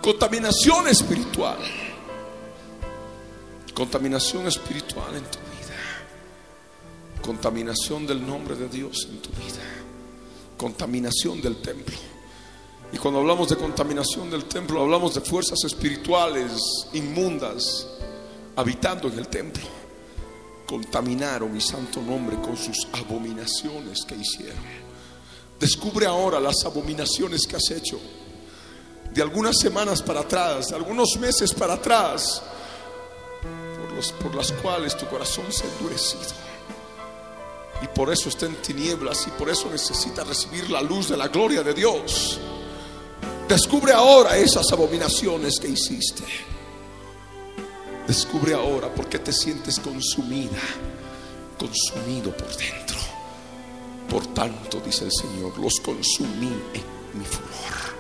Contaminación 0.01 0.89
espiritual. 0.89 1.59
Contaminación 3.75 4.47
espiritual 4.47 5.17
en 5.17 5.25
tu 5.25 5.39
vida. 5.39 7.21
Contaminación 7.21 8.07
del 8.07 8.25
nombre 8.25 8.55
de 8.55 8.69
Dios 8.69 9.09
en 9.11 9.21
tu 9.21 9.31
vida. 9.31 9.63
Contaminación 10.57 11.43
del 11.43 11.61
templo. 11.61 11.97
Y 12.93 12.99
cuando 12.99 13.21
hablamos 13.21 13.49
de 13.49 13.57
contaminación 13.57 14.31
del 14.31 14.45
templo, 14.45 14.83
hablamos 14.83 15.15
de 15.15 15.21
fuerzas 15.21 15.59
espirituales 15.65 16.61
inmundas 16.93 17.87
habitando 18.61 19.09
en 19.09 19.19
el 19.19 19.29
templo. 19.29 19.65
Contaminaron 20.67 21.53
mi 21.53 21.61
santo 21.61 22.01
nombre 22.01 22.37
con 22.37 22.57
sus 22.57 22.87
abominaciones 22.93 24.05
que 24.07 24.15
hicieron. 24.15 24.81
Descubre 25.59 26.07
ahora 26.07 26.39
las 26.39 26.65
abominaciones 26.65 27.47
que 27.47 27.57
has 27.57 27.71
hecho 27.71 27.99
de 29.13 29.23
algunas 29.23 29.59
semanas 29.59 30.01
para 30.03 30.21
atrás, 30.21 30.69
de 30.69 30.77
algunos 30.77 31.17
meses 31.19 31.53
para 31.53 31.75
atrás, 31.75 32.43
por, 33.81 33.93
los, 33.93 34.13
por 34.13 34.35
las 34.35 34.53
cuales 34.53 34.97
tu 34.97 35.07
corazón 35.07 35.47
se 35.51 35.65
ha 35.65 35.73
endurecido. 35.73 36.51
Y 37.83 37.89
por 37.89 38.13
eso 38.13 38.29
está 38.29 38.47
en 38.47 38.57
tinieblas 38.57 39.27
y 39.27 39.31
por 39.31 39.49
eso 39.49 39.69
necesita 39.71 40.23
recibir 40.23 40.71
la 40.71 40.83
luz 40.83 41.09
de 41.09 41.17
la 41.17 41.29
gloria 41.29 41.63
de 41.63 41.75
Dios. 41.75 42.39
Descubre 43.49 43.93
ahora 43.93 44.37
esas 44.37 44.71
abominaciones 44.71 45.59
que 45.59 45.69
hiciste. 45.69 46.50
Descubre 48.11 48.55
ahora 48.55 48.93
por 48.93 49.09
qué 49.09 49.21
te 49.21 49.33
sientes 49.33 49.79
consumida, 49.79 50.59
consumido 51.57 52.37
por 52.37 52.49
dentro. 52.57 52.99
Por 54.09 54.27
tanto, 54.35 54.81
dice 54.85 55.05
el 55.05 55.13
Señor, 55.13 55.57
los 55.57 55.79
consumí 55.79 56.53
en 56.75 57.17
mi 57.17 57.25
furor. 57.25 57.95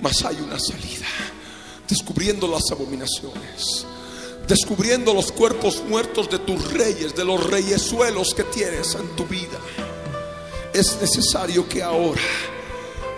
Mas 0.00 0.24
hay 0.24 0.36
una 0.36 0.58
salida. 0.58 1.06
Descubriendo 1.86 2.48
las 2.48 2.62
abominaciones. 2.70 3.84
Descubriendo 4.48 5.12
los 5.12 5.32
cuerpos 5.32 5.82
muertos 5.86 6.30
de 6.30 6.38
tus 6.38 6.72
reyes, 6.72 7.14
de 7.14 7.26
los 7.26 7.46
reyesuelos 7.50 8.32
que 8.32 8.44
tienes 8.44 8.94
en 8.94 9.06
tu 9.16 9.26
vida. 9.26 9.58
Es 10.72 10.98
necesario 10.98 11.68
que 11.68 11.82
ahora 11.82 12.22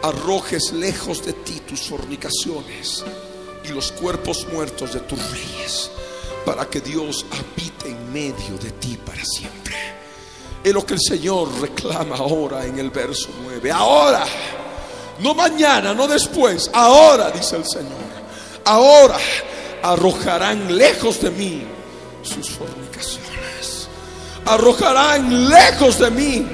arrojes 0.03 0.73
lejos 0.73 1.25
de 1.25 1.33
ti 1.33 1.61
tus 1.61 1.83
fornicaciones 1.83 3.05
y 3.65 3.69
los 3.69 3.93
cuerpos 3.93 4.47
muertos 4.53 4.93
de 4.93 5.01
tus 5.01 5.19
reyes 5.31 5.91
para 6.45 6.67
que 6.67 6.81
Dios 6.81 7.25
habite 7.31 7.89
en 7.89 8.13
medio 8.13 8.59
de 8.61 8.71
ti 8.73 8.99
para 9.05 9.25
siempre. 9.25 9.75
Es 10.63 10.73
lo 10.73 10.85
que 10.85 10.95
el 10.95 11.01
Señor 11.01 11.49
reclama 11.61 12.17
ahora 12.17 12.65
en 12.65 12.79
el 12.79 12.91
verso 12.91 13.29
9. 13.45 13.71
Ahora 13.71 14.25
no 15.21 15.35
mañana, 15.35 15.95
no 15.95 16.09
después. 16.09 16.71
Ahora, 16.73 17.31
dice 17.31 17.57
el 17.57 17.65
Señor. 17.65 18.15
Ahora 18.65 19.17
arrojarán 19.83 20.77
lejos 20.77 21.21
de 21.21 21.31
mí 21.31 21.63
sus 22.23 22.51
fornicaciones. 22.51 23.89
Arrojarán 24.47 25.49
lejos 25.49 25.99
de 25.99 26.11
mí 26.11 26.47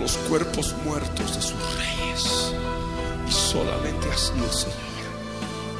los 0.00 0.16
cuerpos 0.28 0.74
muertos 0.84 1.36
de 1.36 1.42
sus 1.42 1.76
reyes. 1.76 2.52
Y 3.28 3.32
solamente 3.32 4.08
así 4.12 4.32
el 4.36 4.52
Señor 4.52 4.83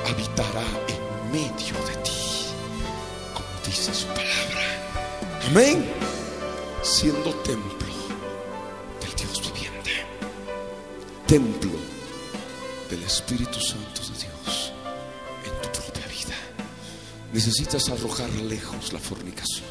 habitará 0.06 0.64
en 0.88 1.32
medio 1.32 1.74
de 1.86 1.96
ti, 2.02 2.12
como 3.32 3.48
dice 3.66 3.94
su 3.94 4.06
palabra. 4.08 4.64
Amén. 5.48 5.84
Siendo 6.82 7.34
templo 7.36 7.86
del 9.00 9.14
Dios 9.16 9.40
viviente. 9.40 9.90
Templo 11.26 11.70
del 12.90 13.02
Espíritu 13.02 13.60
Santo 13.60 14.00
de 14.02 14.18
Dios 14.18 14.72
en 15.44 15.62
tu 15.62 15.80
propia 15.80 16.06
vida. 16.06 16.36
Necesitas 17.32 17.88
arrojar 17.88 18.30
lejos 18.30 18.92
la 18.92 18.98
fornicación. 19.00 19.66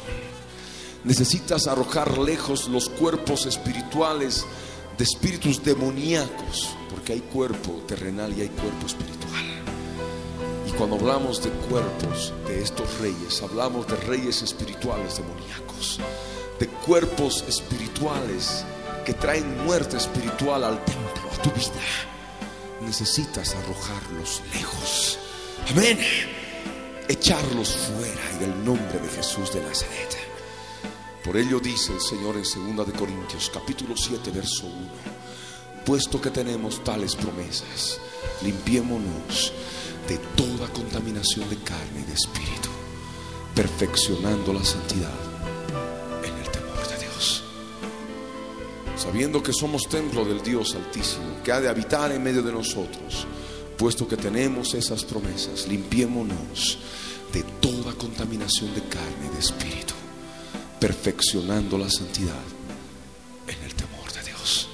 Necesitas 1.04 1.66
arrojar 1.66 2.18
lejos 2.18 2.68
los 2.68 2.88
cuerpos 2.88 3.46
espirituales 3.46 4.46
de 4.96 5.04
espíritus 5.04 5.62
demoníacos, 5.62 6.70
porque 6.90 7.12
hay 7.12 7.20
cuerpo 7.20 7.82
terrenal 7.86 8.32
y 8.36 8.42
hay 8.42 8.48
cuerpo 8.48 8.86
espiritual. 8.86 9.23
Cuando 10.78 10.96
hablamos 10.96 11.40
de 11.40 11.50
cuerpos 11.50 12.32
de 12.48 12.60
estos 12.60 12.98
reyes, 12.98 13.40
hablamos 13.42 13.86
de 13.86 13.94
reyes 13.94 14.42
espirituales 14.42 15.18
demoníacos, 15.18 16.00
de 16.58 16.66
cuerpos 16.66 17.44
espirituales 17.46 18.64
que 19.06 19.14
traen 19.14 19.64
muerte 19.64 19.96
espiritual 19.96 20.64
al 20.64 20.84
templo, 20.84 21.30
a 21.32 21.42
tu 21.42 21.50
vida. 21.50 21.80
Necesitas 22.80 23.54
arrojarlos 23.54 24.42
lejos. 24.52 25.18
Amén. 25.70 25.98
Echarlos 27.06 27.76
fuera 27.76 28.30
en 28.36 28.50
el 28.50 28.64
nombre 28.64 28.98
de 28.98 29.08
Jesús 29.08 29.52
de 29.52 29.62
Nazaret. 29.62 30.16
Por 31.24 31.36
ello 31.36 31.60
dice 31.60 31.92
el 31.92 32.00
Señor 32.00 32.34
en 32.36 32.76
2 32.76 32.86
de 32.86 32.92
Corintios 32.94 33.48
capítulo 33.54 33.96
7 33.96 34.30
verso 34.32 34.66
1, 34.66 34.74
puesto 35.86 36.20
que 36.20 36.30
tenemos 36.30 36.82
tales 36.82 37.14
promesas, 37.14 38.00
limpiémonos 38.42 39.52
de 40.08 40.18
toda 40.36 40.68
contaminación 40.68 41.48
de 41.48 41.56
carne 41.58 42.00
y 42.02 42.04
de 42.04 42.14
espíritu, 42.14 42.68
perfeccionando 43.54 44.52
la 44.52 44.64
santidad 44.64 45.14
en 46.24 46.34
el 46.34 46.50
temor 46.50 46.88
de 46.88 46.98
Dios. 46.98 47.42
Sabiendo 48.96 49.42
que 49.42 49.52
somos 49.52 49.88
templo 49.88 50.24
del 50.24 50.42
Dios 50.42 50.74
Altísimo, 50.74 51.42
que 51.42 51.52
ha 51.52 51.60
de 51.60 51.68
habitar 51.68 52.12
en 52.12 52.22
medio 52.22 52.42
de 52.42 52.52
nosotros, 52.52 53.26
puesto 53.76 54.06
que 54.06 54.16
tenemos 54.16 54.74
esas 54.74 55.04
promesas, 55.04 55.66
limpiémonos 55.68 56.78
de 57.32 57.42
toda 57.60 57.92
contaminación 57.94 58.74
de 58.74 58.82
carne 58.82 59.28
y 59.30 59.34
de 59.34 59.40
espíritu 59.40 59.94
perfeccionando 60.84 61.78
la 61.78 61.88
santidad 61.88 62.42
en 63.48 63.64
el 63.64 63.74
temor 63.74 64.12
de 64.12 64.22
Dios. 64.22 64.68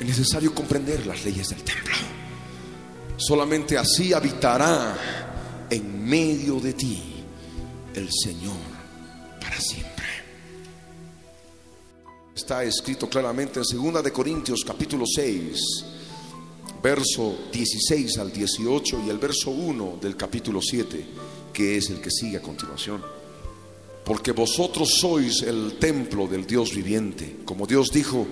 Es 0.00 0.04
necesario 0.04 0.52
comprender 0.52 1.06
las 1.06 1.24
leyes 1.24 1.50
del 1.50 1.62
templo. 1.62 1.94
Solamente 3.20 3.76
así 3.76 4.14
habitará 4.14 5.66
en 5.68 6.08
medio 6.08 6.58
de 6.58 6.72
ti 6.72 7.02
el 7.94 8.08
Señor 8.10 8.56
para 9.38 9.60
siempre. 9.60 10.06
Está 12.34 12.64
escrito 12.64 13.10
claramente 13.10 13.60
en 13.60 13.92
2 13.92 14.02
de 14.02 14.10
Corintios 14.10 14.64
capítulo 14.66 15.04
6, 15.06 15.84
verso 16.82 17.36
16 17.52 18.16
al 18.16 18.32
18 18.32 19.02
y 19.06 19.10
el 19.10 19.18
verso 19.18 19.50
1 19.50 19.98
del 20.00 20.16
capítulo 20.16 20.62
7, 20.62 21.06
que 21.52 21.76
es 21.76 21.90
el 21.90 22.00
que 22.00 22.10
sigue 22.10 22.38
a 22.38 22.42
continuación 22.42 23.20
porque 24.10 24.32
vosotros 24.32 24.98
sois 24.98 25.42
el 25.42 25.78
templo 25.78 26.26
del 26.26 26.44
Dios 26.44 26.74
viviente. 26.74 27.36
Como 27.44 27.64
Dios 27.64 27.90
dijo, 27.92 28.26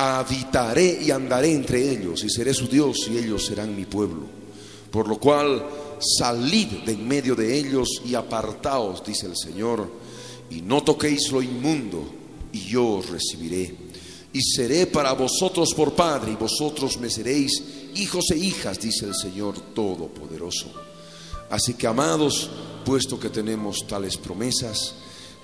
habitaré 0.00 0.98
y 1.02 1.10
andaré 1.10 1.52
entre 1.52 1.90
ellos 1.90 2.24
y 2.24 2.30
seré 2.30 2.54
su 2.54 2.66
Dios 2.66 3.06
y 3.10 3.18
ellos 3.18 3.44
serán 3.44 3.76
mi 3.76 3.84
pueblo. 3.84 4.22
Por 4.90 5.06
lo 5.06 5.20
cual, 5.20 5.62
salid 6.00 6.68
de 6.86 6.92
en 6.92 7.06
medio 7.06 7.34
de 7.34 7.58
ellos 7.58 8.00
y 8.06 8.14
apartaos, 8.14 9.04
dice 9.04 9.26
el 9.26 9.36
Señor, 9.36 9.90
y 10.48 10.62
no 10.62 10.82
toquéis 10.82 11.30
lo 11.30 11.42
inmundo, 11.42 12.02
y 12.50 12.60
yo 12.60 12.86
os 12.94 13.10
recibiré. 13.10 13.74
Y 14.32 14.40
seré 14.40 14.86
para 14.86 15.12
vosotros 15.12 15.74
por 15.74 15.92
Padre, 15.92 16.32
y 16.32 16.36
vosotros 16.36 16.98
me 16.98 17.10
seréis 17.10 17.62
hijos 17.94 18.30
e 18.30 18.38
hijas, 18.38 18.80
dice 18.80 19.04
el 19.04 19.14
Señor 19.14 19.60
Todopoderoso. 19.74 20.72
Así 21.50 21.74
que, 21.74 21.86
amados, 21.86 22.50
puesto 22.84 23.20
que 23.20 23.28
tenemos 23.28 23.86
tales 23.86 24.16
promesas, 24.16 24.94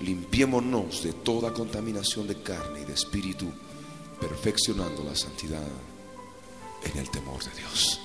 limpiémonos 0.01 1.03
de 1.03 1.13
toda 1.13 1.53
contaminación 1.53 2.27
de 2.27 2.41
carne 2.41 2.81
y 2.81 2.85
de 2.85 2.93
espíritu, 2.93 3.45
perfeccionando 4.19 5.03
la 5.03 5.15
santidad 5.15 5.67
en 6.83 6.97
el 6.97 7.09
temor 7.09 7.43
de 7.43 7.51
Dios. 7.51 7.99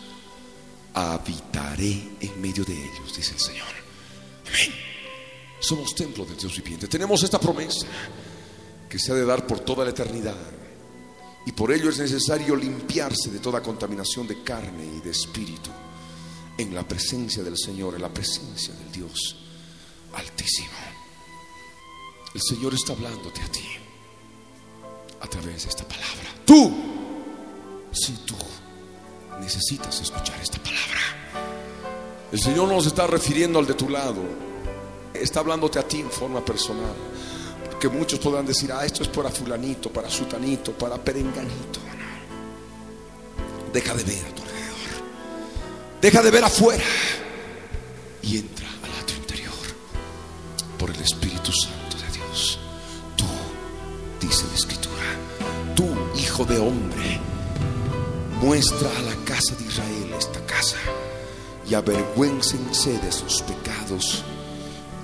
Habitaré 0.95 2.17
en 2.21 2.41
medio 2.41 2.65
de 2.65 2.75
ellos, 2.75 3.17
dice 3.17 3.33
el 3.33 3.41
Señor. 3.41 3.69
Amén. 4.47 4.75
Somos 5.61 5.95
templo 5.95 6.25
del 6.25 6.37
Dios 6.37 6.57
viviente. 6.57 6.89
Tenemos 6.89 7.23
esta 7.23 7.39
promesa 7.39 7.87
que 8.89 8.99
se 8.99 9.13
ha 9.13 9.15
de 9.15 9.25
dar 9.25 9.47
por 9.47 9.61
toda 9.61 9.85
la 9.85 9.91
eternidad. 9.91 10.37
Y 11.47 11.53
por 11.53 11.73
ello 11.73 11.89
es 11.89 11.99
necesario 11.99 12.55
limpiarse 12.55 13.31
de 13.31 13.39
toda 13.39 13.63
contaminación 13.63 14.27
de 14.29 14.43
carne 14.43 14.85
y 14.85 15.01
de 15.01 15.11
espíritu 15.11 15.71
en 16.59 16.75
la 16.75 16.87
presencia 16.87 17.43
del 17.43 17.57
Señor, 17.57 17.95
en 17.95 18.03
la 18.03 18.13
presencia 18.13 18.75
del 18.75 18.93
Dios 18.93 19.37
Altísimo. 20.15 20.69
El 22.35 22.43
Señor 22.43 22.75
está 22.75 22.93
hablándote 22.93 23.41
a 23.41 23.49
ti 23.51 23.82
de 25.51 25.57
esta 25.57 25.85
palabra. 25.85 26.29
Tú, 26.45 26.73
si 27.93 28.13
tú 28.25 28.37
necesitas 29.41 30.01
escuchar 30.01 30.41
esta 30.41 30.59
palabra. 30.59 31.01
El 32.31 32.41
Señor 32.41 32.69
no 32.69 32.81
se 32.81 32.89
está 32.89 33.07
refiriendo 33.07 33.59
al 33.59 33.67
de 33.67 33.75
tu 33.75 33.89
lado, 33.89 34.23
está 35.13 35.41
hablándote 35.41 35.79
a 35.79 35.87
ti 35.87 36.01
en 36.01 36.11
forma 36.11 36.45
personal. 36.45 36.95
Porque 37.71 37.89
muchos 37.89 38.19
podrán 38.21 38.47
decir, 38.47 38.71
ah, 38.73 38.85
esto 38.85 39.03
es 39.03 39.09
para 39.09 39.31
fulanito, 39.31 39.91
para 39.91 40.09
sutanito, 40.09 40.73
para 40.73 40.97
perenganito. 40.97 41.81
Deja 43.73 43.95
de 43.95 44.05
ver 44.05 44.25
a 44.25 44.35
tu 44.35 44.43
Deja 46.01 46.21
de 46.21 46.31
ver 46.33 46.43
afuera 46.43 46.85
y 48.23 48.39
entra 48.39 48.67
al 48.67 49.03
atrio 49.03 49.19
interior 49.19 49.53
por 50.77 50.91
el 50.91 51.01
Espíritu 51.01 51.53
Santo 51.53 51.72
de 56.45 56.59
hombre, 56.59 57.21
muestra 58.41 58.89
a 58.99 59.03
la 59.03 59.15
casa 59.25 59.55
de 59.57 59.65
Israel 59.65 60.15
esta 60.19 60.41
casa 60.47 60.77
y 61.69 61.75
avergüéncense 61.75 62.99
de 62.99 63.13
sus 63.13 63.43
pecados 63.43 64.25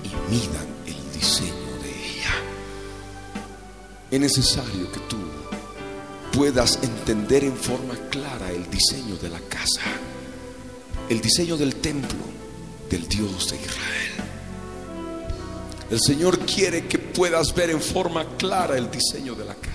y 0.03 0.09
midan 0.31 0.67
el 0.85 1.13
diseño 1.13 1.73
de 1.81 1.89
ella. 1.89 2.35
Es 4.11 4.19
necesario 4.19 4.91
que 4.91 4.99
tú 5.01 5.17
puedas 6.33 6.79
entender 6.81 7.43
en 7.43 7.55
forma 7.55 7.95
clara 8.09 8.51
el 8.51 8.69
diseño 8.69 9.15
de 9.17 9.29
la 9.29 9.39
casa 9.39 9.81
el 11.09 11.21
diseño 11.21 11.57
del 11.57 11.75
templo 11.75 12.19
del 12.89 13.07
Dios 13.07 13.49
de 13.49 13.57
Israel. 13.57 14.11
El 15.89 15.99
Señor 15.99 16.39
quiere 16.39 16.85
que 16.85 16.99
puedas 16.99 17.53
ver 17.55 17.71
en 17.71 17.81
forma 17.81 18.37
clara 18.37 18.77
el 18.77 18.91
diseño 18.91 19.33
de 19.33 19.45
la 19.45 19.55
casa. 19.55 19.68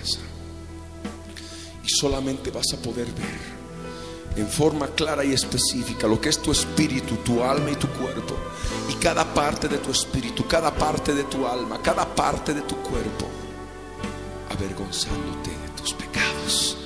Solamente 1.99 2.51
vas 2.51 2.73
a 2.73 2.77
poder 2.77 3.07
ver 3.13 3.55
en 4.35 4.47
forma 4.49 4.87
clara 4.87 5.23
y 5.23 5.31
específica 5.31 6.07
lo 6.07 6.19
que 6.19 6.29
es 6.29 6.41
tu 6.41 6.51
espíritu, 6.51 7.15
tu 7.17 7.41
alma 7.41 7.71
y 7.71 7.75
tu 7.75 7.87
cuerpo. 7.87 8.35
Y 8.89 8.95
cada 8.95 9.33
parte 9.33 9.67
de 9.67 9.77
tu 9.77 9.91
espíritu, 9.91 10.45
cada 10.45 10.73
parte 10.73 11.13
de 11.13 11.23
tu 11.23 11.47
alma, 11.47 11.81
cada 11.81 12.05
parte 12.13 12.53
de 12.53 12.61
tu 12.61 12.75
cuerpo, 12.77 13.27
avergonzándote 14.49 15.51
de 15.51 15.69
tus 15.81 15.93
pecados. 15.93 16.77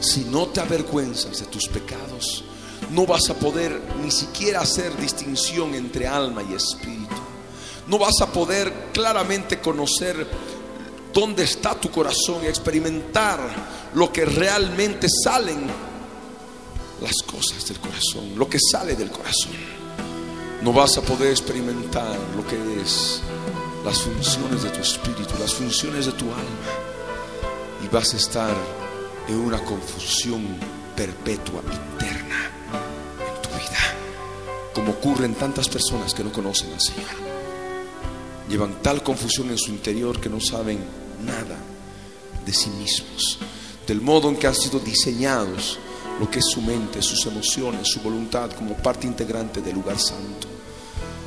Si 0.00 0.24
no 0.24 0.46
te 0.46 0.60
avergüenzas 0.60 1.40
de 1.40 1.46
tus 1.46 1.68
pecados, 1.68 2.44
no 2.90 3.06
vas 3.06 3.28
a 3.28 3.34
poder 3.34 3.80
ni 4.02 4.10
siquiera 4.10 4.60
hacer 4.60 4.96
distinción 4.96 5.74
entre 5.74 6.06
alma 6.06 6.42
y 6.42 6.54
espíritu. 6.54 7.16
No 7.86 7.98
vas 7.98 8.20
a 8.22 8.32
poder 8.32 8.72
claramente 8.92 9.60
conocer 9.60 10.26
dónde 11.12 11.44
está 11.44 11.74
tu 11.74 11.90
corazón 11.90 12.42
y 12.44 12.46
experimentar 12.46 13.40
lo 13.94 14.12
que 14.12 14.24
realmente 14.24 15.08
salen 15.24 15.66
las 17.00 17.22
cosas 17.22 17.66
del 17.68 17.78
corazón, 17.78 18.36
lo 18.36 18.48
que 18.48 18.58
sale 18.58 18.94
del 18.94 19.10
corazón. 19.10 19.52
No 20.62 20.72
vas 20.72 20.96
a 20.96 21.02
poder 21.02 21.30
experimentar 21.30 22.16
lo 22.36 22.46
que 22.46 22.80
es 22.80 23.20
las 23.84 24.00
funciones 24.00 24.62
de 24.62 24.70
tu 24.70 24.80
espíritu, 24.80 25.34
las 25.40 25.52
funciones 25.52 26.06
de 26.06 26.12
tu 26.12 26.26
alma. 26.26 26.72
Y 27.84 27.88
vas 27.88 28.14
a 28.14 28.16
estar 28.16 28.54
en 29.28 29.36
una 29.36 29.58
confusión 29.64 30.56
perpetua, 30.94 31.62
eterna. 31.98 32.50
como 34.72 34.92
ocurre 34.92 35.26
en 35.26 35.34
tantas 35.34 35.68
personas 35.68 36.14
que 36.14 36.24
no 36.24 36.32
conocen 36.32 36.72
al 36.72 36.80
Señor. 36.80 37.10
Llevan 38.48 38.82
tal 38.82 39.02
confusión 39.02 39.50
en 39.50 39.58
su 39.58 39.70
interior 39.70 40.20
que 40.20 40.28
no 40.28 40.40
saben 40.40 41.01
nada 41.24 41.56
de 42.44 42.52
sí 42.52 42.70
mismos, 42.70 43.38
del 43.86 44.00
modo 44.00 44.28
en 44.28 44.36
que 44.36 44.46
han 44.46 44.54
sido 44.54 44.78
diseñados, 44.80 45.78
lo 46.20 46.30
que 46.30 46.40
es 46.40 46.46
su 46.46 46.60
mente, 46.60 47.02
sus 47.02 47.24
emociones, 47.26 47.88
su 47.88 48.00
voluntad 48.00 48.50
como 48.52 48.76
parte 48.76 49.06
integrante 49.06 49.60
del 49.60 49.74
lugar 49.74 49.98
santo, 49.98 50.48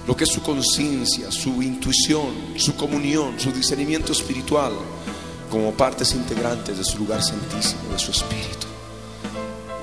lo 0.07 0.15
que 0.15 0.25
es 0.25 0.29
su 0.31 0.41
conciencia, 0.41 1.31
su 1.31 1.61
intuición, 1.61 2.53
su 2.57 2.75
comunión, 2.75 3.39
su 3.39 3.51
discernimiento 3.51 4.11
espiritual 4.11 4.73
como 5.49 5.71
partes 5.73 6.13
integrantes 6.13 6.77
de 6.77 6.83
su 6.83 6.99
lugar 6.99 7.23
santísimo, 7.23 7.91
de 7.91 7.99
su 7.99 8.11
espíritu. 8.11 8.67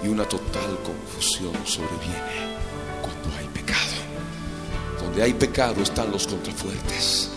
Y 0.04 0.08
una 0.08 0.24
total 0.24 0.78
confusión 0.84 1.54
sobreviene 1.64 2.58
cuando 3.00 3.36
hay 3.38 3.46
pecado. 3.48 5.02
Donde 5.02 5.22
hay 5.22 5.32
pecado 5.34 5.82
están 5.82 6.10
los 6.10 6.26
contrafuertes. 6.26 7.30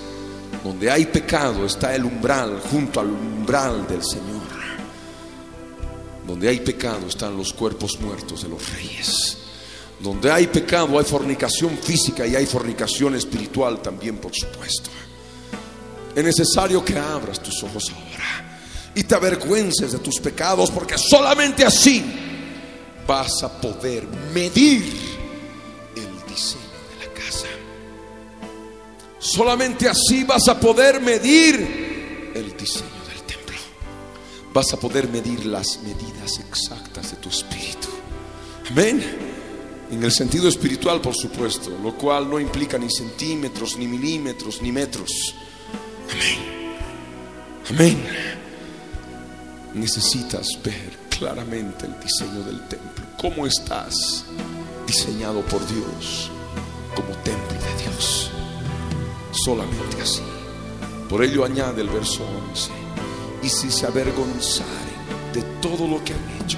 Donde 0.65 0.89
hay 0.89 1.05
pecado 1.05 1.63
está 1.63 1.93
el 1.93 2.05
umbral 2.05 2.59
junto 2.71 2.99
al 2.99 3.05
umbral 3.05 3.87
del 3.87 4.03
Señor. 4.03 4.41
Donde 6.25 6.49
hay 6.49 6.59
pecado 6.61 7.05
están 7.07 7.37
los 7.37 7.53
cuerpos 7.53 7.99
muertos 8.01 8.41
de 8.41 8.49
los 8.49 8.73
reyes. 8.73 9.37
Donde 9.99 10.31
hay 10.31 10.47
pecado 10.47 10.97
hay 10.97 11.05
fornicación 11.05 11.77
física 11.77 12.25
y 12.25 12.35
hay 12.35 12.47
fornicación 12.47 13.13
espiritual 13.13 13.79
también, 13.79 14.17
por 14.17 14.33
supuesto. 14.33 14.89
Es 16.15 16.23
necesario 16.23 16.83
que 16.83 16.97
abras 16.97 17.43
tus 17.43 17.61
ojos 17.61 17.91
ahora 17.91 18.57
y 18.95 19.03
te 19.03 19.13
avergüences 19.13 19.91
de 19.91 19.99
tus 19.99 20.19
pecados, 20.19 20.71
porque 20.71 20.97
solamente 20.97 21.63
así 21.63 22.03
vas 23.05 23.43
a 23.43 23.61
poder 23.61 24.07
medir 24.33 25.14
Solamente 29.25 29.89
así 29.89 30.23
vas 30.23 30.47
a 30.47 30.59
poder 30.59 31.01
medir 31.01 32.31
el 32.35 32.55
diseño 32.55 33.03
del 33.07 33.23
templo. 33.23 33.57
Vas 34.53 34.71
a 34.71 34.79
poder 34.79 35.09
medir 35.09 35.47
las 35.47 35.79
medidas 35.81 36.39
exactas 36.39 37.09
de 37.09 37.17
tu 37.17 37.29
espíritu. 37.29 37.87
Amén. 38.69 39.03
En 39.89 40.03
el 40.03 40.11
sentido 40.11 40.47
espiritual, 40.47 41.01
por 41.01 41.15
supuesto, 41.15 41.71
lo 41.81 41.95
cual 41.95 42.29
no 42.29 42.39
implica 42.39 42.77
ni 42.77 42.87
centímetros, 42.91 43.77
ni 43.77 43.87
milímetros, 43.87 44.61
ni 44.61 44.71
metros. 44.71 45.09
Amén. 46.11 46.77
Amén. 47.71 48.07
Necesitas 49.73 50.47
ver 50.63 50.99
claramente 51.09 51.87
el 51.87 51.99
diseño 51.99 52.43
del 52.43 52.67
templo. 52.67 53.05
¿Cómo 53.19 53.47
estás 53.47 54.23
diseñado 54.85 55.41
por 55.41 55.65
Dios 55.67 56.29
como 56.93 57.09
templo 57.23 57.59
de 57.59 57.83
Dios? 57.83 58.34
Solamente 59.45 60.01
así. 60.01 60.23
Por 61.07 61.23
ello 61.23 61.45
añade 61.45 61.79
el 61.79 61.89
verso 61.89 62.23
11. 62.49 62.71
Y 63.43 63.49
si 63.49 63.69
se 63.69 63.85
avergonzaren 63.85 64.63
de 65.33 65.43
todo 65.61 65.87
lo 65.87 66.03
que 66.03 66.13
han 66.13 66.41
hecho, 66.41 66.57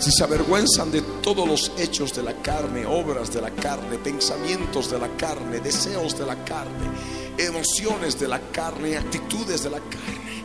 si 0.00 0.10
se 0.10 0.24
avergüenzan 0.24 0.90
de 0.90 1.00
todos 1.22 1.46
los 1.46 1.70
hechos 1.78 2.12
de 2.12 2.24
la 2.24 2.34
carne, 2.42 2.84
obras 2.84 3.32
de 3.32 3.40
la 3.40 3.52
carne, 3.52 3.98
pensamientos 3.98 4.90
de 4.90 4.98
la 4.98 5.06
carne, 5.16 5.60
deseos 5.60 6.18
de 6.18 6.26
la 6.26 6.44
carne, 6.44 6.90
emociones 7.38 8.18
de 8.18 8.26
la 8.26 8.40
carne, 8.50 8.96
actitudes 8.96 9.62
de 9.62 9.70
la 9.70 9.78
carne, 9.78 10.42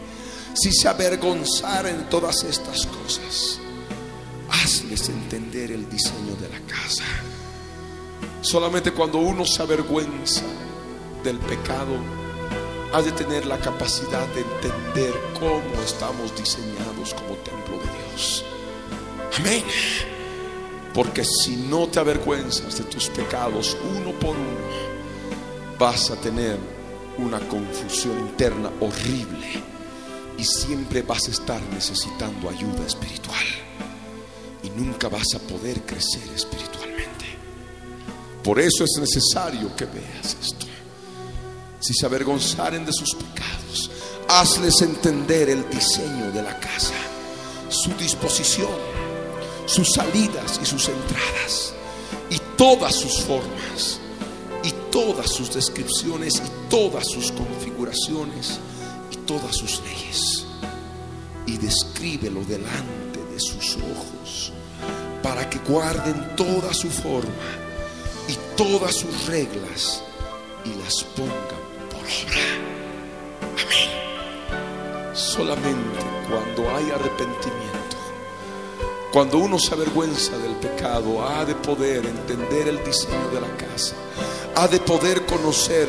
si 0.53 0.71
se 0.71 0.89
avergonzaren 0.89 2.07
todas 2.07 2.43
estas 2.43 2.85
cosas, 2.85 3.59
hazles 4.51 5.09
entender 5.09 5.71
el 5.71 5.89
diseño 5.89 6.35
de 6.39 6.49
la 6.49 6.59
casa. 6.67 7.03
Solamente 8.41 8.91
cuando 8.91 9.17
uno 9.17 9.43
se 9.43 9.63
avergüenza 9.63 10.43
del 11.23 11.37
pecado, 11.39 11.95
ha 12.93 13.01
de 13.01 13.11
tener 13.11 13.45
la 13.45 13.57
capacidad 13.59 14.27
de 14.29 14.41
entender 14.41 15.13
cómo 15.39 15.81
estamos 15.83 16.35
diseñados 16.35 17.13
como 17.13 17.35
templo 17.35 17.77
de 17.77 18.11
Dios. 18.11 18.43
Amén. 19.37 19.63
Porque 20.93 21.23
si 21.23 21.55
no 21.55 21.87
te 21.87 21.99
avergüenzas 21.99 22.77
de 22.77 22.83
tus 22.85 23.09
pecados 23.09 23.77
uno 23.95 24.11
por 24.19 24.35
uno, 24.35 25.77
vas 25.77 26.09
a 26.09 26.15
tener 26.15 26.57
una 27.17 27.39
confusión 27.47 28.17
interna 28.19 28.71
horrible 28.79 29.63
y 30.37 30.43
siempre 30.43 31.01
vas 31.01 31.27
a 31.27 31.31
estar 31.31 31.61
necesitando 31.73 32.49
ayuda 32.49 32.85
espiritual 32.87 33.45
y 34.63 34.69
nunca 34.71 35.09
vas 35.09 35.35
a 35.35 35.39
poder 35.39 35.81
crecer 35.81 36.23
espiritualmente. 36.35 37.25
Por 38.43 38.59
eso 38.59 38.83
es 38.83 38.97
necesario 38.99 39.75
que 39.75 39.85
veas 39.85 40.37
esto. 40.41 40.68
Si 41.79 41.93
se 41.93 42.05
avergonzaren 42.05 42.85
de 42.85 42.91
sus 42.91 43.15
pecados, 43.15 43.89
hazles 44.27 44.81
entender 44.81 45.49
el 45.49 45.69
diseño 45.69 46.29
de 46.31 46.43
la 46.43 46.59
casa, 46.59 46.93
su 47.69 47.91
disposición, 47.93 48.69
sus 49.65 49.93
salidas 49.93 50.59
y 50.61 50.65
sus 50.65 50.89
entradas, 50.89 51.73
y 52.29 52.37
todas 52.57 52.95
sus 52.95 53.21
formas, 53.21 53.99
y 54.63 54.71
todas 54.91 55.31
sus 55.31 55.53
descripciones, 55.53 56.35
y 56.45 56.69
todas 56.69 57.07
sus 57.07 57.31
configuraciones, 57.31 58.59
y 59.11 59.15
todas 59.17 59.55
sus 59.55 59.81
leyes. 59.81 60.45
Y 61.45 61.57
descríbelo 61.57 62.43
delante 62.43 63.23
de 63.31 63.39
sus 63.39 63.77
ojos, 63.77 64.51
para 65.23 65.49
que 65.49 65.59
guarden 65.59 66.35
toda 66.35 66.73
su 66.73 66.89
forma 66.89 67.29
y 68.27 68.35
todas 68.55 68.95
sus 68.95 69.27
reglas 69.27 70.03
y 70.65 70.73
las 70.83 71.03
pongan 71.15 71.68
Amén. 73.53 73.89
Solamente 75.13 75.99
cuando 76.27 76.75
hay 76.75 76.89
arrepentimiento, 76.91 77.97
cuando 79.11 79.37
uno 79.37 79.59
se 79.59 79.73
avergüenza 79.73 80.37
del 80.37 80.55
pecado, 80.55 81.27
ha 81.27 81.45
de 81.45 81.55
poder 81.55 82.05
entender 82.05 82.67
el 82.67 82.83
diseño 82.83 83.29
de 83.31 83.41
la 83.41 83.57
casa, 83.57 83.95
ha 84.55 84.67
de 84.67 84.79
poder 84.79 85.25
conocer 85.25 85.87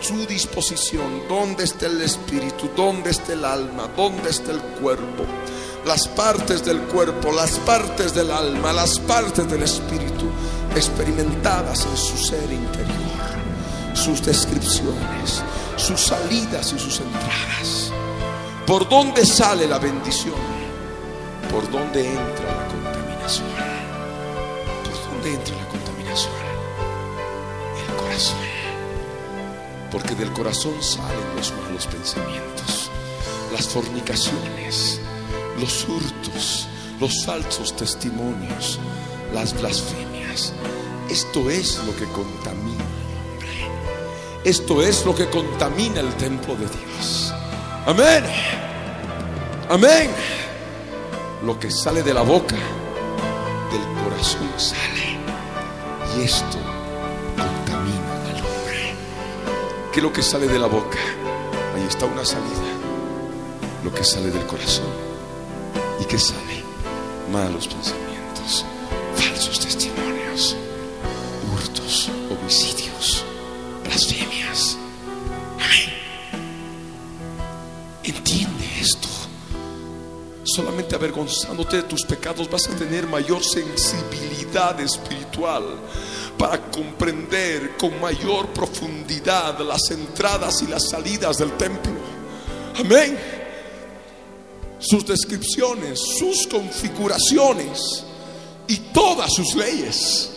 su 0.00 0.26
disposición, 0.26 1.28
dónde 1.28 1.64
está 1.64 1.86
el 1.86 2.00
espíritu, 2.02 2.68
dónde 2.76 3.10
está 3.10 3.32
el 3.32 3.44
alma, 3.44 3.88
dónde 3.96 4.30
está 4.30 4.50
el 4.50 4.60
cuerpo, 4.60 5.24
las 5.86 6.08
partes 6.08 6.64
del 6.64 6.80
cuerpo, 6.82 7.30
las 7.30 7.52
partes 7.58 8.14
del 8.14 8.30
alma, 8.30 8.72
las 8.72 8.98
partes 8.98 9.48
del 9.48 9.62
espíritu, 9.62 10.26
experimentadas 10.74 11.86
en 11.86 11.96
su 11.96 12.16
ser 12.16 12.50
interior, 12.52 13.11
sus 13.94 14.22
descripciones, 14.24 15.42
sus 15.76 16.00
salidas 16.00 16.72
y 16.72 16.78
sus 16.78 17.00
entradas. 17.00 17.92
¿Por 18.66 18.88
dónde 18.88 19.26
sale 19.26 19.66
la 19.66 19.78
bendición? 19.78 20.34
¿Por 21.50 21.70
dónde 21.70 22.06
entra 22.06 22.56
la 22.56 22.68
contaminación? 22.68 23.48
¿Por 24.84 25.12
dónde 25.12 25.34
entra 25.34 25.56
la 25.56 25.68
contaminación? 25.68 26.32
El 27.86 27.96
corazón. 27.96 28.38
Porque 29.90 30.14
del 30.14 30.32
corazón 30.32 30.82
salen 30.82 31.36
los 31.36 31.52
malos 31.52 31.86
pensamientos, 31.86 32.90
las 33.52 33.68
fornicaciones, 33.68 35.00
los 35.60 35.86
hurtos, 35.88 36.68
los 36.98 37.24
falsos 37.24 37.76
testimonios, 37.76 38.78
las 39.34 39.52
blasfemias. 39.52 40.52
Esto 41.10 41.50
es 41.50 41.78
lo 41.84 41.94
que 41.96 42.06
contamina. 42.06 42.81
Esto 44.44 44.82
es 44.82 45.04
lo 45.04 45.14
que 45.14 45.30
contamina 45.30 46.00
el 46.00 46.12
templo 46.14 46.54
de 46.56 46.66
Dios. 46.66 47.32
Amén. 47.86 48.24
Amén. 49.68 50.10
Lo 51.44 51.58
que 51.58 51.70
sale 51.70 52.02
de 52.02 52.12
la 52.12 52.22
boca, 52.22 52.56
del 52.56 54.02
corazón 54.02 54.48
sale. 54.56 55.16
Y 56.16 56.22
esto 56.22 56.58
contamina 57.36 58.14
al 58.30 58.36
hombre. 58.36 58.94
¿Qué 59.92 60.00
es 60.00 60.02
lo 60.02 60.12
que 60.12 60.22
sale 60.22 60.48
de 60.48 60.58
la 60.58 60.66
boca? 60.66 60.98
Ahí 61.76 61.86
está 61.88 62.06
una 62.06 62.24
salida. 62.24 62.72
Lo 63.84 63.92
que 63.94 64.02
sale 64.02 64.30
del 64.30 64.46
corazón. 64.46 64.90
¿Y 66.00 66.04
qué 66.04 66.18
sale? 66.18 66.64
Malos 67.30 67.68
pensamientos, 67.68 68.64
falsos 69.14 69.60
testimonios, 69.60 70.56
hurtos, 71.52 72.10
homicidios, 72.30 73.24
blasfemias. 73.84 74.76
Amén. 75.56 75.92
Entiende 78.04 78.64
esto. 78.80 79.08
Solamente 80.44 80.94
avergonzándote 80.94 81.76
de 81.76 81.82
tus 81.84 82.04
pecados 82.04 82.50
vas 82.50 82.68
a 82.68 82.76
tener 82.76 83.06
mayor 83.06 83.44
sensibilidad 83.44 84.78
espiritual 84.80 85.64
para 86.36 86.60
comprender 86.70 87.76
con 87.76 88.00
mayor 88.00 88.48
profundidad 88.48 89.58
las 89.60 89.90
entradas 89.90 90.62
y 90.62 90.66
las 90.66 90.88
salidas 90.88 91.38
del 91.38 91.52
templo. 91.56 91.92
Amén. 92.76 93.18
Sus 94.80 95.06
descripciones, 95.06 96.00
sus 96.18 96.48
configuraciones 96.48 98.04
y 98.66 98.76
todas 98.92 99.32
sus 99.32 99.54
leyes. 99.54 100.30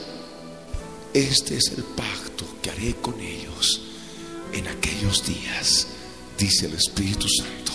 este 1.13 1.57
es 1.57 1.71
el 1.75 1.83
pacto 1.83 2.24
con 3.01 3.19
ellos 3.21 3.81
en 4.53 4.67
aquellos 4.67 5.25
días, 5.25 5.87
dice 6.37 6.65
el 6.65 6.73
Espíritu 6.73 7.27
Santo. 7.29 7.71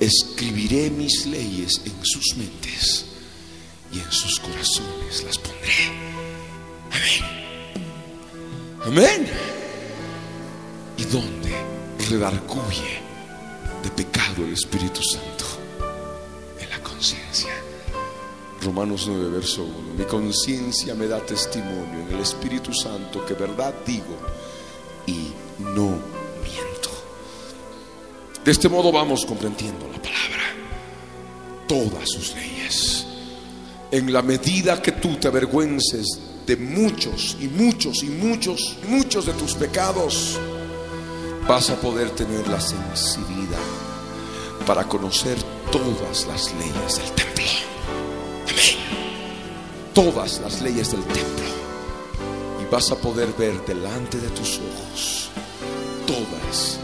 Escribiré 0.00 0.90
mis 0.90 1.26
leyes 1.26 1.80
en 1.84 1.94
sus 2.04 2.36
mentes 2.36 3.06
y 3.92 4.00
en 4.00 4.12
sus 4.12 4.38
corazones 4.38 5.24
las 5.24 5.38
pondré. 5.38 5.90
Amén. 8.84 8.84
Amén. 8.84 9.28
¿Y 10.98 11.04
dónde 11.04 11.52
redarguye 12.10 13.00
de 13.82 13.90
pecado 13.90 14.44
el 14.44 14.52
Espíritu 14.52 15.00
Santo? 15.02 15.44
En 16.60 16.68
la 16.68 16.82
conciencia. 16.82 17.61
Romanos 18.62 19.06
9, 19.08 19.28
verso 19.28 19.64
1. 19.64 19.94
Mi 19.98 20.04
conciencia 20.04 20.94
me 20.94 21.08
da 21.08 21.18
testimonio 21.20 22.06
en 22.06 22.14
el 22.14 22.20
Espíritu 22.20 22.72
Santo 22.72 23.24
que 23.26 23.34
verdad 23.34 23.74
digo 23.84 24.16
y 25.06 25.32
no 25.58 25.98
miento. 26.42 26.90
De 28.44 28.50
este 28.50 28.68
modo 28.68 28.92
vamos 28.92 29.26
comprendiendo 29.26 29.86
la 29.88 30.00
palabra, 30.00 30.44
todas 31.66 32.08
sus 32.08 32.34
leyes. 32.34 33.06
En 33.90 34.12
la 34.12 34.22
medida 34.22 34.80
que 34.80 34.92
tú 34.92 35.16
te 35.16 35.26
avergüences 35.26 36.18
de 36.46 36.56
muchos 36.56 37.36
y 37.40 37.48
muchos 37.48 38.02
y 38.02 38.06
muchos 38.06 38.78
muchos 38.88 39.26
de 39.26 39.32
tus 39.32 39.54
pecados, 39.54 40.38
vas 41.48 41.70
a 41.70 41.80
poder 41.80 42.10
tener 42.10 42.46
la 42.46 42.60
sensibilidad 42.60 43.58
para 44.66 44.84
conocer 44.88 45.36
todas 45.72 46.26
las 46.26 46.52
leyes 46.54 46.98
del 46.98 47.12
templo. 47.12 47.32
Amén. 48.48 49.92
Todas 49.94 50.40
las 50.40 50.60
leyes 50.60 50.92
del 50.92 51.02
templo. 51.04 51.44
Y 52.60 52.70
vas 52.70 52.90
a 52.90 52.96
poder 52.96 53.32
ver 53.38 53.64
delante 53.66 54.18
de 54.18 54.28
tus 54.28 54.58
ojos 54.58 55.30
todas 56.06 56.78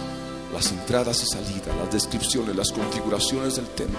las 0.53 0.73
entradas 0.73 1.23
y 1.23 1.27
salidas, 1.27 1.77
las 1.77 1.93
descripciones, 1.93 2.57
las 2.57 2.73
configuraciones 2.73 3.57
del 3.57 3.67
templo. 3.67 3.99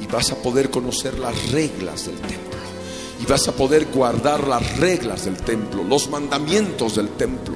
Y 0.00 0.06
vas 0.06 0.30
a 0.30 0.36
poder 0.36 0.70
conocer 0.70 1.18
las 1.18 1.50
reglas 1.50 2.06
del 2.06 2.18
templo. 2.20 2.56
Y 3.20 3.24
vas 3.26 3.48
a 3.48 3.52
poder 3.52 3.86
guardar 3.86 4.46
las 4.46 4.78
reglas 4.78 5.24
del 5.24 5.36
templo, 5.36 5.82
los 5.82 6.08
mandamientos 6.08 6.96
del 6.96 7.08
templo. 7.10 7.54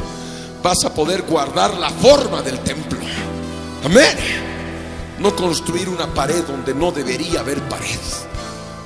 Vas 0.63 0.85
a 0.85 0.95
poder 0.95 1.23
guardar 1.23 1.75
la 1.79 1.91
forma 1.91 2.43
del 2.43 2.59
templo. 2.61 2.99
Amén. 3.85 4.17
No 5.19 5.37
construir 5.37 5.89
una 5.89 6.13
pared 6.13 6.45
donde 6.45 6.75
no 6.75 6.93
debería 6.93 7.41
haber 7.41 7.61
pared. 7.69 7.99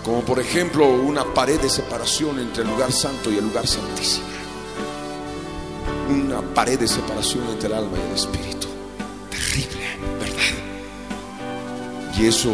Como 0.04 0.20
por 0.20 0.38
ejemplo 0.38 0.86
una 0.86 1.24
pared 1.32 1.58
de 1.58 1.70
separación 1.70 2.38
entre 2.38 2.62
el 2.62 2.68
lugar 2.68 2.92
santo 2.92 3.32
y 3.32 3.38
el 3.38 3.44
lugar 3.44 3.66
santísimo. 3.66 4.26
Una 6.10 6.42
pared 6.42 6.78
de 6.78 6.86
separación 6.86 7.48
entre 7.48 7.68
el 7.68 7.74
alma 7.74 7.96
y 7.96 8.10
el 8.10 8.14
espíritu. 8.14 8.68
Terrible, 9.30 9.96
¿verdad? 10.20 12.18
Y 12.18 12.26
eso 12.26 12.52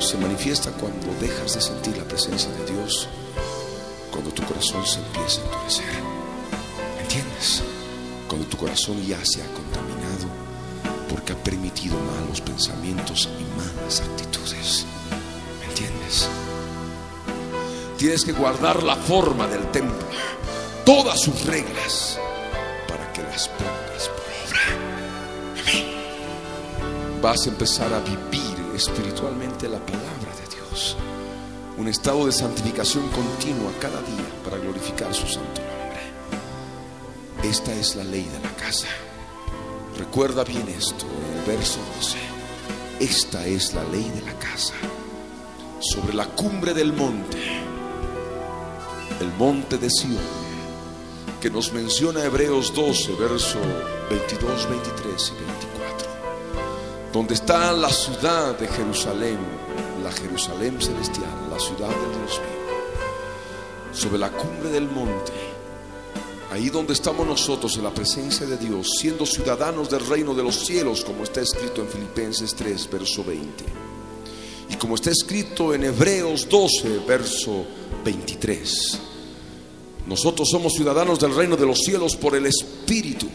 se 0.00 0.18
manifiesta 0.18 0.72
cuando 0.72 1.06
dejas 1.20 1.54
de 1.54 1.60
sentir 1.60 1.96
la 1.96 2.04
presencia 2.04 2.50
de 2.50 2.72
Dios, 2.72 3.08
cuando 4.10 4.30
tu 4.30 4.42
corazón 4.42 4.84
se 4.84 4.98
empieza 4.98 5.40
a 5.40 5.44
endurecer. 5.44 6.02
¿Me 6.96 7.02
entiendes? 7.02 7.62
Cuando 8.26 8.46
tu 8.48 8.56
corazón 8.56 9.00
ya 9.06 9.24
se 9.24 9.40
ha 9.40 9.46
contaminado 9.54 10.26
porque 11.08 11.32
ha 11.32 11.36
permitido 11.36 11.96
malos 11.96 12.40
pensamientos 12.40 13.28
y 13.38 13.44
malas 13.56 14.00
actitudes. 14.00 14.84
¿Me 15.60 15.66
entiendes? 15.66 16.28
Tienes 17.98 18.24
que 18.24 18.30
guardar 18.30 18.84
la 18.84 18.94
forma 18.94 19.48
del 19.48 19.72
templo, 19.72 20.06
todas 20.84 21.20
sus 21.20 21.44
reglas, 21.44 22.16
para 22.86 23.12
que 23.12 23.24
las 23.24 23.48
pongas 23.48 24.08
por 24.08 24.22
obra. 24.46 24.60
Vas 27.20 27.44
a 27.44 27.48
empezar 27.48 27.92
a 27.92 27.98
vivir 27.98 28.56
espiritualmente 28.76 29.68
la 29.68 29.80
palabra 29.80 30.32
de 30.40 30.46
Dios. 30.54 30.96
Un 31.76 31.88
estado 31.88 32.26
de 32.26 32.30
santificación 32.30 33.08
continua 33.08 33.72
cada 33.80 34.00
día 34.02 34.28
para 34.44 34.58
glorificar 34.58 35.12
su 35.12 35.26
santo 35.26 35.60
nombre. 35.60 35.98
Esta 37.42 37.74
es 37.74 37.96
la 37.96 38.04
ley 38.04 38.28
de 38.32 38.38
la 38.38 38.54
casa. 38.54 38.86
Recuerda 39.98 40.44
bien 40.44 40.68
esto, 40.68 41.04
en 41.32 41.38
el 41.38 41.44
verso 41.44 41.80
12. 41.96 42.16
Esta 43.00 43.44
es 43.44 43.74
la 43.74 43.82
ley 43.82 44.08
de 44.14 44.22
la 44.22 44.38
casa. 44.38 44.74
Sobre 45.80 46.14
la 46.14 46.26
cumbre 46.26 46.74
del 46.74 46.92
monte, 46.92 47.66
el 49.20 49.32
monte 49.34 49.78
de 49.78 49.90
Sion, 49.90 50.16
que 51.40 51.50
nos 51.50 51.72
menciona 51.72 52.24
Hebreos 52.24 52.72
12, 52.74 53.14
verso 53.14 53.58
22, 54.10 54.68
23 54.68 55.32
y 55.32 55.44
24, 55.44 56.08
donde 57.12 57.34
está 57.34 57.72
la 57.72 57.90
ciudad 57.90 58.56
de 58.58 58.68
Jerusalén, 58.68 59.38
la 60.02 60.12
Jerusalén 60.12 60.80
celestial, 60.80 61.50
la 61.50 61.58
ciudad 61.58 61.88
de 61.88 62.18
Dios 62.18 62.40
vivo, 62.40 63.92
sobre 63.92 64.18
la 64.18 64.30
cumbre 64.30 64.70
del 64.70 64.88
monte, 64.88 65.32
ahí 66.52 66.70
donde 66.70 66.92
estamos 66.92 67.26
nosotros 67.26 67.76
en 67.76 67.84
la 67.84 67.94
presencia 67.94 68.46
de 68.46 68.56
Dios, 68.56 68.88
siendo 69.00 69.26
ciudadanos 69.26 69.90
del 69.90 70.06
reino 70.06 70.32
de 70.32 70.44
los 70.44 70.64
cielos, 70.64 71.04
como 71.04 71.24
está 71.24 71.40
escrito 71.40 71.82
en 71.82 71.88
Filipenses 71.88 72.54
3, 72.54 72.88
verso 72.90 73.24
20. 73.24 73.64
Y 74.70 74.76
como 74.76 74.94
está 74.94 75.10
escrito 75.10 75.74
en 75.74 75.84
Hebreos 75.84 76.48
12, 76.48 77.00
verso 77.06 77.50
23. 77.50 77.87
Nosotros 80.06 80.48
somos 80.50 80.72
ciudadanos 80.72 81.20
del 81.20 81.34
reino 81.34 81.56
de 81.56 81.66
los 81.66 81.80
cielos 81.80 82.16
por 82.16 82.34
el 82.34 82.46
Espíritu. 82.46 83.28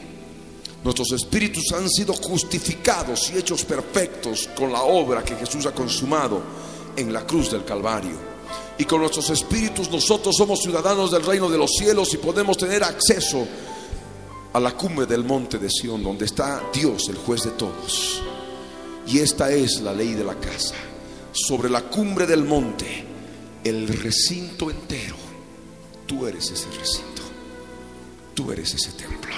Nuestros 0.83 1.13
espíritus 1.13 1.71
han 1.71 1.89
sido 1.89 2.13
justificados 2.13 3.31
y 3.33 3.37
hechos 3.37 3.63
perfectos 3.63 4.49
con 4.57 4.71
la 4.71 4.83
obra 4.83 5.23
que 5.23 5.35
Jesús 5.35 5.65
ha 5.65 5.71
consumado 5.71 6.41
en 6.97 7.13
la 7.13 7.25
cruz 7.25 7.51
del 7.51 7.63
Calvario. 7.63 8.33
Y 8.77 8.83
con 8.83 8.99
nuestros 8.99 9.29
espíritus 9.29 9.89
nosotros 9.89 10.35
somos 10.35 10.61
ciudadanos 10.61 11.11
del 11.11 11.23
reino 11.23 11.49
de 11.49 11.57
los 11.57 11.71
cielos 11.77 12.13
y 12.13 12.17
podemos 12.17 12.57
tener 12.57 12.83
acceso 12.83 13.47
a 14.51 14.59
la 14.59 14.71
cumbre 14.71 15.05
del 15.05 15.23
monte 15.23 15.57
de 15.57 15.69
Sión, 15.69 16.03
donde 16.03 16.25
está 16.25 16.61
Dios, 16.73 17.07
el 17.07 17.15
juez 17.15 17.43
de 17.43 17.51
todos. 17.51 18.21
Y 19.07 19.19
esta 19.19 19.51
es 19.51 19.79
la 19.79 19.93
ley 19.93 20.13
de 20.13 20.23
la 20.23 20.35
casa. 20.35 20.75
Sobre 21.31 21.69
la 21.69 21.81
cumbre 21.81 22.27
del 22.27 22.43
monte, 22.43 23.12
el 23.63 23.87
recinto 23.87 24.69
entero. 24.69 25.15
Tú 26.05 26.27
eres 26.27 26.51
ese 26.51 26.69
recinto. 26.71 27.21
Tú 28.33 28.51
eres 28.51 28.73
ese 28.73 28.91
templo. 28.93 29.33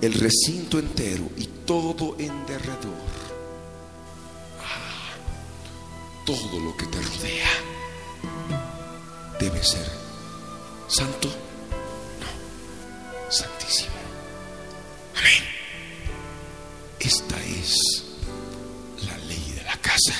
El 0.00 0.14
recinto 0.14 0.78
entero 0.78 1.28
y 1.36 1.46
todo 1.66 2.14
en 2.18 2.46
derredor. 2.46 3.08
Ah, 4.60 5.10
todo 6.24 6.60
lo 6.60 6.76
que 6.76 6.86
te 6.86 7.00
rodea 7.00 7.48
debe 9.40 9.62
ser 9.64 9.86
santo. 10.86 11.28
No, 12.20 13.32
santísimo. 13.32 13.96
Amén. 15.16 15.42
Esta 17.00 17.42
es 17.44 18.04
la 19.04 19.18
ley 19.18 19.52
de 19.56 19.64
la 19.64 19.76
casa. 19.78 20.14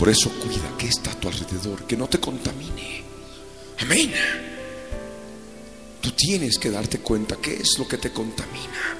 Por 0.00 0.08
eso 0.08 0.30
cuida 0.30 0.78
que 0.78 0.88
está 0.88 1.10
a 1.10 1.14
tu 1.20 1.28
alrededor, 1.28 1.86
que 1.86 1.94
no 1.94 2.08
te 2.08 2.18
contamine. 2.18 3.04
Amén. 3.80 4.10
Tú 6.00 6.12
tienes 6.12 6.58
que 6.58 6.70
darte 6.70 7.00
cuenta 7.00 7.36
qué 7.36 7.56
es 7.56 7.78
lo 7.78 7.86
que 7.86 7.98
te 7.98 8.10
contamina. 8.10 8.96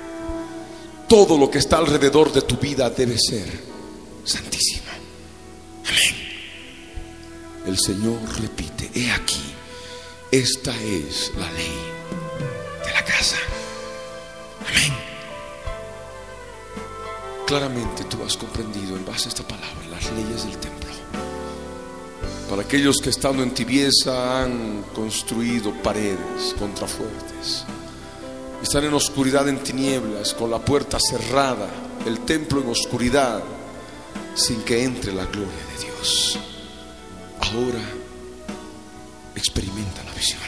Todo 1.08 1.38
lo 1.38 1.50
que 1.50 1.56
está 1.56 1.78
alrededor 1.78 2.30
de 2.34 2.42
tu 2.42 2.58
vida 2.58 2.90
debe 2.90 3.16
ser 3.18 3.48
santísimo. 4.26 4.90
Amén. 5.88 6.16
El 7.64 7.78
Señor 7.78 8.18
repite, 8.38 8.90
he 8.94 9.10
aquí, 9.10 9.54
esta 10.30 10.78
es 10.82 11.32
la 11.38 11.50
ley 11.52 11.80
de 12.84 12.92
la 12.92 13.04
casa. 13.06 13.38
Amén. 14.68 14.92
Claramente 17.46 18.04
tú 18.04 18.22
has 18.22 18.36
comprendido 18.36 18.98
en 18.98 19.06
base 19.06 19.24
a 19.24 19.28
esta 19.30 19.48
palabra 19.48 19.86
las 19.90 20.12
leyes 20.12 20.44
del 20.44 20.58
templo. 20.58 20.89
Para 22.50 22.62
aquellos 22.62 22.96
que 23.00 23.10
estando 23.10 23.44
en 23.44 23.54
tibieza 23.54 24.42
han 24.42 24.82
construido 24.92 25.72
paredes 25.84 26.52
contrafuertes, 26.58 27.64
están 28.60 28.82
en 28.82 28.92
oscuridad, 28.92 29.48
en 29.48 29.62
tinieblas, 29.62 30.34
con 30.34 30.50
la 30.50 30.58
puerta 30.58 30.98
cerrada, 30.98 31.68
el 32.04 32.18
templo 32.24 32.60
en 32.60 32.68
oscuridad, 32.68 33.40
sin 34.34 34.62
que 34.62 34.82
entre 34.82 35.12
la 35.12 35.26
gloria 35.26 35.46
de 35.46 35.84
Dios. 35.84 36.40
Ahora 37.40 37.84
experimenta 39.36 40.02
la 40.02 40.12
visión. 40.12 40.40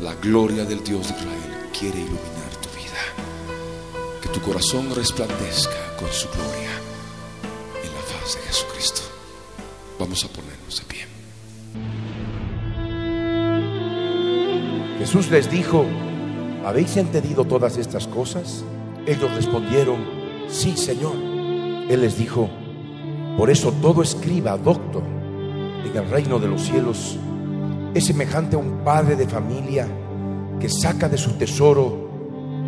La 0.00 0.14
gloria 0.14 0.64
del 0.64 0.82
Dios 0.82 1.06
de 1.06 1.14
Israel 1.18 1.68
quiere 1.78 1.98
iluminar 1.98 2.56
tu 2.62 2.70
vida. 2.70 4.20
Que 4.22 4.28
tu 4.30 4.40
corazón 4.40 4.94
resplandezca 4.94 5.96
con 5.98 6.10
su 6.10 6.28
gloria 6.30 6.70
en 7.84 7.92
la 7.92 8.00
faz 8.00 8.36
de 8.36 8.40
Jesucristo. 8.40 9.02
Vamos 9.98 10.24
a 10.24 10.28
Jesús 14.98 15.30
les 15.30 15.50
dijo, 15.50 15.84
¿habéis 16.64 16.96
entendido 16.96 17.44
todas 17.44 17.76
estas 17.76 18.06
cosas? 18.06 18.64
Ellos 19.06 19.34
respondieron, 19.34 19.98
sí, 20.48 20.76
Señor. 20.76 21.16
Él 21.90 22.00
les 22.00 22.16
dijo, 22.16 22.48
por 23.36 23.50
eso 23.50 23.72
todo 23.82 24.02
escriba, 24.02 24.56
doctor, 24.56 25.02
en 25.84 25.96
el 25.96 26.08
reino 26.08 26.38
de 26.38 26.48
los 26.48 26.62
cielos 26.62 27.18
es 27.94 28.06
semejante 28.06 28.56
a 28.56 28.60
un 28.60 28.84
padre 28.84 29.16
de 29.16 29.26
familia 29.26 29.86
que 30.60 30.68
saca 30.68 31.08
de 31.08 31.18
su 31.18 31.32
tesoro 31.32 32.08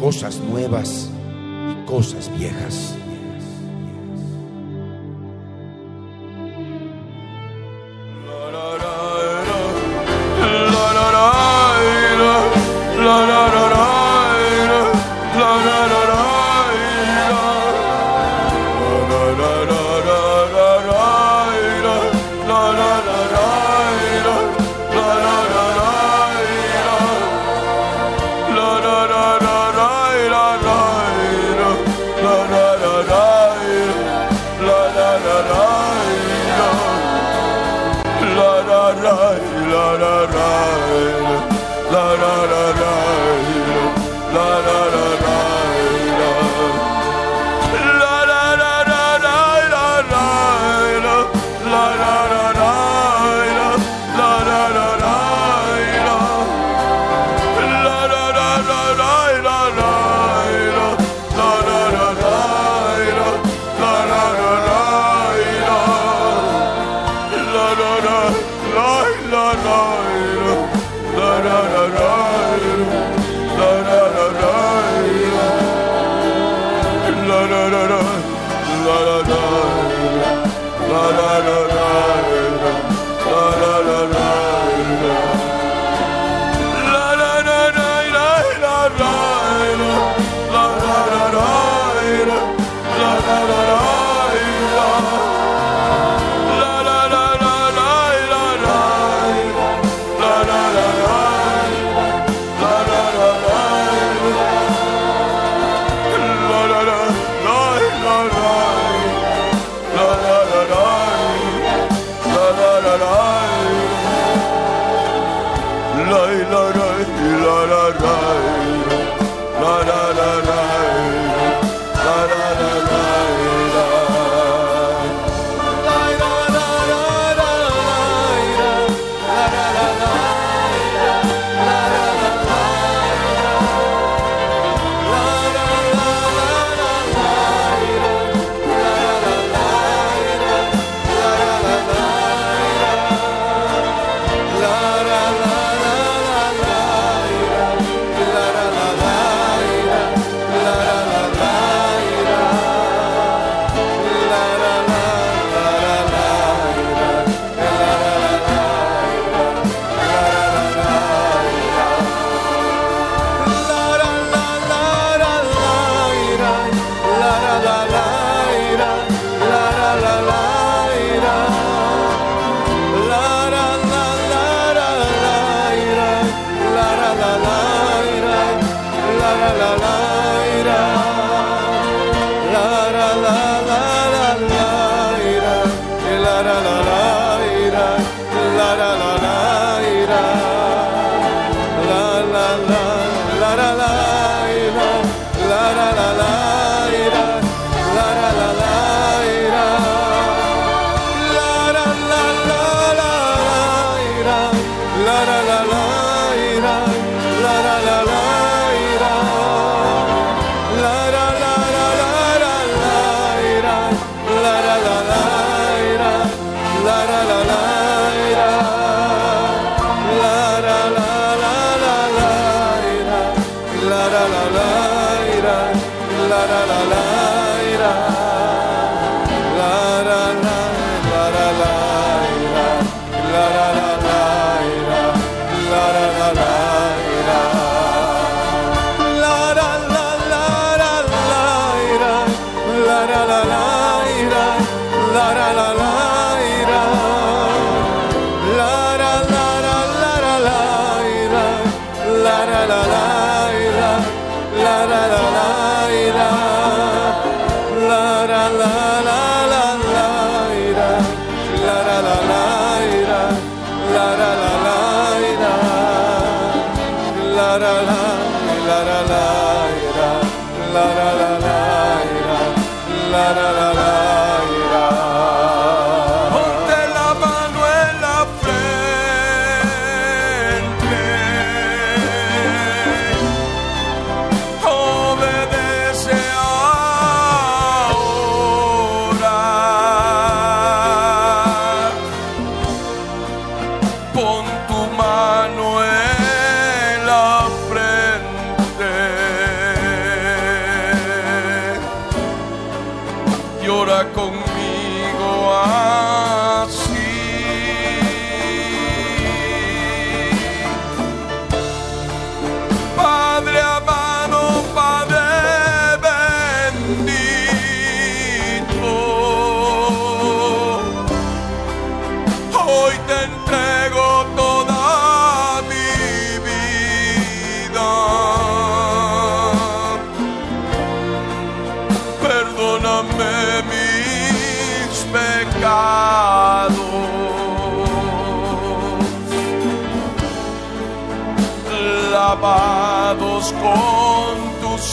cosas 0.01 0.40
nuevas 0.40 1.10
y 1.70 1.86
cosas 1.86 2.31
viejas. 2.36 2.97
no, 15.62 15.89
no. 15.89 15.94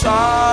side. 0.02 0.52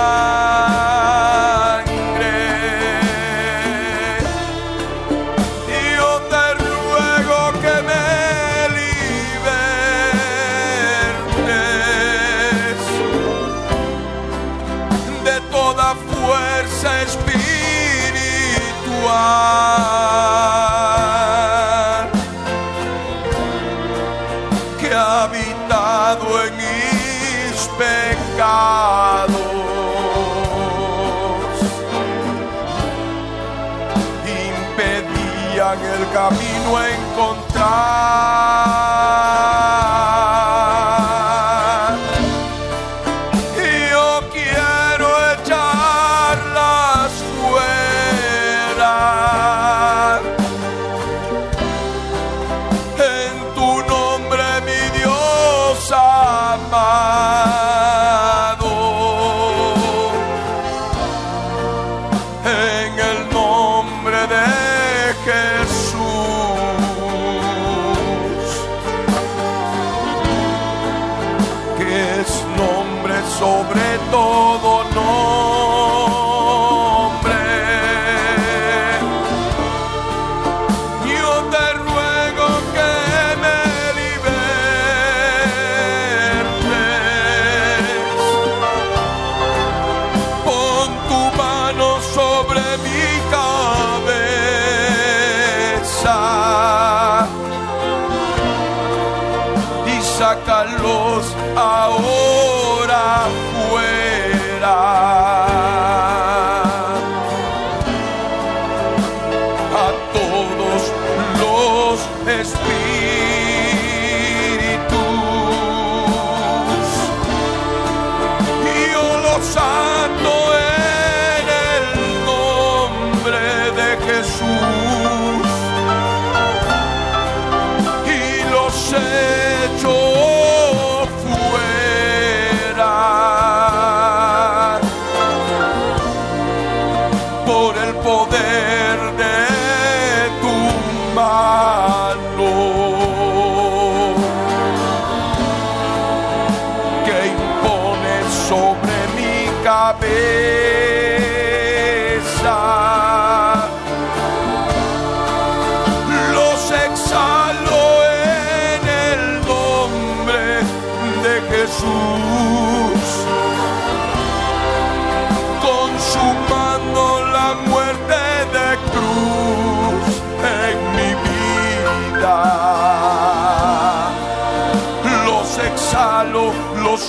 Tchau! 38.09 39.08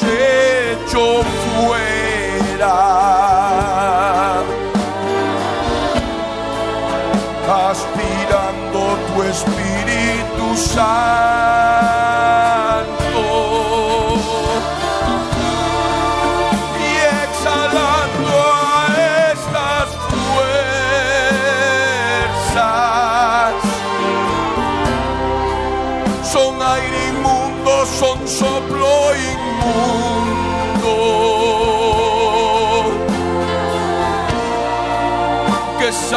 hecho 0.02 1.22
fuera. 1.44 2.74
Aspirando 7.70 8.80
tu 9.06 9.22
Espíritu 9.22 10.56
Santo. 10.56 11.39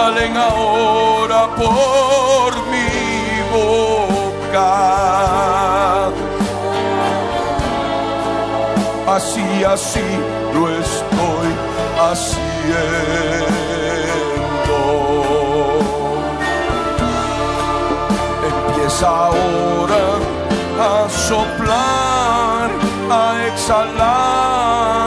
salen 0.04 0.36
ahora 0.36 1.42
por 1.62 2.52
mi 2.72 2.90
boca. 3.56 4.72
Así, 9.16 9.48
así 9.76 10.10
lo 10.56 10.64
estoy 10.84 11.50
haciendo. 12.08 12.42
Empieza 18.52 19.08
ahora 19.30 20.04
a 20.90 20.94
soplar, 21.30 22.68
a 23.20 23.22
exhalar 23.48 25.03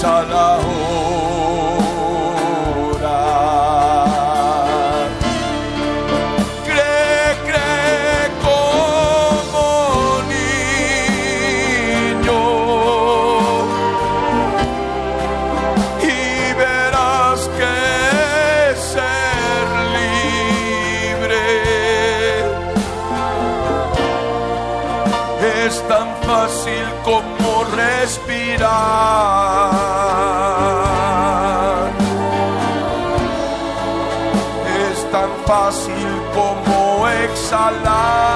Exhala 0.00 0.44
ahora. 0.54 0.80
Cree, 6.64 7.28
cree 7.48 8.22
como 8.46 9.66
niño 10.34 10.54
y 16.02 16.14
verás 16.54 17.40
que 17.58 17.76
ser 18.94 19.66
libre 19.98 21.44
es 25.66 25.74
tan 25.88 26.08
fácil 26.22 26.86
como 27.04 27.48
respirar. 27.76 29.69
Fácil 35.50 36.22
como 36.32 37.08
exhalar. 37.08 38.29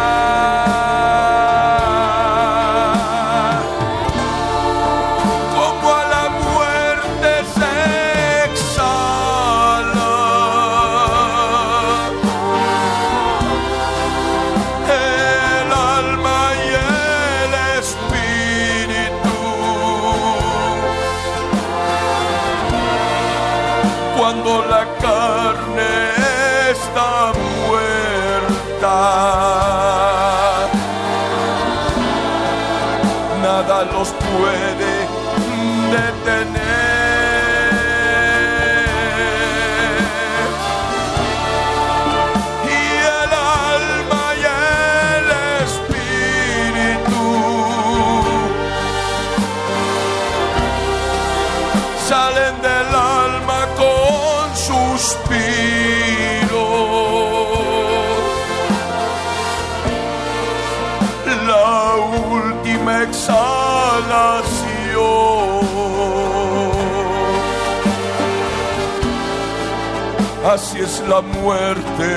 Así 70.55 70.79
es 70.79 71.03
la 71.09 71.21
muerte 71.21 72.11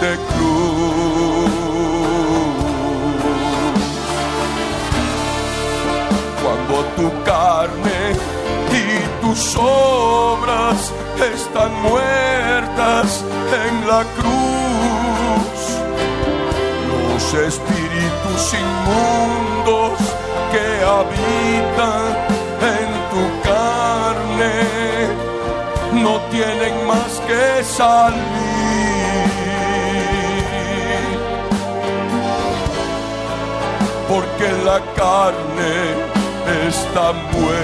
de 0.00 0.12
cruz. 0.30 1.52
Cuando 6.42 6.76
tu 6.96 7.12
carne 7.22 8.00
y 8.72 9.20
tus 9.20 9.56
obras 9.56 10.90
están 11.34 11.82
muertas 11.82 13.22
en 13.66 13.86
la 13.86 14.04
cruz, 14.16 15.58
los 17.12 17.34
espíritus 17.34 18.54
inmundos 18.54 19.98
que 20.50 20.66
habitan 20.82 22.31
tienen 26.44 26.86
más 26.86 27.20
que 27.28 27.62
salir. 27.64 28.52
porque 34.08 34.48
la 34.64 34.78
carne 34.94 35.74
está 36.68 37.12
muerta. 37.32 37.58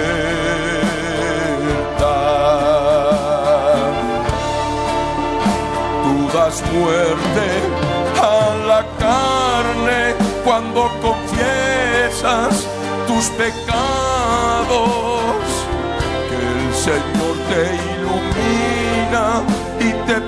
Tú 6.03 6.15
das 6.33 6.57
muerte 6.73 7.47
a 8.17 8.55
la 8.67 8.83
carne 8.99 10.01
cuando 10.43 10.81
confiesas 11.03 12.67
tus 13.07 13.27
pecados. 13.43 14.79
Que 16.29 16.39
el 16.57 16.75
Señor 16.75 17.37
te 17.51 17.88
ilumina 18.19 19.43
y 19.81 19.93
te 20.07 20.28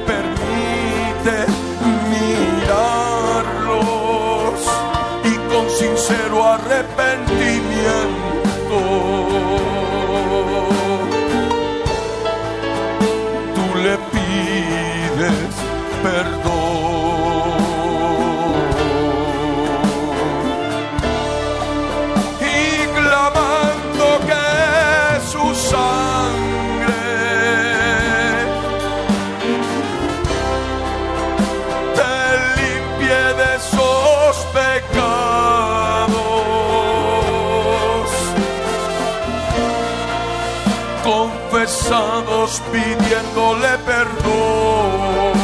pidiéndole 43.51 43.79
perdón. 43.79 45.41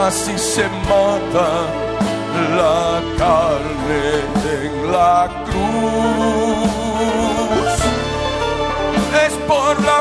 Así 0.00 0.38
se 0.38 0.68
mata 0.88 1.66
la 2.56 3.00
carne 3.18 4.02
en 4.64 4.92
la 4.92 5.28
cruz 5.44 6.72
es 9.26 9.34
por 9.46 9.74
la 9.82 10.00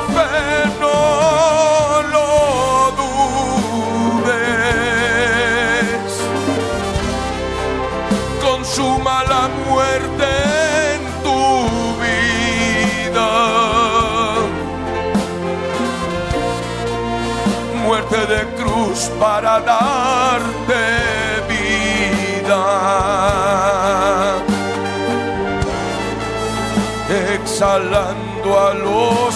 De 18.11 18.45
cruz 18.61 19.09
para 19.21 19.61
darte 19.61 20.83
vida 21.47 22.63
exhalando 27.33 28.59
a 28.59 28.73
los. 28.73 29.35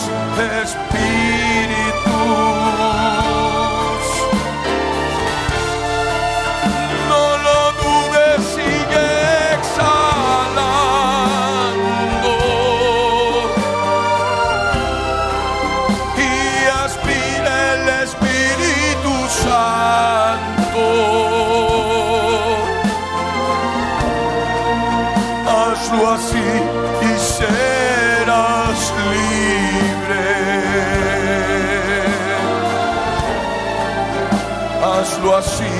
assim. 35.38 35.75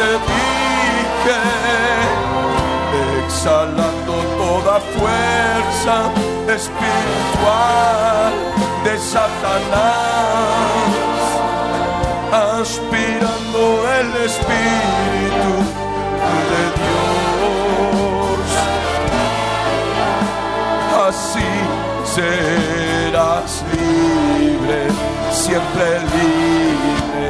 Te 0.00 0.12
dije, 0.30 1.40
exhalando 3.26 4.14
toda 4.42 4.74
fuerza 4.96 5.96
espiritual 6.58 8.32
de 8.84 8.94
Satanás, 8.98 10.40
aspirando 12.60 13.60
el 13.98 14.08
espíritu 14.28 15.52
de 16.50 16.62
Dios 16.78 17.00
así 21.08 21.50
serás 22.14 23.52
libre, 23.72 24.80
siempre 25.30 25.88
libre, 26.14 27.26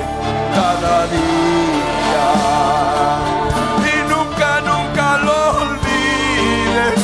cada 0.55 0.97
día 1.07 2.00
y 3.93 3.97
nunca, 4.13 4.51
nunca 4.71 5.07
lo 5.27 5.39
olvides. 5.63 7.01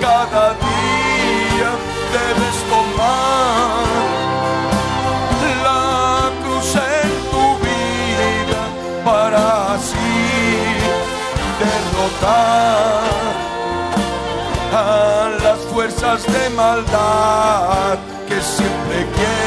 Cada 0.00 0.44
día 0.66 1.70
debes 2.16 2.56
tomar 2.70 3.88
la 5.62 6.30
cruz 6.42 6.70
en 6.76 7.10
tu 7.32 7.44
vida 7.66 8.62
para 9.04 9.74
así 9.74 10.14
derrotar 11.62 13.08
a 14.72 15.30
las 15.42 15.58
fuerzas 15.72 16.26
de 16.26 16.50
maldad 16.50 17.98
que 18.28 18.40
siempre 18.40 19.06
quieren. 19.14 19.37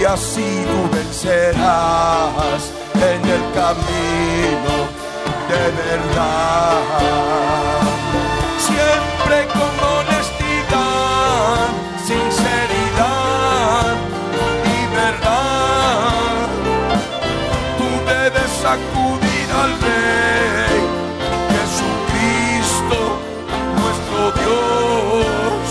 Y 0.00 0.04
así 0.04 0.64
tú 0.70 0.96
vencerás 0.96 2.62
en 2.94 3.20
el 3.36 3.42
camino 3.52 4.74
de 5.50 5.64
verdad. 5.82 6.80
Siempre 8.68 9.36
con 9.52 9.72
honestidad, 9.98 11.68
sinceridad 12.06 13.94
y 14.64 14.78
verdad 14.96 16.48
tú 17.78 17.88
debes 18.10 18.52
acudir 18.76 19.48
al 19.62 19.72
Rey 19.84 20.80
Jesucristo, 21.52 22.98
nuestro 23.76 24.20
Dios, 24.40 25.69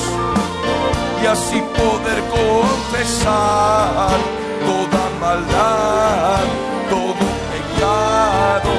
así 1.32 1.62
poder 1.78 2.20
confesar 2.38 4.18
toda 4.66 5.04
maldad, 5.22 6.44
todo 6.90 7.26
pecado 7.52 8.76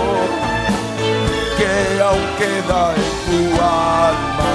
que 1.58 2.02
aún 2.02 2.28
queda 2.40 2.80
en 3.02 3.10
tu 3.26 3.40
alma, 3.62 4.50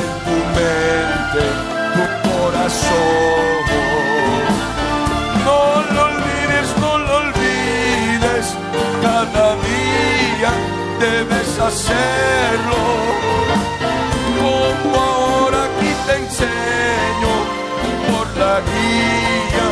en 0.00 0.10
tu 0.26 0.36
mente, 0.56 1.42
tu 1.94 2.04
corazón. 2.28 3.62
No 5.46 5.60
lo 5.94 6.00
olvides, 6.10 6.68
no 6.80 6.92
lo 7.06 7.12
olvides, 7.24 8.46
cada 9.00 9.46
día 9.70 10.50
debes 10.98 11.50
hacerlo. 11.68 12.82
Como 14.40 14.96
ahora 14.96 15.58
aquí 15.66 15.92
te 16.06 16.14
la 18.52 18.60
guía 18.72 19.68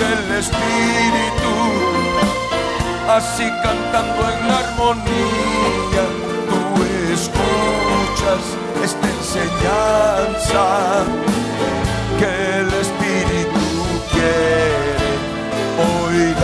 del 0.00 0.24
Espíritu, 0.42 1.54
así 3.16 3.46
cantando 3.64 4.20
en 4.32 4.42
armonía, 4.62 6.04
tú 6.48 6.60
escuchas 7.16 8.42
esta 8.86 9.06
enseñanza 9.18 10.64
que 12.18 12.30
el 12.60 12.70
Espíritu 12.84 13.66
quiere. 14.12 15.10
Hoy 15.86 16.34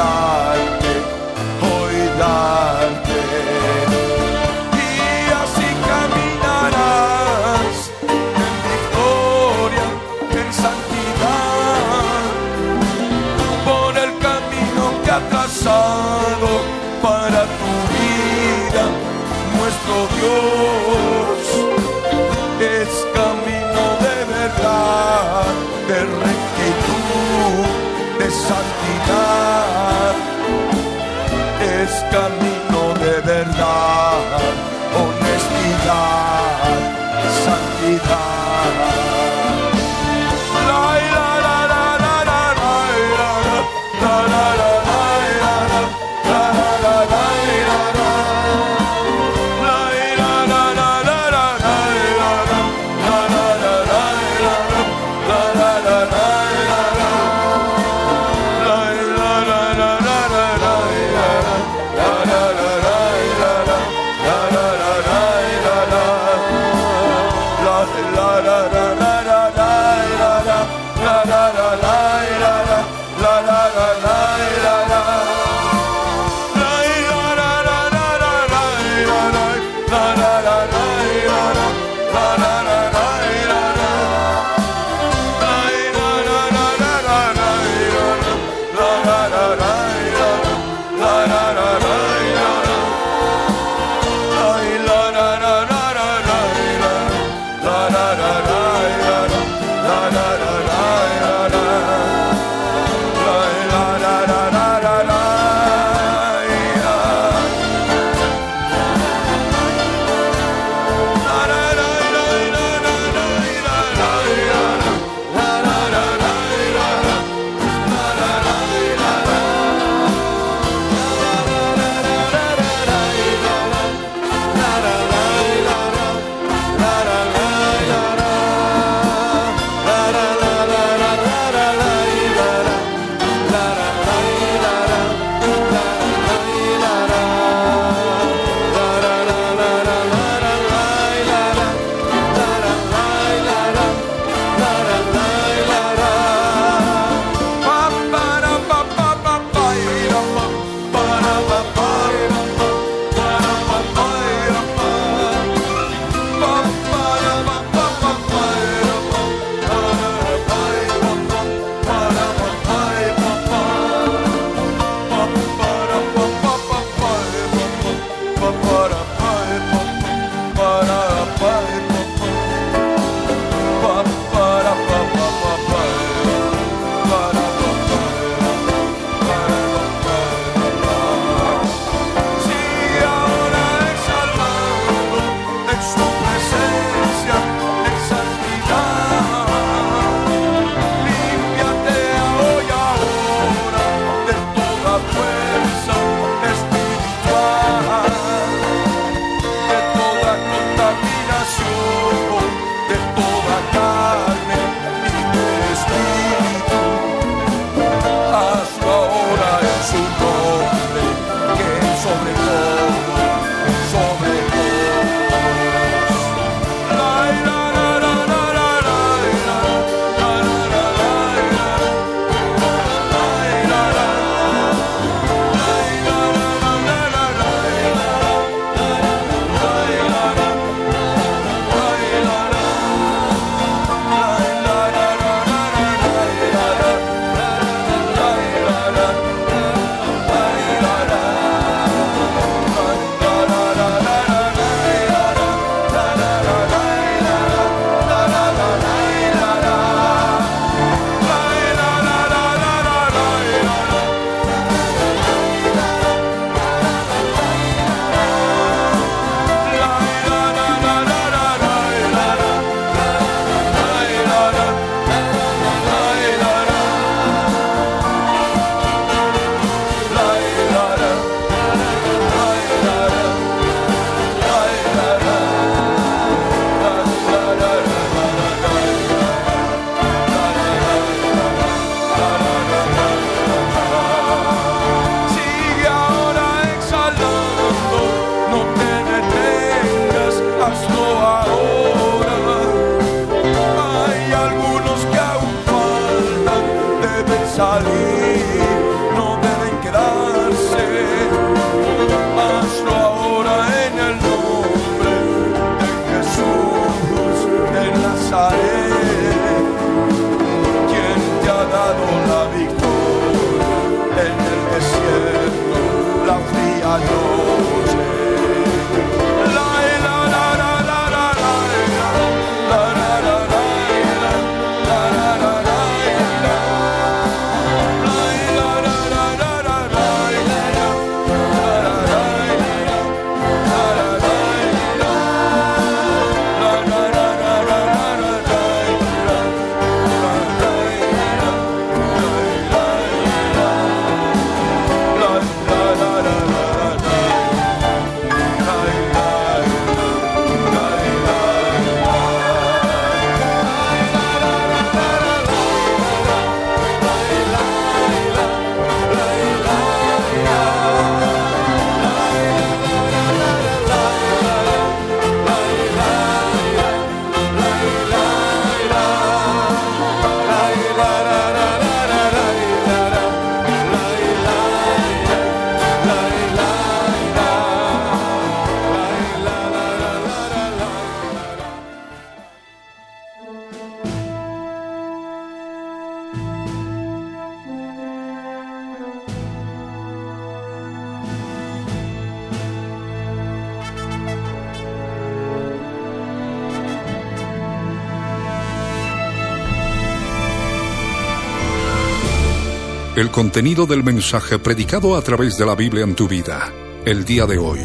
El 403.19 403.33
contenido 403.33 403.85
del 403.85 404.05
mensaje 404.05 404.61
predicado 404.61 405.17
a 405.17 405.23
través 405.23 405.59
de 405.59 405.67
la 405.67 405.75
Biblia 405.75 406.05
en 406.05 406.15
tu 406.15 406.29
vida, 406.29 406.73
el 407.05 407.25
día 407.25 407.47
de 407.47 407.59
hoy, 407.59 407.81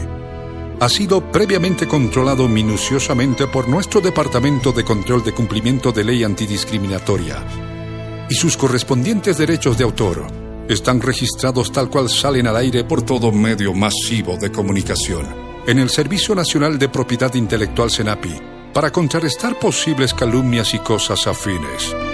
ha 0.79 0.87
sido 0.87 1.31
previamente 1.31 1.87
controlado 1.87 2.47
minuciosamente 2.47 3.47
por 3.47 3.67
nuestro 3.67 3.99
Departamento 3.99 4.71
de 4.71 4.83
Control 4.83 5.23
de 5.23 5.33
Cumplimiento 5.33 5.91
de 5.91 6.03
Ley 6.03 6.23
Antidiscriminatoria 6.23 7.43
y 8.29 8.35
sus 8.35 8.55
correspondientes 8.55 9.39
derechos 9.39 9.75
de 9.75 9.85
autor 9.85 10.27
están 10.69 11.01
registrados 11.01 11.71
tal 11.71 11.89
cual 11.89 12.09
salen 12.09 12.45
al 12.45 12.57
aire 12.57 12.83
por 12.83 13.01
todo 13.01 13.31
medio 13.31 13.73
masivo 13.73 14.37
de 14.37 14.51
comunicación 14.51 15.25
en 15.65 15.79
el 15.79 15.89
Servicio 15.89 16.35
Nacional 16.35 16.77
de 16.77 16.89
Propiedad 16.89 17.33
Intelectual 17.33 17.89
SENAPI 17.89 18.39
para 18.71 18.91
contrarrestar 18.91 19.57
posibles 19.57 20.13
calumnias 20.13 20.75
y 20.75 20.77
cosas 20.77 21.25
afines. 21.25 22.12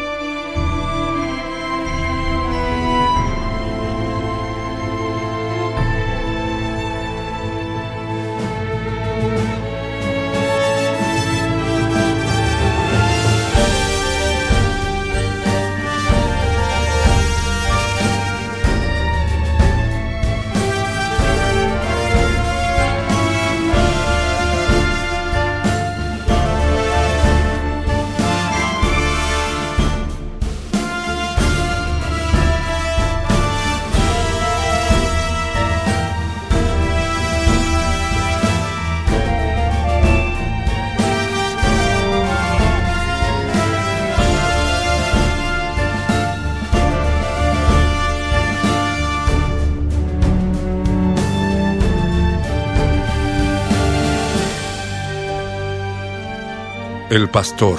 El 57.19 57.27
pastor 57.29 57.77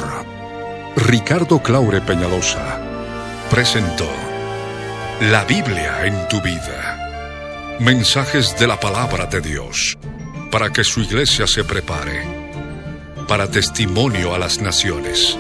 Ricardo 0.97 1.62
Claure 1.62 2.03
Peñalosa 2.03 2.79
presentó 3.49 4.07
La 5.23 5.47
Biblia 5.47 6.05
en 6.05 6.29
tu 6.29 6.43
vida. 6.43 7.79
Mensajes 7.81 8.59
de 8.59 8.67
la 8.67 8.79
palabra 8.79 9.25
de 9.25 9.41
Dios 9.41 9.97
para 10.51 10.71
que 10.71 10.85
su 10.85 11.01
iglesia 11.01 11.47
se 11.47 11.65
prepare 11.65 12.23
para 13.27 13.51
testimonio 13.51 14.35
a 14.35 14.39
las 14.39 14.61
naciones. 14.61 15.39